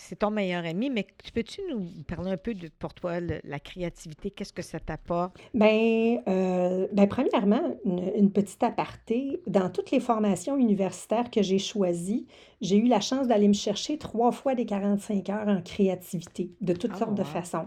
c'est 0.00 0.20
ton 0.20 0.30
meilleur 0.30 0.64
ami, 0.64 0.90
mais 0.90 1.06
peux-tu 1.34 1.60
nous 1.68 1.84
parler 2.06 2.30
un 2.30 2.36
peu 2.36 2.54
de, 2.54 2.68
pour 2.78 2.94
toi, 2.94 3.18
la 3.20 3.58
créativité? 3.58 4.30
Qu'est-ce 4.30 4.52
que 4.52 4.62
ça 4.62 4.78
t'apporte? 4.78 5.36
Bien, 5.54 6.22
euh, 6.28 6.86
ben, 6.92 7.08
premièrement, 7.08 7.76
une, 7.84 8.30
petite 8.30 8.62
aparté. 8.62 9.42
Dans 9.48 9.70
toutes 9.70 9.90
les 9.90 9.98
formations 9.98 10.56
universitaires 10.56 11.30
que 11.30 11.42
j'ai 11.42 11.58
choisies, 11.58 12.28
j'ai 12.60 12.76
eu 12.76 12.86
la 12.86 13.00
chance 13.00 13.26
d'aller 13.26 13.48
me 13.48 13.54
chercher 13.54 13.98
trois 13.98 14.30
fois 14.30 14.54
des 14.54 14.66
45 14.66 15.28
heures 15.30 15.48
en 15.48 15.62
créativité, 15.62 16.52
de 16.60 16.74
toutes 16.74 16.92
ah, 16.94 16.98
sortes 16.98 17.14
de 17.16 17.24
façons. 17.24 17.66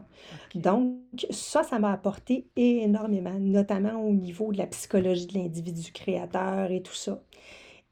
Donc, 0.55 0.95
ça, 1.31 1.63
ça 1.63 1.79
m'a 1.79 1.91
apporté 1.91 2.47
énormément, 2.55 3.37
notamment 3.39 4.01
au 4.01 4.13
niveau 4.13 4.53
de 4.53 4.57
la 4.57 4.67
psychologie 4.67 5.27
de 5.27 5.33
l'individu 5.33 5.91
créateur 5.91 6.71
et 6.71 6.81
tout 6.81 6.95
ça. 6.95 7.21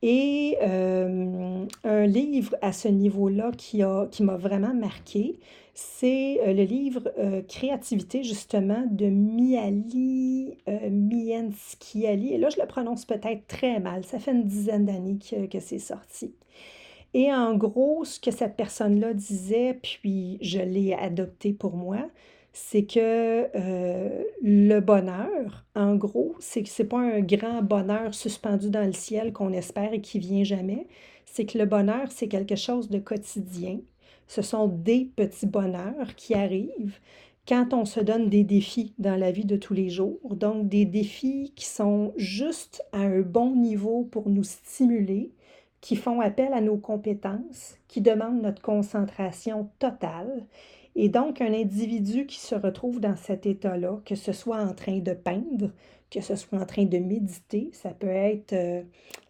Et 0.02 0.58
euh, 0.62 1.66
un 1.84 2.06
livre 2.06 2.56
à 2.62 2.72
ce 2.72 2.88
niveau-là 2.88 3.52
qui 3.58 3.82
qui 4.12 4.24
m'a 4.24 4.38
vraiment 4.38 4.74
marqué, 4.74 5.40
c'est 5.74 6.40
euh, 6.42 6.54
le 6.54 6.64
livre 6.64 7.12
euh, 7.18 7.42
Créativité, 7.48 8.24
justement, 8.24 8.86
de 8.90 9.08
Miali 9.08 10.58
Mienskiali. 10.90 12.34
Et 12.34 12.38
là, 12.38 12.50
je 12.50 12.60
le 12.62 12.68
prononce 12.68 13.06
peut-être 13.06 13.46
très 13.48 13.80
mal. 13.80 14.06
Ça 14.06 14.20
fait 14.20 14.32
une 14.32 14.46
dizaine 14.46 14.86
d'années 14.86 15.18
que, 15.20 15.48
que 15.48 15.60
c'est 15.60 15.80
sorti. 15.80 16.34
Et 17.14 17.34
en 17.34 17.56
gros, 17.56 18.06
ce 18.06 18.20
que 18.20 18.32
cette 18.32 18.56
personne-là 18.56 19.14
disait, 19.14 19.80
puis 19.82 20.38
je 20.42 20.60
l'ai 20.60 20.94
adopté 20.94 21.54
pour 21.54 21.76
moi, 21.76 22.08
c'est 22.62 22.84
que 22.84 23.48
euh, 23.56 24.24
le 24.42 24.80
bonheur, 24.80 25.66
en 25.76 25.96
gros, 25.96 26.36
c'est 26.40 26.62
que 26.62 26.70
c'est 26.70 26.84
pas 26.84 27.00
un 27.00 27.22
grand 27.22 27.64
bonheur 27.64 28.14
suspendu 28.14 28.70
dans 28.70 28.86
le 28.86 28.92
ciel 28.92 29.32
qu'on 29.34 29.54
espère 29.54 29.94
et 29.94 30.02
qui 30.02 30.20
vient 30.20 30.44
jamais. 30.44 30.86
C'est 31.26 31.46
que 31.46 31.58
le 31.58 31.66
bonheur, 31.66 32.12
c'est 32.12 32.28
quelque 32.28 32.58
chose 32.58 32.90
de 32.90 33.00
quotidien. 33.00 33.80
Ce 34.28 34.42
sont 34.42 34.68
des 34.68 35.06
petits 35.16 35.48
bonheurs 35.48 36.16
qui 36.16 36.36
arrivent 36.36 37.00
quand 37.48 37.74
on 37.74 37.86
se 37.86 38.02
donne 38.02 38.30
des 38.30 38.44
défis 38.44 38.94
dans 39.00 39.16
la 39.16 39.32
vie 39.32 39.46
de 39.46 39.56
tous 39.56 39.74
les 39.74 39.90
jours. 39.90 40.36
Donc, 40.36 40.68
des 40.68 40.86
défis 40.86 41.54
qui 41.56 41.66
sont 41.66 42.14
juste 42.18 42.84
à 42.92 43.00
un 43.00 43.22
bon 43.22 43.56
niveau 43.56 44.04
pour 44.12 44.30
nous 44.30 44.44
stimuler, 44.44 45.32
qui 45.82 45.96
font 45.96 46.20
appel 46.20 46.54
à 46.54 46.62
nos 46.62 46.78
compétences, 46.78 47.78
qui 47.88 48.02
demandent 48.02 48.42
notre 48.42 48.62
concentration 48.62 49.70
totale 49.80 50.46
et 50.96 51.10
donc, 51.10 51.42
un 51.42 51.54
individu 51.54 52.26
qui 52.26 52.40
se 52.40 52.56
retrouve 52.56 53.00
dans 53.00 53.16
cet 53.16 53.46
état-là, 53.46 54.02
que 54.06 54.16
ce 54.16 54.34
soit 54.34 54.62
en 54.62 54.74
train 54.74 55.00
de 55.00 55.14
peindre, 55.14 55.72
que 56.10 56.22
ce 56.22 56.36
soit 56.36 56.60
en 56.60 56.66
train 56.66 56.86
de 56.86 56.98
méditer, 56.98 57.70
ça 57.74 57.92
peut 57.92 58.08
être 58.08 58.54
euh, 58.54 58.82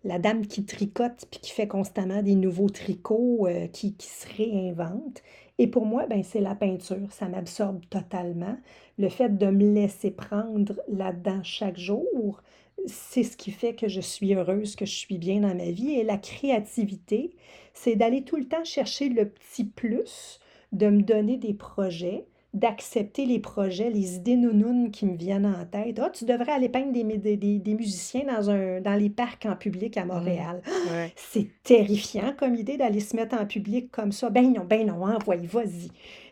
la 0.03 0.17
dame 0.17 0.47
qui 0.47 0.65
tricote 0.65 1.25
puis 1.29 1.41
qui 1.41 1.51
fait 1.51 1.67
constamment 1.67 2.23
des 2.23 2.35
nouveaux 2.35 2.69
tricots, 2.69 3.47
euh, 3.47 3.67
qui, 3.67 3.95
se 3.99 4.25
réinvente. 4.37 5.21
Et 5.57 5.67
pour 5.67 5.85
moi, 5.85 6.07
ben, 6.07 6.23
c'est 6.23 6.39
la 6.39 6.55
peinture, 6.55 7.11
ça 7.11 7.27
m'absorbe 7.27 7.81
totalement. 7.89 8.57
Le 8.97 9.09
fait 9.09 9.37
de 9.37 9.47
me 9.47 9.73
laisser 9.73 10.11
prendre 10.11 10.81
là-dedans 10.87 11.43
chaque 11.43 11.77
jour, 11.77 12.41
c'est 12.85 13.23
ce 13.23 13.35
qui 13.35 13.51
fait 13.51 13.75
que 13.75 13.89
je 13.89 13.99
suis 13.99 14.33
heureuse, 14.33 14.77
que 14.77 14.85
je 14.85 14.95
suis 14.95 15.17
bien 15.17 15.41
dans 15.41 15.53
ma 15.53 15.71
vie. 15.71 15.91
Et 15.91 16.03
la 16.03 16.17
créativité, 16.17 17.35
c'est 17.73 17.97
d'aller 17.97 18.23
tout 18.23 18.37
le 18.37 18.47
temps 18.47 18.63
chercher 18.63 19.09
le 19.09 19.27
petit 19.27 19.65
plus 19.65 20.39
de 20.71 20.87
me 20.89 21.01
donner 21.01 21.37
des 21.37 21.53
projets, 21.53 22.25
d'accepter 22.53 23.25
les 23.25 23.39
projets, 23.39 23.89
les 23.89 24.15
idées 24.15 24.35
nounounes 24.35 24.89
qui 24.91 25.05
me 25.05 25.15
viennent 25.15 25.45
en 25.45 25.65
tête. 25.65 25.99
Ah, 25.99 26.09
tu 26.09 26.25
devrais 26.25 26.51
aller 26.51 26.69
peindre 26.69 26.91
des, 26.91 27.03
des, 27.03 27.59
des, 27.59 27.73
musiciens 27.73 28.25
dans, 28.25 28.49
un, 28.49 28.81
dans 28.81 28.95
les 28.95 29.09
parcs 29.09 29.45
en 29.45 29.55
public 29.55 29.97
à 29.97 30.05
mmh. 30.05 30.07
Montréal. 30.07 30.61
C'est 31.15 31.47
terrifiant 31.63 32.33
comme 32.37 32.55
idée 32.55 32.77
d'aller 32.77 32.99
se 33.01 33.15
mettre 33.15 33.39
en 33.39 33.45
public 33.45 33.91
comme 33.91 34.11
ça. 34.11 34.29
Ben 34.29 34.51
non, 34.51 34.65
ben 34.65 34.87
non, 34.87 35.03
envoie, 35.03 35.35
vas-y. 35.35 35.91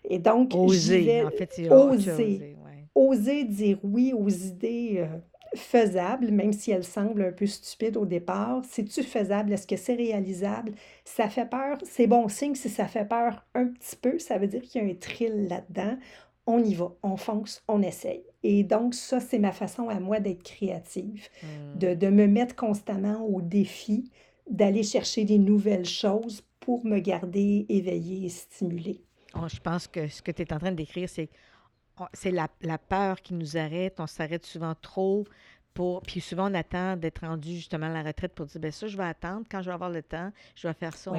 Et 0.10 0.20
donc, 0.20 0.56
oser, 0.56 1.24
en 1.24 1.30
fait, 1.30 1.70
oser, 1.70 2.56
oser, 2.96 3.44
dire 3.44 3.78
oui 3.84 4.14
aux 4.14 4.30
idées 4.30 4.96
euh, 4.98 5.18
faisables, 5.56 6.32
même 6.32 6.54
si 6.54 6.72
elles 6.72 6.84
semblent 6.84 7.24
un 7.24 7.32
peu 7.32 7.46
stupides 7.46 7.98
au 7.98 8.06
départ? 8.06 8.62
C'est-tu 8.68 9.04
faisable? 9.04 9.54
Est-ce 9.54 9.68
que 9.68 9.78
c'est 9.78 9.96
réalisable? 9.96 10.74
Ça 11.06 11.30
fait 11.30 11.50
peur? 11.50 11.78
C'est 11.84 12.08
bon 12.08 12.28
signe 12.28 12.56
si 12.56 12.70
ça 12.70 12.86
fait 12.86 13.08
peur 13.08 13.46
un 13.56 13.68
petit 13.68 13.96
peu. 13.96 14.20
Ça 14.20 14.38
veut 14.38 14.48
dire 14.48 14.62
qu'il 14.62 14.84
y 14.84 14.86
a 14.86 14.90
un 14.90 14.96
thrill 14.96 15.48
là-dedans. 15.48 15.98
On 16.46 16.64
y 16.64 16.74
va, 16.74 16.94
on 17.04 17.18
fonce, 17.18 17.64
on 17.68 17.82
essaye. 17.82 18.24
Et 18.44 18.64
donc, 18.64 18.94
ça, 18.94 19.20
c'est 19.20 19.40
ma 19.40 19.52
façon 19.52 19.90
à 19.90 20.00
moi 20.00 20.20
d'être 20.20 20.44
créative, 20.44 21.28
mmh. 21.44 21.78
de, 21.80 21.94
de, 21.94 22.08
me 22.08 22.28
mettre 22.28 22.56
constamment 22.56 23.26
au 23.26 23.42
défi, 23.42 24.12
d'aller 24.50 24.84
chercher 24.84 25.26
des 25.26 25.38
nouvelles 25.40 25.86
choses 25.86 26.44
pour 26.62 26.86
me 26.86 27.00
garder 27.00 27.66
éveillée 27.68 28.26
et 28.26 28.30
stimulée. 28.30 29.02
Oh, 29.36 29.48
je 29.48 29.60
pense 29.60 29.88
que 29.88 30.08
ce 30.08 30.22
que 30.22 30.32
tu 30.32 30.42
es 30.42 30.54
en 30.54 30.60
train 30.60 30.72
de 30.72 30.78
décrire, 30.78 31.10
c'est 31.10 31.30
c'est 32.14 32.32
la, 32.32 32.48
la, 32.62 32.78
peur 32.78 33.22
qui 33.22 33.34
nous 33.34 33.58
arrête. 33.58 34.00
On 34.00 34.08
s'arrête 34.08 34.46
souvent 34.46 34.76
trop. 34.82 35.26
Puis 36.06 36.22
souvent, 36.22 36.50
on 36.50 36.54
attend 36.54 36.96
d'être 36.96 37.26
rendu 37.26 37.56
justement 37.56 37.88
à 37.88 37.90
la 37.90 38.04
retraite 38.04 38.34
pour 38.34 38.46
dire, 38.46 38.60
bien 38.60 38.72
ça, 38.72 38.88
je 38.88 38.98
vais 38.98 39.04
attendre. 39.04 39.46
Quand 39.50 39.62
je 39.62 39.68
vais 39.68 39.74
avoir 39.74 39.90
le 39.90 40.02
temps, 40.02 40.32
je 40.56 40.68
vais 40.68 40.74
faire 40.74 40.96
ça. 40.96 41.12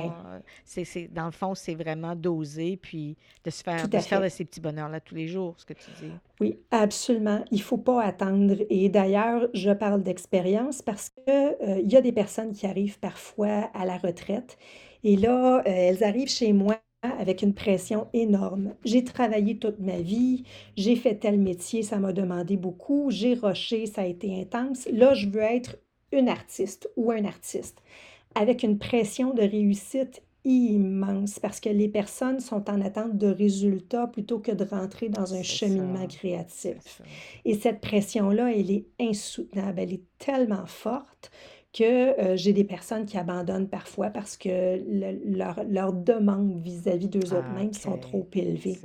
C'est, 0.64 1.09
dans 1.09 1.26
le 1.26 1.31
fond, 1.31 1.55
c'est 1.55 1.74
vraiment 1.74 2.16
d'oser, 2.16 2.76
puis 2.76 3.16
de 3.45 3.51
se 3.51 3.62
faire, 3.62 3.89
de, 3.89 3.99
faire 3.99 4.20
de 4.20 4.29
ces 4.29 4.45
petits 4.45 4.61
bonheurs-là 4.61 5.01
tous 5.01 5.14
les 5.14 5.29
jours, 5.29 5.55
ce 5.59 5.64
que 5.64 5.74
tu 5.74 5.91
dis. 6.01 6.12
Oui, 6.41 6.59
absolument. 6.70 7.45
Il 7.51 7.59
ne 7.59 7.62
faut 7.62 7.79
pas 7.79 8.03
attendre. 8.03 8.57
Et 8.70 8.89
d'ailleurs, 8.89 9.49
je 9.55 9.70
parle 9.70 10.03
d'expérience 10.03 10.83
parce 10.83 11.11
qu'il 11.11 11.24
euh, 11.29 11.81
y 11.85 11.97
a 11.97 12.01
des 12.01 12.12
personnes 12.12 12.53
qui 12.53 12.66
arrivent 12.66 12.99
parfois 12.99 13.70
à 13.74 13.85
la 13.85 13.97
retraite. 13.97 14.59
Et 15.05 15.16
là, 15.16 15.59
euh, 15.59 15.62
elles 15.66 16.03
arrivent 16.03 16.31
chez 16.31 16.53
moi 16.53 16.81
avec 17.18 17.42
une 17.42 17.54
pression 17.54 18.09
énorme. 18.12 18.74
J'ai 18.84 19.04
travaillé 19.04 19.59
toute 19.59 19.80
ma 19.80 20.00
vie, 20.00 20.44
j'ai 20.76 20.96
fait 20.96 21.16
tel 21.16 21.38
métier, 21.38 21.82
ça 21.82 21.98
m'a 21.98 22.12
demandé 22.12 22.56
beaucoup, 22.56 23.11
j'ai 23.11 23.34
rushé, 23.34 23.86
ça 23.86 24.02
a 24.02 24.06
été 24.06 24.40
intense. 24.40 24.88
Là, 24.92 25.14
je 25.14 25.28
veux 25.28 25.42
être 25.42 25.76
une 26.12 26.28
artiste 26.28 26.90
ou 26.96 27.11
un 27.11 27.24
artiste 27.24 27.82
avec 28.34 28.62
une 28.62 28.78
pression 28.78 29.34
de 29.34 29.42
réussite 29.42 30.22
immense 30.44 31.38
parce 31.38 31.61
que 31.61 31.68
les 31.68 31.88
personnes 31.88 32.40
sont 32.40 32.70
en 32.70 32.80
attente 32.80 33.18
de 33.18 33.26
résultats 33.26 34.06
plutôt 34.06 34.38
que 34.38 34.52
de 34.52 34.64
rentrer 34.64 35.09
dans 35.09 35.34
un 35.34 35.42
cheminement 35.42 36.06
créatif. 36.06 37.02
Et 37.44 37.54
cette 37.54 37.80
pression-là, 37.80 38.52
elle 38.54 38.70
est 38.70 38.86
insoutenable, 39.00 39.80
elle 39.80 39.94
est 39.94 40.04
tellement 40.18 40.66
forte 40.66 41.30
que 41.79 41.85
euh, 41.85 42.37
j'ai 42.37 42.53
des 42.53 42.64
personnes 42.64 43.07
qui 43.07 43.16
abandonnent 43.16 43.68
parfois 43.68 44.11
parce 44.11 44.37
que 44.37 44.83
leur, 45.24 45.62
leur, 45.68 45.93
demande 45.93 46.61
vis-à-vis 46.61 47.07
d'eux 47.07 47.20
ah, 47.31 47.45
sont 47.72 47.99
trop 47.99 48.26
élevées. 48.35 48.79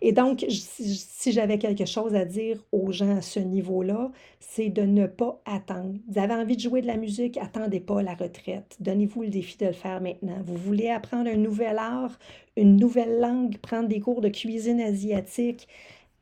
Et 0.00 0.10
donc, 0.10 0.44
si, 0.48 1.30
j'avais 1.30 1.58
quelque 1.58 1.84
chose 1.84 2.16
à 2.16 2.24
dire 2.24 2.58
aux 2.72 2.90
gens 2.90 3.16
à 3.16 3.20
ce 3.20 3.38
niveau-là, 3.38 4.10
c'est 4.40 4.70
de 4.70 4.82
ne 4.82 5.06
pas 5.06 5.40
attendre. 5.44 5.94
Vous 6.08 6.18
avez 6.18 6.34
envie 6.34 6.56
de 6.56 6.62
jouer 6.62 6.82
de 6.82 6.88
la 6.88 6.96
musique, 6.96 7.38
attendez 7.38 7.78
pas 7.78 8.02
la 8.02 8.14
retraite. 8.14 8.76
Donnez-vous 8.80 9.22
le 9.22 9.28
défi 9.28 9.56
de 9.58 9.66
le 9.66 9.72
faire 9.72 10.00
maintenant. 10.00 10.42
Vous 10.44 10.56
voulez 10.56 10.90
apprendre 10.90 11.30
un 11.30 11.36
nouvel 11.36 11.78
art, 11.78 12.18
une 12.56 12.76
nouvelle 12.76 13.20
langue, 13.20 13.56
prendre 13.58 13.88
des 13.88 14.00
cours 14.00 14.20
de 14.20 14.28
cuisine 14.28 14.80
asiatique, 14.80 15.68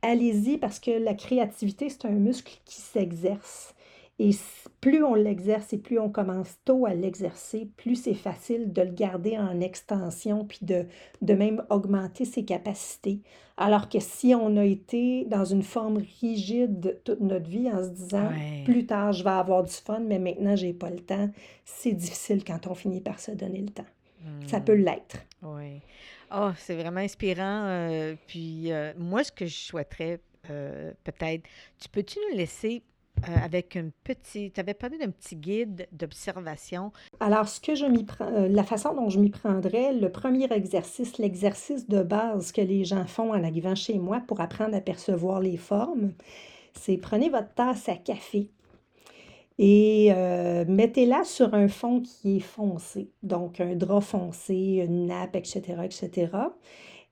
allez-y 0.03 0.59
parce 0.59 0.81
que 0.81 0.91
la 0.91 1.14
créativité, 1.14 1.89
c'est 1.89 2.05
un 2.05 2.11
muscle 2.11 2.61
qui 2.66 2.81
s'exerce. 2.81 3.75
Et 4.23 4.33
plus 4.83 5.03
on 5.03 5.14
l'exerce 5.14 5.73
et 5.73 5.79
plus 5.79 5.99
on 5.99 6.11
commence 6.11 6.59
tôt 6.66 6.85
à 6.85 6.93
l'exercer, 6.93 7.71
plus 7.79 7.95
c'est 7.95 8.12
facile 8.12 8.71
de 8.71 8.83
le 8.83 8.93
garder 8.93 9.39
en 9.39 9.62
extension, 9.62 10.45
puis 10.45 10.59
de, 10.61 10.85
de 11.23 11.33
même 11.33 11.64
augmenter 11.71 12.27
ses 12.27 12.45
capacités. 12.45 13.23
Alors 13.57 13.89
que 13.89 13.99
si 13.99 14.35
on 14.35 14.59
a 14.59 14.64
été 14.64 15.25
dans 15.25 15.47
une 15.47 15.62
forme 15.62 16.03
rigide 16.21 17.01
toute 17.03 17.23
notre 17.23 17.49
vie 17.49 17.71
en 17.71 17.83
se 17.83 17.89
disant 17.89 18.29
plus 18.66 18.85
tard 18.85 19.14
je 19.14 19.25
vais 19.25 19.31
avoir 19.31 19.64
du 19.64 19.73
fun, 19.73 20.01
mais 20.01 20.18
maintenant 20.18 20.55
j'ai 20.55 20.75
pas 20.75 20.91
le 20.91 21.01
temps, 21.01 21.31
c'est 21.64 21.93
difficile 21.93 22.45
quand 22.45 22.66
on 22.66 22.75
finit 22.75 23.01
par 23.01 23.21
se 23.21 23.31
donner 23.31 23.62
le 23.62 23.71
temps. 23.71 23.89
Ça 24.49 24.61
peut 24.61 24.77
hmm. 24.77 24.85
l'être. 24.85 25.16
Oui. 25.43 25.81
Oh, 26.31 26.51
c'est 26.59 26.77
vraiment 26.77 27.01
inspirant. 27.01 27.64
Euh, 27.64 28.14
puis 28.27 28.71
euh, 28.71 28.93
moi, 28.99 29.25
ce 29.25 29.33
que 29.33 29.47
je 29.47 29.55
souhaiterais 29.57 30.21
euh, 30.51 30.93
peut-être, 31.05 31.45
tu 31.79 31.89
peux-tu 31.89 32.18
nous 32.31 32.37
laisser 32.37 32.83
euh, 33.29 33.45
avec 33.45 33.77
un 33.77 33.91
petit. 34.05 34.51
Tu 34.51 34.61
avais 34.61 34.75
parlé 34.75 34.99
d'un 34.99 35.11
petit 35.11 35.37
guide 35.37 35.89
d'observation. 35.93 36.93
Alors, 37.18 37.49
ce 37.49 37.61
que 37.61 37.75
je 37.75 37.85
euh, 37.87 38.49
la 38.49 38.64
façon 38.64 38.95
dont 38.95 39.09
je 39.09 39.18
m'y 39.18 39.31
prendrais, 39.31 39.93
le 39.93 40.11
premier 40.11 40.51
exercice, 40.53 41.18
l'exercice 41.18 41.89
de 41.89 42.03
base 42.03 42.53
que 42.53 42.61
les 42.61 42.85
gens 42.85 43.05
font 43.07 43.33
en 43.33 43.45
arrivant 43.45 43.75
chez 43.75 43.99
moi 43.99 44.23
pour 44.27 44.41
apprendre 44.41 44.75
à 44.75 44.81
percevoir 44.81 45.41
les 45.41 45.57
formes, 45.57 46.12
c'est 46.73 46.97
prenez 46.97 47.29
votre 47.29 47.53
tasse 47.55 47.89
à 47.89 47.97
café 47.97 48.49
et 49.59 50.09
euh, 50.11 50.64
mettez-la 50.66 51.25
sur 51.25 51.53
un 51.55 51.68
fond 51.68 52.01
qui 52.01 52.39
est 52.39 52.41
foncé, 52.41 53.11
donc 53.23 53.61
un 53.61 53.75
drap 53.75 54.01
foncé, 54.01 54.83
une 54.87 55.07
nappe, 55.07 55.37
etc., 55.37 55.83
etc. 55.85 56.33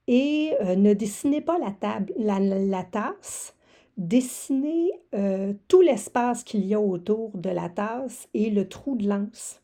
Et 0.06 0.54
ne 0.64 0.94
dessinez 0.94 1.42
pas 1.42 1.58
la, 1.58 1.70
table, 1.70 2.14
la, 2.16 2.82
tasse 2.84 3.54
Dessinez 3.98 4.92
euh, 5.16 5.54
tout 5.66 5.77
l'espace 5.88 6.44
qu'il 6.44 6.66
y 6.66 6.74
a 6.74 6.80
autour 6.80 7.30
de 7.34 7.50
la 7.50 7.68
tasse 7.68 8.28
et 8.34 8.50
le 8.50 8.68
trou 8.68 8.94
de 8.96 9.08
lance. 9.08 9.60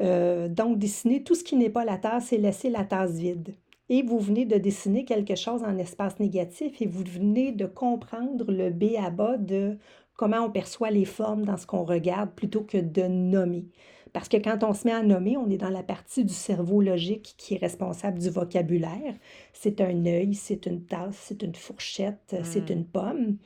Euh, 0.00 0.48
donc, 0.48 0.78
dessinez 0.78 1.22
tout 1.22 1.34
ce 1.34 1.42
qui 1.42 1.56
n'est 1.56 1.70
pas 1.70 1.84
la 1.84 1.98
tasse 1.98 2.32
et 2.32 2.38
laissez 2.38 2.70
la 2.70 2.84
tasse 2.84 3.12
vide. 3.12 3.54
Et 3.88 4.02
vous 4.02 4.18
venez 4.18 4.44
de 4.44 4.58
dessiner 4.58 5.04
quelque 5.04 5.36
chose 5.36 5.62
en 5.62 5.76
espace 5.78 6.18
négatif 6.18 6.80
et 6.80 6.86
vous 6.86 7.04
venez 7.04 7.52
de 7.52 7.66
comprendre 7.66 8.50
le 8.50 8.70
B 8.70 8.96
à 8.98 9.10
bas 9.10 9.36
de 9.36 9.78
comment 10.16 10.44
on 10.44 10.50
perçoit 10.50 10.90
les 10.90 11.04
formes 11.04 11.44
dans 11.44 11.56
ce 11.56 11.66
qu'on 11.66 11.84
regarde 11.84 12.30
plutôt 12.30 12.62
que 12.62 12.78
de 12.78 13.02
nommer. 13.02 13.66
Parce 14.12 14.28
que 14.28 14.38
quand 14.38 14.64
on 14.64 14.72
se 14.72 14.86
met 14.86 14.94
à 14.94 15.02
nommer, 15.02 15.36
on 15.36 15.50
est 15.50 15.58
dans 15.58 15.68
la 15.68 15.82
partie 15.82 16.24
du 16.24 16.32
cerveau 16.32 16.80
logique 16.80 17.34
qui 17.36 17.54
est 17.54 17.58
responsable 17.58 18.18
du 18.18 18.30
vocabulaire. 18.30 19.14
C'est 19.52 19.80
un 19.80 20.06
œil, 20.06 20.34
c'est 20.34 20.66
une 20.66 20.82
tasse, 20.84 21.16
c'est 21.16 21.42
une 21.42 21.54
fourchette, 21.54 22.36
c'est 22.42 22.70
mmh. 22.70 22.72
une 22.72 22.84
pomme. 22.86 23.36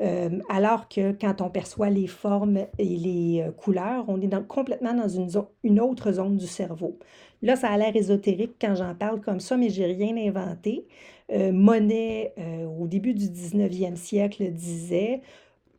Euh, 0.00 0.40
alors 0.50 0.88
que 0.88 1.12
quand 1.12 1.40
on 1.40 1.48
perçoit 1.48 1.88
les 1.88 2.06
formes 2.06 2.66
et 2.78 2.84
les 2.84 3.42
euh, 3.42 3.50
couleurs, 3.50 4.04
on 4.08 4.20
est 4.20 4.46
complètement 4.46 4.92
dans 4.92 5.08
une, 5.08 5.28
une 5.64 5.80
autre 5.80 6.12
zone 6.12 6.36
du 6.36 6.46
cerveau. 6.46 6.98
Là, 7.42 7.56
ça 7.56 7.68
a 7.68 7.78
l'air 7.78 7.96
ésotérique 7.96 8.56
quand 8.60 8.74
j'en 8.74 8.94
parle 8.94 9.20
comme 9.20 9.40
ça, 9.40 9.56
mais 9.56 9.70
j'ai 9.70 9.86
rien 9.86 10.16
inventé. 10.16 10.86
Euh, 11.32 11.50
Monet, 11.50 12.34
au 12.78 12.86
début 12.86 13.14
du 13.14 13.26
19e 13.26 13.96
siècle, 13.96 14.50
disait 14.52 15.22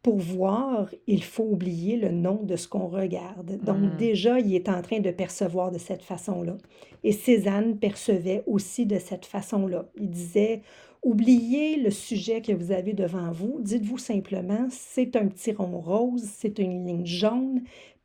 pour 0.07 0.19
voir, 0.19 0.89
il 1.05 1.21
faut 1.21 1.43
oublier 1.43 1.97
le 1.97 2.11
nom 2.11 2.39
de 2.41 2.55
ce 2.55 2.67
qu'on 2.67 2.87
regarde. 2.87 3.57
Donc 3.63 3.77
mmh. 3.77 3.97
déjà, 3.97 4.39
il 4.39 4.55
est 4.55 4.69
en 4.69 4.81
train 4.81 4.99
de 4.99 5.11
percevoir 5.11 5.69
de 5.69 5.77
cette 5.77 6.01
façon-là. 6.01 6.55
Et 7.03 7.11
Cézanne 7.11 7.77
percevait 7.77 8.41
aussi 8.47 8.85
de 8.85 8.99
cette 8.99 9.25
façon-là. 9.25 9.85
Il 9.99 10.09
disait, 10.09 10.61
Oubliez 11.03 11.77
le 11.77 11.91
sujet 11.91 12.41
que 12.41 12.51
vous 12.51 12.71
avez 12.71 12.93
devant 12.93 13.31
vous. 13.31 13.59
Dites-vous 13.61 13.97
simplement, 13.97 14.67
c'est 14.69 15.15
un 15.15 15.27
petit 15.27 15.51
rond 15.51 15.79
rose, 15.79 16.23
c'est 16.23 16.59
une 16.59 16.85
ligne 16.85 17.05
jaune. 17.05 17.61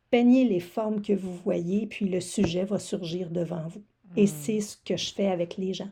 Peignez 0.09 0.45
les 0.45 0.59
formes 0.59 1.01
que 1.01 1.13
vous 1.13 1.33
voyez, 1.33 1.87
puis 1.87 2.07
le 2.07 2.21
sujet 2.21 2.65
va 2.65 2.79
surgir 2.79 3.29
devant 3.29 3.67
vous. 3.67 3.83
Et 4.15 4.25
hmm. 4.25 4.27
c'est 4.27 4.61
ce 4.61 4.77
que 4.77 4.95
je 4.95 5.13
fais 5.13 5.27
avec 5.27 5.57
les 5.57 5.73
gens. 5.73 5.89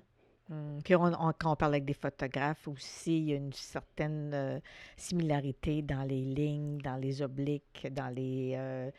Hmm. 0.49 0.79
Puis 0.83 0.93
quand 0.93 1.33
on 1.45 1.55
parle 1.55 1.73
avec 1.73 1.85
des 1.85 1.93
photographes 1.93 2.67
aussi, 2.67 3.17
il 3.17 3.29
y 3.29 3.33
a 3.33 3.37
une 3.37 3.53
certaine 3.53 4.31
euh, 4.33 4.59
similarité 4.95 5.81
dans 5.81 6.03
les 6.03 6.21
lignes, 6.21 6.77
dans 6.79 6.97
les 6.97 7.21
obliques, 7.21 7.87
dans 7.91 8.13
les, 8.13 8.53
euh, 8.55 8.91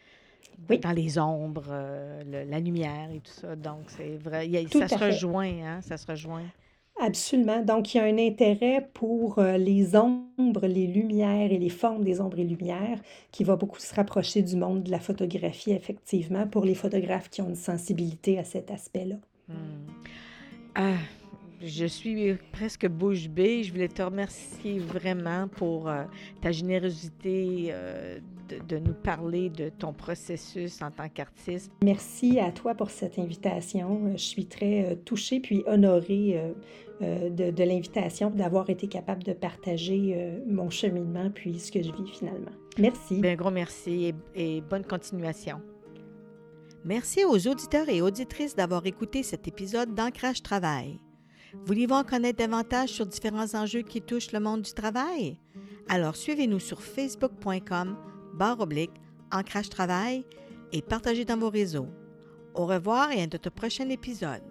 dans 0.83 0.93
les 0.93 1.19
ombres, 1.19 1.69
euh, 1.71 2.47
la 2.49 2.59
lumière 2.59 3.11
et 3.13 3.21
tout 3.21 3.33
ça. 3.33 3.55
Donc, 3.55 3.85
c'est 3.89 4.17
vrai, 4.17 4.51
ça 4.73 4.89
se 4.89 4.99
rejoint, 4.99 5.63
hein, 5.63 5.81
ça 5.83 5.97
se 5.97 6.07
rejoint. 6.07 6.45
Absolument. 7.01 7.63
Donc, 7.63 7.95
il 7.95 7.99
y 7.99 8.01
a 8.01 8.05
un 8.05 8.19
intérêt 8.19 8.89
pour 8.95 9.39
euh, 9.39 9.57
les 9.57 9.97
ombres, 9.97 10.67
les 10.67 10.87
lumières 10.87 11.51
et 11.51 11.59
les 11.59 11.69
formes 11.69 12.05
des 12.05 12.21
ombres 12.21 12.39
et 12.39 12.45
lumières 12.45 13.01
qui 13.33 13.45
va 13.45 13.57
beaucoup 13.57 13.81
se 13.81 13.95
rapprocher 13.95 14.43
du 14.43 14.57
monde 14.57 14.85
de 14.85 14.91
la 14.91 15.01
photographie, 15.01 15.73
effectivement, 15.73 16.47
pour 16.47 16.65
les 16.65 16.75
photographes 16.75 17.29
qui 17.29 17.43
ont 17.43 17.49
une 17.49 17.57
sensibilité 17.57 18.39
à 18.39 18.45
cet 18.45 18.71
aspect-là. 18.71 19.17
Hmm. 19.49 19.87
Ah, 20.75 20.99
je 21.65 21.87
suis 21.87 22.35
presque 22.53 22.87
bouche 22.87 23.29
bée. 23.29 23.63
Je 23.63 23.73
voulais 23.73 23.89
te 23.89 24.03
remercier 24.03 24.79
vraiment 24.79 25.49
pour 25.49 25.89
euh, 25.89 26.05
ta 26.41 26.53
générosité 26.53 27.69
euh, 27.71 28.19
de, 28.69 28.79
nous 28.79 28.95
parler 28.95 29.49
de 29.51 29.69
ton 29.69 29.93
processus 29.93 30.83
en 30.83 30.91
tant 30.91 31.09
qu'artiste. 31.09 31.73
Merci 31.83 32.39
à 32.41 32.53
toi 32.53 32.75
pour 32.75 32.91
cette 32.91 33.19
invitation. 33.19 34.13
Je 34.13 34.23
suis 34.23 34.47
très 34.47 34.97
touchée 35.05 35.41
puis 35.41 35.63
honorée 35.67 36.39
de, 37.01 37.65
l'invitation, 37.65 38.31
d'avoir 38.31 38.69
été 38.69 38.89
capable 38.89 39.23
de 39.25 39.33
partager 39.33 40.39
mon 40.47 40.69
cheminement 40.69 41.31
puis 41.31 41.59
ce 41.59 41.73
que 41.73 41.83
je 41.83 41.93
vis 41.93 42.09
finalement. 42.13 42.53
Merci. 42.79 43.21
Bien, 43.21 43.35
gros 43.37 43.51
merci 43.51 44.13
et 44.35 44.61
bonne 44.61 44.85
continuation. 44.85 45.61
Merci 46.85 47.25
aux 47.25 47.47
auditeurs 47.47 47.89
et 47.89 48.03
auditrices 48.03 48.57
d'avoir 48.57 48.85
écouté 48.87 49.23
cet 49.23 49.47
épisode 49.47 49.95
d'Ancrage 49.95 50.43
Travail. 50.43 50.99
Voulez-vous 51.67 51.95
en 51.95 52.05
connaître 52.05 52.39
davantage 52.39 52.91
sur 52.91 53.07
différents 53.07 53.55
enjeux 53.55 53.83
qui 53.83 54.01
touchent 54.01 54.33
le 54.33 54.41
monde 54.41 54.63
du 54.63 54.73
travail? 54.73 55.39
Alors 55.89 56.17
suivez-nous 56.17 56.61
sur 56.61 56.83
facebook.com 56.83 57.97
barre 58.35 58.61
oblique 58.61 58.93
Ancrage 59.31 59.69
Travail 59.69 60.25
et 60.73 60.83
partagez 60.83 61.25
dans 61.25 61.39
vos 61.39 61.51
réseaux. 61.51 61.89
Au 62.55 62.67
revoir 62.67 63.11
et 63.13 63.23
à 63.23 63.27
notre 63.27 63.51
prochain 63.51 63.89
épisode. 63.89 64.43